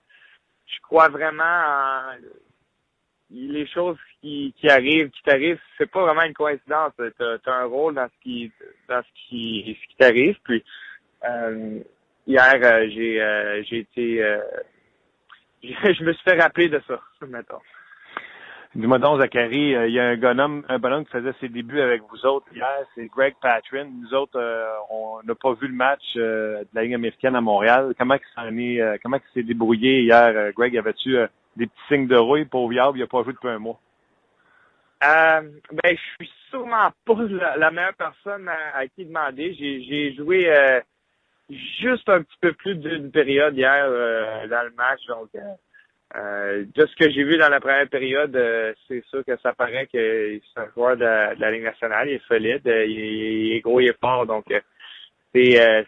je 0.66 0.80
crois 0.82 1.08
vraiment 1.08 1.42
en 1.44 2.02
les 3.32 3.64
choses 3.68 3.96
qui, 4.20 4.52
qui 4.58 4.68
arrivent, 4.68 5.08
qui 5.10 5.22
t'arrivent, 5.22 5.60
c'est 5.78 5.88
pas 5.88 6.02
vraiment 6.02 6.22
une 6.22 6.34
coïncidence. 6.34 6.92
Tu 6.96 7.24
as, 7.24 7.54
un 7.54 7.64
rôle 7.64 7.94
dans 7.94 8.08
ce 8.08 8.22
qui 8.22 8.50
dans 8.88 9.00
ce 9.02 9.08
qui 9.28 9.78
ce 9.80 9.88
qui 9.88 9.96
t'arrive. 9.96 10.36
Puis 10.42 10.64
hier, 12.26 12.90
j'ai 12.90 13.62
j'ai 13.68 13.78
été 13.78 14.40
je 15.62 16.02
me 16.02 16.12
suis 16.12 16.22
fait 16.24 16.40
rappeler 16.40 16.68
de 16.68 16.82
ça, 16.88 17.00
mettons. 17.28 17.60
Dis-moi 18.76 19.00
donc, 19.00 19.20
Zachary, 19.20 19.74
euh, 19.74 19.88
il 19.88 19.94
y 19.94 19.98
a 19.98 20.10
un 20.10 20.16
bonhomme, 20.16 20.64
un 20.68 20.78
bonhomme 20.78 21.04
qui 21.04 21.10
faisait 21.10 21.34
ses 21.40 21.48
débuts 21.48 21.80
avec 21.80 22.02
vous 22.02 22.24
autres 22.24 22.46
hier, 22.54 22.70
c'est 22.94 23.06
Greg 23.06 23.34
Patrin. 23.42 23.86
Nous 23.86 24.14
autres, 24.14 24.38
euh, 24.38 24.70
on 24.90 25.20
n'a 25.24 25.34
pas 25.34 25.54
vu 25.54 25.66
le 25.66 25.74
match 25.74 26.04
euh, 26.16 26.60
de 26.60 26.68
la 26.74 26.84
Ligue 26.84 26.94
américaine 26.94 27.34
à 27.34 27.40
Montréal. 27.40 27.94
Comment 27.98 28.14
il 28.14 28.20
s'en 28.32 28.56
est, 28.56 29.02
comment 29.02 29.16
il 29.16 29.32
s'est 29.34 29.42
débrouillé 29.42 30.02
hier, 30.02 30.52
Greg? 30.52 30.72
Y 30.72 30.78
avait-tu 30.78 31.16
des 31.56 31.66
petits 31.66 31.82
signes 31.88 32.06
de 32.06 32.14
rouille 32.14 32.44
pour 32.44 32.68
Viable? 32.68 32.98
Il 32.98 33.00
n'a 33.00 33.08
pas 33.08 33.24
joué 33.24 33.32
depuis 33.32 33.48
un 33.48 33.58
mois. 33.58 33.80
ben, 35.00 35.50
je 35.84 36.24
suis 36.24 36.32
sûrement 36.48 36.90
pas 37.04 37.16
la, 37.56 37.72
meilleure 37.72 37.94
personne 37.94 38.48
à, 38.48 38.86
qui 38.86 39.04
demander. 39.04 39.52
J'ai 39.54 40.14
joué 40.14 40.48
juste 41.50 42.08
un 42.08 42.22
petit 42.22 42.38
peu 42.40 42.52
plus 42.52 42.76
d'une 42.76 43.10
période 43.10 43.56
hier 43.56 43.90
dans 44.48 44.62
le 44.62 44.72
match, 44.76 45.04
donc 45.08 45.30
euh, 46.16 46.64
de 46.74 46.86
ce 46.86 46.96
que 46.96 47.08
j'ai 47.08 47.22
vu 47.22 47.38
dans 47.38 47.48
la 47.48 47.60
première 47.60 47.88
période, 47.88 48.34
euh, 48.34 48.74
c'est 48.88 49.04
sûr 49.06 49.24
que 49.24 49.36
ça 49.36 49.52
paraît 49.52 49.86
que 49.86 50.40
c'est 50.40 50.60
un 50.60 50.68
joueur 50.74 50.96
de, 50.96 51.04
la 51.04 51.50
Ligue 51.52 51.62
nationale, 51.62 52.08
il 52.08 52.14
est 52.14 52.26
solide, 52.26 52.66
euh, 52.66 52.84
il, 52.84 53.52
est 53.52 53.60
gros, 53.60 53.78
il 53.78 53.88
est 53.88 54.00
fort, 54.00 54.26
donc 54.26 54.44
c'est 55.32 55.86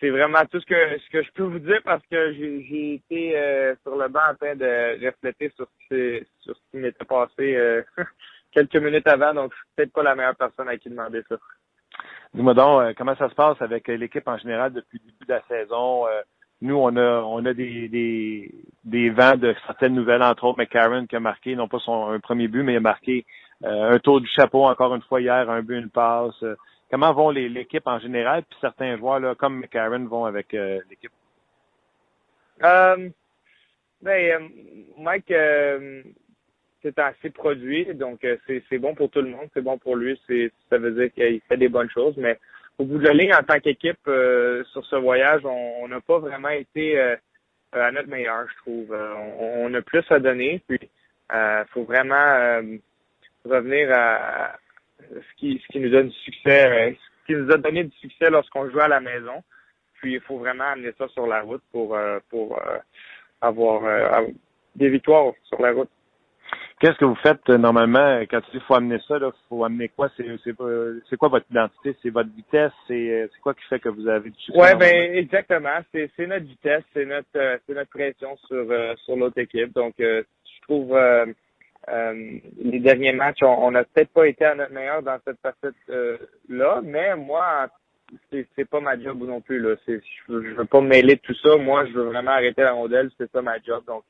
c'est 0.00 0.08
vraiment 0.08 0.44
tout 0.50 0.58
ce 0.58 0.66
que 0.66 0.98
ce 0.98 1.10
que 1.10 1.22
je 1.22 1.30
peux 1.32 1.42
vous 1.44 1.58
dire 1.58 1.80
parce 1.84 2.02
que 2.10 2.32
j'ai 2.32 2.94
été 2.94 3.74
sur 3.82 3.96
le 3.96 4.08
banc 4.08 4.30
en 4.30 4.34
train 4.34 4.56
de 4.56 5.06
refléter 5.06 5.52
sur 5.54 5.68
ce, 5.88 6.22
sur 6.40 6.56
ce 6.56 6.60
qui 6.70 6.78
m'était 6.78 7.04
passé 7.04 7.82
quelques 8.50 8.76
minutes 8.76 9.06
avant, 9.06 9.34
donc 9.34 9.52
je 9.52 9.56
suis 9.58 9.66
peut-être 9.76 9.92
pas 9.92 10.02
la 10.02 10.16
meilleure 10.16 10.36
personne 10.36 10.68
à 10.68 10.76
qui 10.78 10.88
demander 10.88 11.22
ça. 11.28 11.36
Dis-moi 12.34 12.54
donc, 12.54 12.96
comment 12.96 13.14
ça 13.14 13.28
se 13.28 13.34
passe 13.34 13.60
avec 13.60 13.86
l'équipe 13.86 14.26
en 14.26 14.38
général 14.38 14.72
depuis 14.72 14.98
le 15.04 15.12
début 15.12 15.26
de 15.26 15.32
la 15.34 15.42
saison? 15.42 16.06
Nous, 16.62 16.76
on 16.76 16.94
a, 16.96 17.22
on 17.22 17.44
a 17.46 17.54
des, 17.54 17.88
des, 17.88 18.50
des 18.84 19.10
vents 19.10 19.36
de 19.36 19.54
certaines 19.66 19.94
nouvelles, 19.94 20.22
entre 20.22 20.44
autres 20.44 20.58
McCarron 20.58 21.06
qui 21.06 21.16
a 21.16 21.20
marqué, 21.20 21.56
non 21.56 21.68
pas 21.68 21.78
son 21.78 22.18
premier 22.20 22.48
but, 22.48 22.62
mais 22.62 22.74
il 22.74 22.76
a 22.76 22.80
marqué 22.80 23.24
euh, 23.64 23.92
un 23.92 23.98
tour 23.98 24.20
du 24.20 24.28
chapeau 24.28 24.64
encore 24.64 24.94
une 24.94 25.02
fois 25.02 25.20
hier, 25.20 25.48
un 25.48 25.62
but, 25.62 25.78
une 25.78 25.90
passe. 25.90 26.44
comment 26.90 27.12
vont 27.12 27.30
l'équipe 27.30 27.86
en 27.86 27.98
général, 27.98 28.42
puis 28.42 28.58
certains 28.60 28.96
joueurs 28.98 29.20
là, 29.20 29.34
comme 29.34 29.58
McCarron 29.58 30.04
vont 30.06 30.24
avec 30.26 30.52
euh, 30.54 30.80
l'équipe? 30.90 31.12
Euh, 32.62 33.08
ben, 34.02 34.50
Mike, 34.98 35.32
c'est 36.82 36.98
assez 36.98 37.30
produit, 37.30 37.94
donc 37.94 38.24
euh, 38.24 38.36
c'est 38.46 38.78
bon 38.78 38.94
pour 38.94 39.10
tout 39.10 39.20
le 39.20 39.28
monde, 39.28 39.48
c'est 39.54 39.62
bon 39.62 39.78
pour 39.78 39.96
lui, 39.96 40.20
ça 40.68 40.78
veut 40.78 40.92
dire 40.92 41.12
qu'il 41.12 41.40
fait 41.48 41.56
des 41.56 41.68
bonnes 41.68 41.90
choses, 41.90 42.16
mais 42.16 42.38
au 42.78 42.84
bout 42.84 42.98
de 42.98 43.06
la 43.06 43.12
ligne, 43.12 43.34
en 43.34 43.42
tant 43.42 43.60
qu'équipe, 43.60 43.98
euh, 44.08 44.64
sur 44.72 44.84
ce 44.86 44.96
voyage, 44.96 45.42
on 45.44 45.86
n'a 45.88 46.00
pas 46.00 46.18
vraiment 46.18 46.48
été 46.48 46.98
euh, 46.98 47.16
à 47.72 47.90
notre 47.92 48.08
meilleur, 48.08 48.46
je 48.48 48.56
trouve. 48.62 48.92
Euh, 48.92 49.14
on, 49.38 49.66
on 49.66 49.74
a 49.74 49.82
plus 49.82 50.04
à 50.10 50.18
donner, 50.18 50.62
puis 50.66 50.78
il 51.32 51.64
faut 51.72 51.84
vraiment 51.84 52.14
euh, 52.14 52.62
revenir 53.44 53.90
à 53.92 54.56
ce 55.10 55.36
qui, 55.36 55.62
ce 55.62 55.72
qui 55.72 55.80
nous 55.80 55.90
donne 55.90 56.08
du 56.08 56.16
succès, 56.16 56.66
euh, 56.66 56.92
ce 56.92 57.26
qui 57.26 57.38
nous 57.38 57.50
a 57.52 57.58
donné 57.58 57.84
du 57.84 57.96
succès 57.98 58.30
lorsqu'on 58.30 58.68
joue 58.70 58.80
à 58.80 58.88
la 58.88 59.00
maison. 59.00 59.42
Puis 59.94 60.14
il 60.14 60.20
faut 60.20 60.38
vraiment 60.38 60.64
amener 60.64 60.92
ça 60.98 61.08
sur 61.08 61.26
la 61.26 61.42
route 61.42 61.62
pour, 61.72 61.94
euh, 61.94 62.18
pour 62.30 62.58
euh, 62.58 62.78
avoir 63.40 63.84
euh, 63.84 64.26
des 64.74 64.88
victoires 64.88 65.32
sur 65.44 65.60
la 65.60 65.72
route. 65.72 65.90
Qu'est-ce 66.80 66.96
que 66.96 67.04
vous 67.04 67.14
faites 67.16 67.46
euh, 67.50 67.58
normalement 67.58 68.20
quand 68.30 68.40
tu 68.40 68.52
dis 68.52 68.64
faut 68.66 68.74
amener 68.74 68.98
ça? 69.06 69.18
Il 69.20 69.30
faut 69.50 69.64
amener 69.64 69.88
quoi? 69.90 70.08
C'est 70.16 70.24
c'est 70.42 71.16
quoi 71.18 71.28
votre 71.28 71.44
identité? 71.50 71.94
C'est 72.02 72.08
votre 72.08 72.30
vitesse? 72.34 72.72
C'est 72.88 72.94
euh, 73.10 73.28
c'est 73.34 73.40
quoi 73.40 73.52
qui 73.52 73.62
fait 73.68 73.78
que 73.80 73.90
vous 73.90 74.08
avez 74.08 74.30
du 74.30 74.38
succès? 74.40 74.58
Normalement? 74.58 74.78
ben 74.80 75.14
exactement. 75.14 75.78
C'est 75.92 76.10
c'est 76.16 76.26
notre 76.26 76.46
vitesse, 76.46 76.82
c'est 76.94 77.04
notre 77.04 77.28
euh, 77.36 77.58
c'est 77.66 77.74
notre 77.74 77.90
pression 77.90 78.34
sur 78.48 78.64
euh, 78.70 78.94
sur 79.04 79.14
l'autre 79.16 79.36
équipe. 79.38 79.74
Donc 79.74 80.00
euh, 80.00 80.22
je 80.44 80.60
trouve 80.62 80.96
euh, 80.96 81.26
euh, 81.88 82.38
les 82.64 82.80
derniers 82.80 83.12
matchs, 83.12 83.42
on 83.42 83.66
on 83.66 83.70
n'a 83.72 83.84
peut-être 83.84 84.12
pas 84.14 84.26
été 84.26 84.46
à 84.46 84.54
notre 84.54 84.72
meilleur 84.72 85.02
dans 85.02 85.18
cette 85.26 85.38
facette 85.40 85.74
euh, 85.90 86.16
là, 86.48 86.80
mais 86.82 87.14
moi 87.14 87.68
c'est 88.30 88.46
c'est 88.56 88.64
pas 88.68 88.80
ma 88.80 88.98
job 88.98 89.22
non 89.22 89.42
plus 89.42 89.60
là. 89.60 89.76
C'est 89.84 90.00
je, 90.00 90.32
veux- 90.32 90.44
je 90.48 90.54
veux 90.54 90.64
pas 90.64 90.80
me 90.80 90.88
mêler 90.88 91.16
de 91.16 91.20
tout 91.20 91.34
ça. 91.34 91.56
Moi, 91.56 91.84
je 91.86 91.92
veux 91.92 92.04
vraiment 92.04 92.32
arrêter 92.32 92.62
la 92.62 92.72
rondelle, 92.72 93.10
c'est 93.18 93.30
ça 93.30 93.42
ma 93.42 93.58
job. 93.60 93.84
Donc 93.86 94.04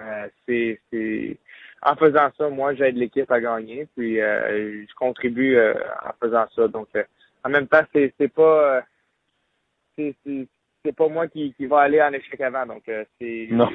euh, 0.00 0.28
c'est 0.46 0.80
c'est 0.90 1.36
en 1.82 1.96
faisant 1.96 2.30
ça, 2.36 2.48
moi 2.48 2.74
j'aide 2.74 2.96
l'équipe 2.96 3.30
à 3.30 3.40
gagner, 3.40 3.86
puis 3.96 4.20
euh, 4.20 4.84
je 4.88 4.94
contribue 4.94 5.56
euh, 5.56 5.74
en 6.04 6.12
faisant 6.20 6.46
ça. 6.54 6.68
Donc 6.68 6.88
euh, 6.96 7.04
en 7.44 7.50
même 7.50 7.68
temps, 7.68 7.82
c'est 7.92 8.12
c'est 8.18 8.32
pas 8.32 8.76
euh, 8.76 8.80
c'est 9.96 10.14
c'est 10.84 10.96
pas 10.96 11.08
moi 11.08 11.28
qui, 11.28 11.54
qui 11.54 11.66
va 11.66 11.80
aller 11.80 12.02
en 12.02 12.12
échec 12.12 12.40
avant. 12.40 12.66
Donc 12.66 12.88
euh, 12.88 13.04
c'est 13.20 13.48
Non. 13.50 13.68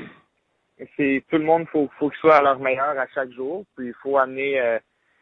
c'est 0.98 1.24
tout 1.30 1.38
le 1.38 1.44
monde 1.44 1.68
faut 1.68 1.90
faut 2.00 2.10
qu'ils 2.10 2.20
soient 2.20 2.38
à 2.38 2.42
leur 2.42 2.60
meilleur 2.60 2.98
à 2.98 3.08
chaque 3.08 3.32
jour. 3.32 3.66
Puis 3.76 3.88
il 3.88 3.94
faut 4.02 4.18
amener 4.18 4.60
euh, 4.60 4.80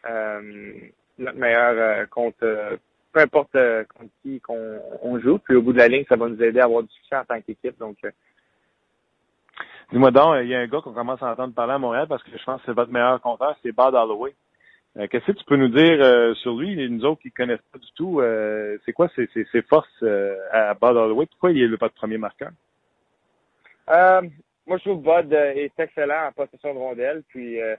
euh, 0.10 0.74
notre 1.18 1.38
meilleur 1.38 1.74
euh, 1.78 2.06
contre 2.08 2.44
euh, 2.44 2.78
peu 3.14 3.20
importe 3.20 3.56
euh, 3.56 3.84
contre 3.96 4.12
qui 4.24 4.40
qu'on 4.42 4.80
on 5.04 5.20
joue. 5.20 5.38
Puis 5.40 5.56
au 5.56 5.62
bout 5.62 5.74
de 5.74 5.78
la 5.80 5.88
ligne, 5.88 6.06
ça 6.10 6.16
va 6.16 6.28
nous 6.30 6.42
aider 6.42 6.60
à 6.60 6.66
avoir 6.66 6.84
du 6.84 6.90
succès 6.94 7.16
en 7.16 7.26
tant 7.26 7.42
qu'équipe. 7.42 7.78
Donc 7.78 7.98
euh, 8.04 8.12
Dis-moi 9.92 10.12
donc, 10.12 10.38
il 10.42 10.48
y 10.48 10.56
a 10.56 10.60
un 10.60 10.68
gars 10.68 10.80
qu'on 10.82 10.94
commence 10.94 11.22
à 11.22 11.32
entendre 11.32 11.54
parler 11.54 11.74
à 11.74 11.78
Montréal 11.78 12.06
parce 12.08 12.24
que 12.24 12.38
je 12.38 12.44
pense 12.44 12.62
que 12.62 12.68
c'est 12.68 12.74
votre 12.74 12.92
meilleur 12.92 13.20
compteur, 13.20 13.58
c'est 13.62 13.76
Bud 13.76 13.94
Holloway. 13.94 14.34
Euh, 14.98 15.08
Qu'est-ce 15.08 15.26
que 15.26 15.32
tu 15.34 15.44
peux 15.46 15.58
nous 15.58 15.68
dire 15.68 15.98
euh, 16.02 16.34
sur 16.36 16.56
lui, 16.56 16.90
nous 16.90 17.04
autres 17.06 17.22
qui 17.22 17.28
ne 17.28 17.34
connaissent 17.34 17.68
pas 17.74 17.80
du 17.80 17.92
tout? 17.96 18.22
euh, 18.22 18.78
c'est 18.86 18.94
quoi 18.94 19.10
ses, 19.16 19.28
forces 19.64 19.90
euh, 20.04 20.38
à 20.52 20.74
Bud 20.76 20.96
Holloway? 20.96 21.26
Pourquoi 21.26 21.52
il 21.52 21.62
est 21.62 21.68
le 21.68 21.78
pas 21.78 21.90
de 21.90 21.94
premier 21.94 22.18
marqueur? 22.18 22.52
Euh, 23.90 24.22
moi, 24.66 24.78
je 24.78 24.90
trouve 24.90 25.02
Bud 25.02 25.34
euh, 25.34 25.54
est 25.56 25.78
excellent 25.78 26.28
en 26.28 26.32
possession 26.32 26.74
de 26.74 26.80
rondelle. 26.80 27.24
Puis, 27.28 27.62
euh, 27.62 27.76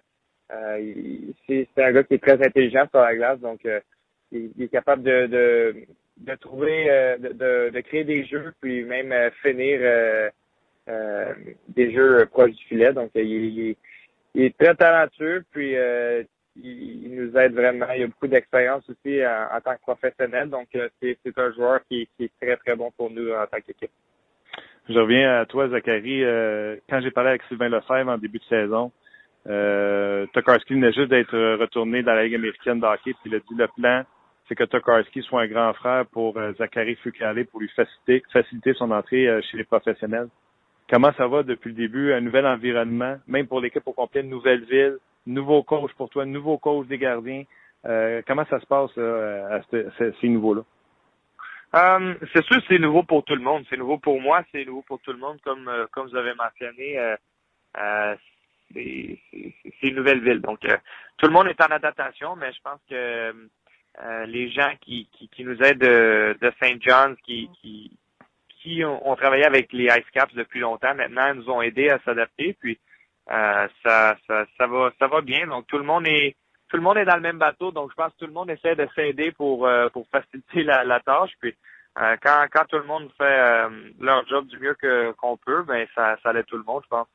euh, 0.52 0.94
c'est 1.46 1.68
un 1.78 1.92
gars 1.92 2.04
qui 2.04 2.14
est 2.14 2.22
très 2.22 2.44
intelligent 2.44 2.86
sur 2.90 3.00
la 3.00 3.14
glace. 3.14 3.40
Donc, 3.40 3.64
euh, 3.64 3.80
il, 4.32 4.50
il 4.56 4.64
est 4.64 4.68
capable 4.68 5.02
de, 5.02 5.26
de, 5.26 5.76
de 6.18 6.34
trouver, 6.34 6.90
euh, 6.90 7.16
de, 7.16 7.70
de, 7.70 7.80
créer 7.80 8.04
des 8.04 8.24
jeux, 8.26 8.52
puis 8.60 8.84
même 8.84 9.12
euh, 9.12 9.30
finir 9.42 9.78
euh, 9.80 10.28
euh, 10.28 10.30
des 10.87 11.93
jeux 11.93 12.26
proches 12.26 12.53
du 12.53 12.64
filet. 12.64 12.93
Donc, 12.93 13.11
euh, 13.16 13.22
il, 13.22 13.76
il 14.35 14.43
est- 14.45 14.57
très 14.59 14.74
talentueux. 14.74 15.45
Puis, 15.51 15.76
euh, 15.76 16.22
il, 16.57 17.07
il 17.07 17.14
nous 17.14 17.37
aide 17.37 17.55
vraiment. 17.55 17.87
Il 17.97 18.05
a 18.05 18.07
beaucoup 18.07 18.26
d'expérience 18.28 18.89
aussi 18.89 19.20
en, 19.26 19.61
tant 19.61 19.74
que 19.74 19.80
professionnel. 19.83 20.51
Donc, 20.51 20.68
euh, 20.74 20.89
c'est 21.01 21.39
un 21.39 21.53
joueur 21.53 21.80
qui, 21.89 22.09
est 22.20 22.30
très, 22.41 22.57
très 22.57 22.76
bon 22.76 22.91
pour 22.97 23.11
nous 23.11 23.30
en 23.33 23.47
tant 23.47 23.59
qu'équipe. 23.61 23.91
Je 24.89 24.99
reviens 24.99 25.41
à 25.41 25.47
toi, 25.47 25.68
Zachary. 25.68 26.24
Euh, 26.24 26.76
quand 26.91 27.01
j'ai 27.01 27.11
parlé 27.11 27.30
avec 27.30 27.43
Sylvain 27.45 27.68
Lefebvre 27.68 28.11
en 28.11 28.18
début 28.18 28.39
de 28.39 28.45
saison, 28.45 28.91
euh, 29.49 30.26
Tokarski 30.33 30.74
venait 30.74 30.93
juste 30.93 31.09
d'être 31.09 31.57
retourné 31.57 32.03
dans 32.03 32.14
la 32.14 32.24
Ligue 32.24 32.37
américaine 32.37 32.80
de 32.80 32.87
hockey, 32.87 33.12
puis 33.12 33.30
il 33.30 33.35
a 33.35 33.39
dit 33.39 33.55
le 33.57 33.68
plan, 33.76 34.05
c'est 34.49 34.55
que 34.55 34.64
Tokarski 34.64 35.22
soit 35.22 35.43
un 35.43 35.47
grand 35.47 35.72
frère 35.74 36.07
pour 36.07 36.37
euh, 36.37 36.53
Zachary 36.59 36.97
Fukale 36.97 37.45
pour 37.47 37.61
lui 37.61 37.70
faciliter, 37.70 38.74
son 38.74 38.91
entrée 38.91 39.28
euh, 39.28 39.41
chez 39.43 39.57
les 39.57 39.64
professionnels. 39.64 40.28
Comment 40.93 41.14
ça 41.14 41.26
va 41.26 41.43
depuis 41.43 41.70
le 41.70 41.74
début? 41.74 42.12
Un 42.12 42.20
nouvel 42.20 42.47
environnement, 42.47 43.16
même 43.26 43.47
pour 43.47 43.62
l'équipe 43.62 43.82
au 43.86 43.95
complet, 43.95 44.20
une 44.20 44.28
nouvelle 44.28 44.62
ville, 44.66 44.99
nouveau 45.26 45.62
coach 45.62 45.90
pour 45.95 46.11
toi, 46.11 46.26
nouveau 46.26 46.59
coach 46.59 46.86
des 46.86 46.99
gardiens. 46.99 47.45
Euh, 47.86 48.20
comment 48.26 48.45
ça 48.51 48.61
se 48.61 48.66
passe 48.66 48.90
euh, 48.99 49.57
à 49.59 49.62
ce- 49.70 49.88
ce- 49.97 50.12
ces 50.20 50.28
nouveaux-là? 50.28 50.61
Euh, 51.76 52.14
c'est 52.34 52.45
sûr, 52.45 52.61
c'est 52.68 52.78
nouveau 52.78 53.05
pour 53.05 53.24
tout 53.24 53.34
le 53.34 53.40
monde. 53.40 53.64
C'est 53.70 53.78
nouveau 53.78 53.97
pour 53.97 54.20
moi, 54.20 54.45
c'est 54.53 54.66
nouveau 54.66 54.82
pour 54.82 55.01
tout 55.01 55.12
le 55.12 55.18
monde, 55.18 55.40
comme 55.40 55.66
euh, 55.66 55.86
comme 55.93 56.09
vous 56.09 56.16
avez 56.16 56.34
mentionné. 56.34 56.99
euh, 56.99 58.14
c'est 58.74 59.18
une 59.88 59.95
nouvelle 59.97 60.20
ville. 60.22 60.43
Donc, 60.43 60.61
tout 60.61 61.26
le 61.26 61.32
monde 61.32 61.47
est 61.47 61.61
en 61.62 61.70
adaptation, 61.72 62.36
mais 62.36 62.53
je 62.53 62.61
pense 62.62 62.80
que 62.90 63.34
les 64.26 64.51
gens 64.51 64.74
qui, 64.82 65.09
qui, 65.12 65.28
qui 65.28 65.43
nous 65.45 65.57
aident 65.62 65.78
de, 65.80 66.36
de 66.38 66.53
St. 66.62 66.82
John's, 66.82 67.16
qui, 67.24 67.49
qui, 67.62 67.97
qui 68.62 68.84
ont, 68.84 69.06
ont 69.08 69.16
travaillé 69.16 69.44
avec 69.44 69.72
les 69.72 69.86
Ice 69.86 70.10
Caps 70.12 70.34
depuis 70.34 70.60
longtemps, 70.60 70.94
maintenant 70.94 71.34
nous 71.34 71.50
ont 71.50 71.62
aidés 71.62 71.90
à 71.90 71.98
s'adapter. 72.04 72.56
Puis 72.60 72.78
euh, 73.30 73.68
ça, 73.84 74.16
ça, 74.26 74.46
ça 74.56 74.66
va, 74.66 74.92
ça 74.98 75.08
va 75.08 75.20
bien. 75.20 75.46
Donc 75.46 75.66
tout 75.66 75.78
le 75.78 75.84
monde 75.84 76.06
est 76.06 76.36
tout 76.68 76.76
le 76.76 76.82
monde 76.82 76.96
est 76.96 77.04
dans 77.04 77.16
le 77.16 77.22
même 77.22 77.38
bateau, 77.38 77.70
donc 77.70 77.90
je 77.90 77.96
pense 77.96 78.12
que 78.14 78.20
tout 78.20 78.26
le 78.26 78.32
monde 78.32 78.50
essaie 78.50 78.76
de 78.76 78.88
s'aider 78.94 79.32
pour 79.32 79.66
euh, 79.66 79.88
pour 79.88 80.06
faciliter 80.08 80.62
la, 80.62 80.84
la 80.84 81.00
tâche. 81.00 81.32
Puis 81.40 81.54
euh, 82.00 82.16
quand 82.22 82.46
quand 82.52 82.64
tout 82.66 82.78
le 82.78 82.84
monde 82.84 83.10
fait 83.18 83.68
leur 84.00 84.26
job 84.28 84.46
du 84.46 84.58
mieux 84.58 84.74
que 84.74 85.12
qu'on 85.12 85.36
peut, 85.36 85.62
ben 85.64 85.86
ça 85.94 86.16
ça 86.22 86.32
aide 86.32 86.46
tout 86.46 86.56
le 86.56 86.64
monde, 86.64 86.82
je 86.84 86.88
pense. 86.88 87.08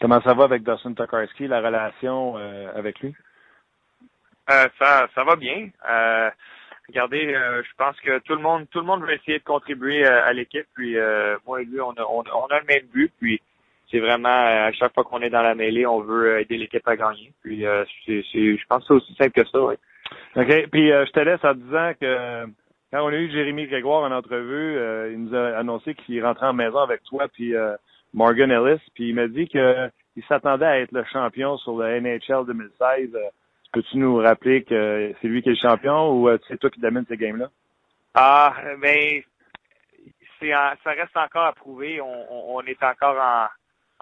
Comment 0.00 0.22
ça 0.22 0.34
va 0.34 0.44
avec 0.44 0.62
Dawson 0.62 0.94
Tokarski, 0.94 1.46
la 1.48 1.60
relation 1.60 2.36
avec 2.74 3.00
lui? 3.00 3.14
Euh, 4.50 4.68
ça 4.78 5.08
ça 5.14 5.24
va 5.24 5.36
bien. 5.36 5.70
Euh, 6.82 6.92
regardez, 6.92 7.34
euh, 7.34 7.62
je 7.62 7.70
pense 7.76 7.98
que 8.00 8.18
tout 8.20 8.34
le 8.34 8.40
monde 8.42 8.66
tout 8.70 8.80
le 8.80 8.86
monde 8.86 9.02
veut 9.02 9.14
essayer 9.14 9.38
de 9.38 9.44
contribuer 9.44 10.06
euh, 10.06 10.24
à 10.24 10.32
l'équipe. 10.32 10.66
Puis 10.74 10.96
euh, 10.98 11.36
moi 11.46 11.62
et 11.62 11.64
lui, 11.64 11.80
on 11.80 11.92
a 11.92 12.02
on, 12.02 12.24
on 12.34 12.46
a 12.46 12.60
le 12.60 12.66
même 12.66 12.86
but. 12.92 13.12
Puis 13.20 13.40
c'est 13.90 14.00
vraiment 14.00 14.28
euh, 14.28 14.68
à 14.68 14.72
chaque 14.72 14.94
fois 14.94 15.04
qu'on 15.04 15.20
est 15.22 15.30
dans 15.30 15.42
la 15.42 15.54
mêlée, 15.54 15.86
on 15.86 16.00
veut 16.00 16.40
aider 16.40 16.56
l'équipe 16.56 16.86
à 16.86 16.96
gagner. 16.96 17.32
Puis 17.42 17.66
euh, 17.66 17.84
c'est 18.06 18.24
c'est 18.32 18.56
je 18.56 18.66
pense 18.68 18.80
que 18.80 18.86
c'est 18.88 18.94
aussi 18.94 19.14
simple 19.14 19.42
que 19.42 19.48
ça. 19.48 19.60
Oui. 19.60 19.74
OK. 20.36 20.68
Puis 20.70 20.92
euh, 20.92 21.04
je 21.06 21.12
te 21.12 21.20
laisse 21.20 21.44
en 21.44 21.54
disant 21.54 21.92
que 22.00 22.06
euh, 22.06 22.46
quand 22.92 23.04
on 23.04 23.08
a 23.08 23.16
eu 23.16 23.30
Jérémy 23.30 23.66
Grégoire 23.66 24.02
en 24.02 24.14
entrevue, 24.14 24.76
euh, 24.76 25.12
il 25.12 25.24
nous 25.24 25.34
a 25.34 25.56
annoncé 25.56 25.94
qu'il 25.94 26.24
rentrait 26.24 26.48
en 26.48 26.52
maison 26.52 26.78
avec 26.78 27.02
toi 27.04 27.26
puis 27.32 27.54
euh, 27.54 27.74
Morgan 28.12 28.50
Ellis. 28.50 28.80
Puis 28.94 29.08
il 29.08 29.14
m'a 29.14 29.28
dit 29.28 29.48
que 29.48 29.88
il 30.16 30.22
s'attendait 30.24 30.66
à 30.66 30.80
être 30.80 30.92
le 30.92 31.04
champion 31.04 31.56
sur 31.58 31.76
le 31.78 32.00
NHL 32.00 32.46
2016. 32.46 33.16
Peux-tu 33.72 33.96
nous 33.96 34.16
rappeler 34.16 34.64
que 34.64 35.14
c'est 35.20 35.28
lui 35.28 35.42
qui 35.42 35.48
est 35.48 35.52
le 35.52 35.58
champion 35.58 36.10
ou 36.12 36.28
euh, 36.28 36.38
c'est 36.46 36.58
toi 36.58 36.70
qui 36.70 36.80
domine 36.80 37.06
ces 37.08 37.16
games-là? 37.16 37.50
Ah, 38.14 38.54
ben, 38.80 39.22
c'est 40.38 40.54
en- 40.54 40.74
ça 40.84 40.90
reste 40.90 41.16
encore 41.16 41.46
à 41.46 41.52
prouver. 41.52 42.00
On, 42.00 42.32
on- 42.32 42.56
on 42.56 42.60
est 42.62 42.82
encore 42.82 43.16
en, 43.18 43.46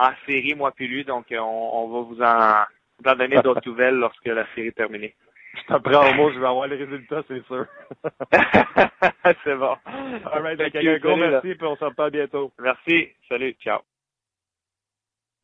en 0.04 0.10
série, 0.26 0.54
moi 0.54 0.72
puis 0.72 0.88
lui, 0.88 1.04
donc 1.04 1.30
euh, 1.30 1.38
on, 1.38 1.84
on 1.84 1.88
va 1.88 2.00
vous 2.08 2.20
en, 2.20 2.64
vous 2.98 3.10
en 3.10 3.14
donner 3.16 3.40
d'autres 3.42 3.62
nouvelles 3.66 3.94
lorsque 3.94 4.26
la 4.26 4.44
série 4.54 4.68
est 4.68 4.76
terminée. 4.76 5.14
Je 5.56 5.62
t'en 5.66 5.80
prends 5.80 6.10
au 6.10 6.14
mot, 6.14 6.30
je 6.32 6.38
vais 6.40 6.46
avoir 6.46 6.66
les 6.68 6.76
résultats, 6.76 7.22
c'est 7.28 7.44
sûr. 7.46 7.66
c'est 9.44 9.56
bon. 9.56 9.76
All 10.32 10.42
right, 10.42 10.58
donc, 10.58 10.74
un 10.74 10.98
gros 10.98 11.10
Salut, 11.10 11.20
là. 11.22 11.30
merci, 11.30 11.54
puis 11.56 11.66
on 11.66 11.76
se 11.76 11.84
reparle 11.84 12.10
bientôt. 12.12 12.52
Merci. 12.60 13.08
Salut. 13.28 13.52
Ciao. 13.60 13.80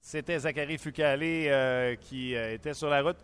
C'était 0.01 0.39
Zachary 0.39 0.79
Fukale 0.79 1.21
euh, 1.23 1.95
qui 1.97 2.37
euh, 2.37 2.55
était 2.55 2.75
sur 2.75 2.89
la 2.89 3.03
route. 3.03 3.17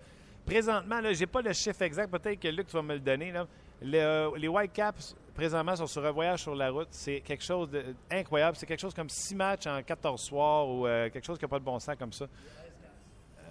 Présentement, 0.46 1.00
je 1.12 1.20
n'ai 1.20 1.26
pas 1.26 1.40
le 1.42 1.52
chiffre 1.52 1.82
exact. 1.82 2.10
Peut-être 2.10 2.38
que 2.40 2.48
Luc, 2.48 2.66
tu 2.66 2.72
vas 2.76 2.82
me 2.82 2.94
le 2.94 3.00
donner. 3.00 3.30
là. 3.32 3.46
Le- 3.80 3.98
euh, 3.98 4.30
les 4.36 4.48
Whitecaps, 4.48 5.16
présentement, 5.34 5.74
sont 5.76 5.86
sur 5.86 6.04
un 6.04 6.10
voyage 6.10 6.40
sur 6.42 6.54
la 6.54 6.70
route. 6.70 6.88
C'est 6.90 7.20
quelque 7.20 7.42
chose 7.44 7.68
d'incroyable. 8.10 8.56
C'est 8.56 8.66
quelque 8.66 8.80
chose 8.80 8.94
comme 8.94 9.08
six 9.08 9.34
matchs 9.34 9.66
en 9.66 9.82
14 9.82 10.20
soirs 10.20 10.68
ou 10.68 10.86
euh, 10.86 11.08
quelque 11.10 11.24
chose 11.24 11.38
qui 11.38 11.44
n'a 11.44 11.48
pas 11.48 11.58
de 11.58 11.64
bon 11.64 11.78
sens 11.78 11.96
comme 11.96 12.12
ça. 12.12 12.26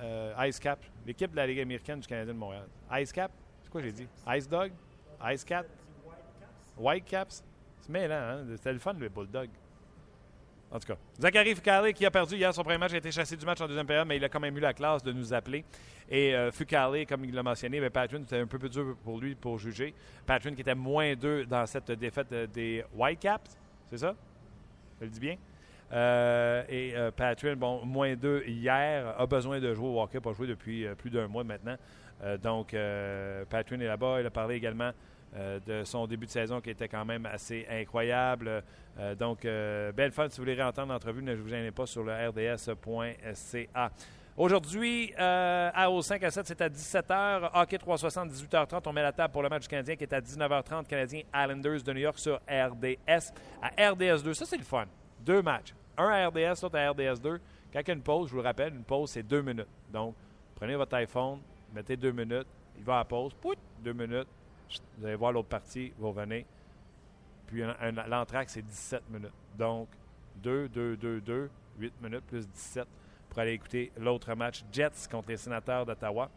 Euh, 0.01 0.33
Ice 0.47 0.59
Cap, 0.59 0.79
l'équipe 1.05 1.31
de 1.31 1.35
la 1.35 1.45
Ligue 1.47 1.59
américaine 1.59 1.99
du 1.99 2.07
Canadien 2.07 2.33
de 2.33 2.39
Montréal. 2.39 2.67
Ice 2.93 3.11
Cap, 3.11 3.31
c'est 3.61 3.69
quoi 3.71 3.81
j'ai 3.81 3.91
dit? 3.91 4.07
Ice 4.35 4.47
Dog? 4.49 4.71
Ice 5.31 5.43
Cat? 5.45 5.63
Whitecaps? 6.77 7.43
C'est 7.81 7.89
mêlant, 7.89 8.15
hein? 8.15 8.43
C'était 8.55 8.73
le 8.73 8.79
fun, 8.79 8.93
le 8.93 9.09
Bulldog. 9.09 9.49
En 10.71 10.79
tout 10.79 10.87
cas, 10.87 10.97
Zachary 11.19 11.53
Fukale 11.53 11.93
qui 11.93 12.05
a 12.05 12.11
perdu 12.11 12.35
hier 12.35 12.53
son 12.53 12.63
premier 12.63 12.77
match, 12.77 12.93
a 12.93 12.97
été 12.97 13.11
chassé 13.11 13.35
du 13.35 13.45
match 13.45 13.59
en 13.59 13.67
deuxième 13.67 13.85
période, 13.85 14.07
mais 14.07 14.15
il 14.15 14.23
a 14.23 14.29
quand 14.29 14.39
même 14.39 14.55
eu 14.55 14.61
la 14.61 14.73
classe 14.73 15.03
de 15.03 15.11
nous 15.11 15.33
appeler. 15.33 15.65
Et 16.09 16.33
euh, 16.33 16.49
comme 17.07 17.25
il 17.25 17.33
l'a 17.33 17.43
mentionné, 17.43 17.81
ben, 17.81 17.89
Patrick, 17.89 18.21
c'était 18.21 18.39
un 18.39 18.47
peu 18.47 18.57
plus 18.57 18.69
dur 18.69 18.95
pour 19.03 19.19
lui 19.19 19.35
pour 19.35 19.59
juger. 19.59 19.93
Patrick 20.25 20.55
qui 20.55 20.61
était 20.61 20.75
moins 20.75 21.13
2 21.13 21.45
dans 21.45 21.65
cette 21.65 21.91
défaite 21.91 22.31
euh, 22.31 22.47
des 22.47 22.85
Whitecaps, 22.95 23.57
c'est 23.89 23.97
ça? 23.97 24.15
Je 24.99 25.05
le 25.05 25.11
dis 25.11 25.19
bien? 25.19 25.35
Euh, 25.93 26.63
et 26.69 26.93
euh, 26.95 27.11
Patrick, 27.11 27.55
bon, 27.55 27.85
moins 27.85 28.15
2 28.15 28.43
hier, 28.47 29.13
a 29.17 29.25
besoin 29.25 29.59
de 29.59 29.73
jouer 29.73 29.87
au 29.87 30.01
hockey, 30.01 30.19
pas 30.19 30.33
joué 30.33 30.47
depuis 30.47 30.85
euh, 30.85 30.95
plus 30.95 31.09
d'un 31.09 31.27
mois 31.27 31.43
maintenant. 31.43 31.75
Donc, 32.43 32.75
Patrick 33.49 33.81
est 33.81 33.87
là-bas. 33.87 34.21
Il 34.21 34.27
a 34.27 34.29
parlé 34.29 34.53
également 34.53 34.91
euh, 35.35 35.59
de 35.65 35.83
son 35.83 36.07
début 36.07 36.25
de 36.25 36.31
saison 36.31 36.61
qui 36.61 36.69
était 36.69 36.87
quand 36.87 37.05
même 37.05 37.25
assez 37.25 37.65
incroyable. 37.69 38.63
Euh, 38.99 39.15
donc, 39.15 39.45
euh, 39.45 39.91
belle 39.91 40.11
fun. 40.11 40.27
Si 40.29 40.37
vous 40.37 40.43
voulez 40.43 40.55
réentendre 40.55 40.91
l'entrevue, 40.91 41.23
ne 41.23 41.35
vous 41.35 41.47
gênez 41.47 41.71
pas 41.71 41.85
sur 41.85 42.03
le 42.03 42.11
rds.ca. 42.11 43.91
Aujourd'hui, 44.37 45.13
euh, 45.19 45.87
au 45.87 46.01
5 46.01 46.23
à 46.23 46.31
7, 46.31 46.47
c'est 46.47 46.61
à 46.61 46.69
17h. 46.69 47.51
Hockey 47.53 47.77
360, 47.77 48.31
18h30. 48.31 48.81
On 48.85 48.93
met 48.93 49.01
la 49.01 49.11
table 49.11 49.31
pour 49.31 49.43
le 49.43 49.49
match 49.49 49.63
du 49.63 49.67
Canadien 49.67 49.95
qui 49.95 50.03
est 50.03 50.13
à 50.13 50.21
19h30. 50.21 50.87
Canadien 50.87 51.21
Islanders 51.35 51.83
de 51.83 51.93
New 51.93 51.99
York 51.99 52.17
sur 52.17 52.37
RDS. 52.47 53.33
À 53.61 53.89
RDS 53.91 54.23
2, 54.23 54.33
ça 54.33 54.45
c'est 54.45 54.57
le 54.57 54.63
fun. 54.63 54.85
Deux 55.19 55.41
matchs. 55.41 55.73
Un 55.97 56.07
à 56.07 56.27
RDS, 56.27 56.61
l'autre 56.63 56.77
à 56.77 56.91
RDS 56.91 57.19
2. 57.21 57.39
Quand 57.73 57.79
il 57.79 57.87
y 57.87 57.91
a 57.91 57.93
une 57.93 58.01
pause, 58.01 58.27
je 58.27 58.31
vous 58.31 58.41
le 58.41 58.43
rappelle, 58.43 58.73
une 58.73 58.83
pause 58.83 59.11
c'est 59.11 59.23
deux 59.23 59.41
minutes. 59.41 59.67
Donc, 59.91 60.15
prenez 60.55 60.75
votre 60.75 60.95
iPhone, 60.95 61.39
mettez 61.73 61.95
deux 61.95 62.11
minutes, 62.11 62.47
il 62.77 62.83
va 62.83 62.99
à 62.99 63.05
pause, 63.05 63.33
pout, 63.33 63.57
deux 63.79 63.93
minutes, 63.93 64.27
vous 64.97 65.05
allez 65.05 65.15
voir 65.15 65.31
l'autre 65.31 65.49
partie, 65.49 65.93
vous 65.97 66.09
revenez. 66.09 66.45
Puis 67.47 67.63
l'entraque, 68.07 68.49
c'est 68.49 68.61
17 68.61 69.09
minutes. 69.09 69.31
Donc, 69.57 69.89
2, 70.37 70.69
2, 70.69 70.97
2, 70.97 71.21
2, 71.21 71.49
8 71.79 71.93
minutes 72.01 72.25
plus 72.25 72.47
17 72.47 72.87
pour 73.29 73.39
aller 73.39 73.53
écouter 73.53 73.91
l'autre 73.97 74.33
match 74.35 74.63
Jets 74.71 75.07
contre 75.09 75.29
les 75.29 75.37
sénateurs 75.37 75.85
d'Ottawa. 75.85 76.29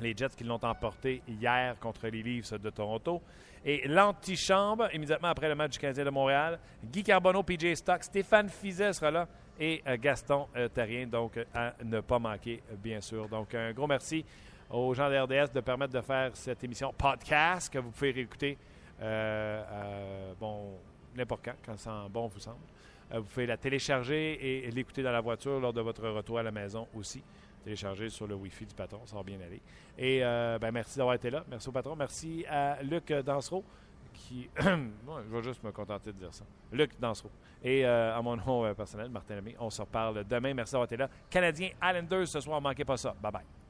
Les 0.00 0.14
Jets 0.16 0.30
qui 0.36 0.44
l'ont 0.44 0.62
emporté 0.62 1.22
hier 1.28 1.78
contre 1.78 2.08
les 2.08 2.22
Leafs 2.22 2.52
de 2.54 2.70
Toronto. 2.70 3.20
Et 3.64 3.86
l'antichambre, 3.86 4.88
immédiatement 4.92 5.28
après 5.28 5.48
le 5.48 5.54
match 5.54 5.72
du 5.72 5.78
Canadien 5.78 6.04
de 6.04 6.10
Montréal, 6.10 6.58
Guy 6.84 7.04
Carbonneau, 7.04 7.42
PJ 7.42 7.74
Stock, 7.74 8.02
Stéphane 8.02 8.48
Fizet 8.48 8.92
sera 8.92 9.10
là 9.10 9.28
et 9.60 9.82
euh, 9.86 9.96
Gaston 10.00 10.48
euh, 10.56 10.68
Terrien, 10.68 11.06
donc 11.06 11.36
euh, 11.36 11.44
à 11.54 11.74
ne 11.84 12.00
pas 12.00 12.18
manquer, 12.18 12.62
bien 12.82 13.00
sûr. 13.00 13.28
Donc, 13.28 13.54
un 13.54 13.72
gros 13.72 13.86
merci 13.86 14.24
aux 14.72 14.94
gens 14.94 15.08
de 15.08 15.16
RDS 15.16 15.52
de 15.52 15.60
permettre 15.60 15.92
de 15.92 16.00
faire 16.00 16.30
cette 16.34 16.64
émission 16.64 16.92
podcast 16.96 17.72
que 17.72 17.78
vous 17.78 17.90
pouvez 17.90 18.10
réécouter 18.10 18.58
euh, 19.02 20.32
bon, 20.38 20.78
n'importe 21.16 21.44
quand, 21.44 21.54
quand 21.64 21.76
ça 21.76 22.06
bon 22.08 22.26
vous 22.28 22.38
semble. 22.38 22.58
Euh, 23.12 23.18
vous 23.18 23.24
pouvez 23.24 23.46
la 23.46 23.56
télécharger 23.56 24.66
et, 24.66 24.70
l'écouter 24.70 25.02
dans 25.02 25.12
la 25.12 25.20
voiture 25.20 25.58
lors 25.60 25.72
de 25.72 25.80
votre 25.80 26.08
retour 26.08 26.38
à 26.38 26.42
la 26.42 26.50
maison 26.50 26.86
aussi. 26.94 27.22
Télécharger 27.64 28.08
sur 28.08 28.26
le 28.26 28.34
Wi-Fi 28.34 28.66
du 28.66 28.74
patron, 28.74 29.00
ça 29.04 29.16
va 29.16 29.22
bien 29.22 29.40
aller. 29.40 29.60
Et 29.98 30.24
euh, 30.24 30.58
ben, 30.58 30.72
merci 30.72 30.98
d'avoir 30.98 31.14
été 31.14 31.30
là. 31.30 31.44
Merci 31.48 31.68
au 31.68 31.72
patron. 31.72 31.94
Merci 31.94 32.44
à 32.48 32.82
Luc 32.82 33.12
Dansereau 33.12 33.64
qui. 34.12 34.48
Moi, 35.04 35.22
je 35.28 35.36
vais 35.36 35.42
juste 35.42 35.62
me 35.62 35.70
contenter 35.70 36.12
de 36.12 36.18
dire 36.18 36.34
ça. 36.34 36.44
Luc 36.72 36.98
Dansereau. 36.98 37.30
Et 37.64 37.84
à 37.84 38.20
mon 38.20 38.36
nom 38.36 38.74
personnel, 38.74 39.08
Martin 39.08 39.36
Lemay, 39.36 39.54
on 39.60 39.70
se 39.70 39.80
reparle 39.80 40.24
demain. 40.24 40.52
Merci 40.52 40.72
d'avoir 40.72 40.86
été 40.86 40.96
là. 40.96 41.08
Canadien 41.30 41.70
Islanders 41.80 42.26
ce 42.26 42.40
soir, 42.40 42.60
ne 42.60 42.64
manquez 42.64 42.84
pas 42.84 42.96
ça. 42.96 43.14
Bye 43.22 43.30
bye. 43.30 43.61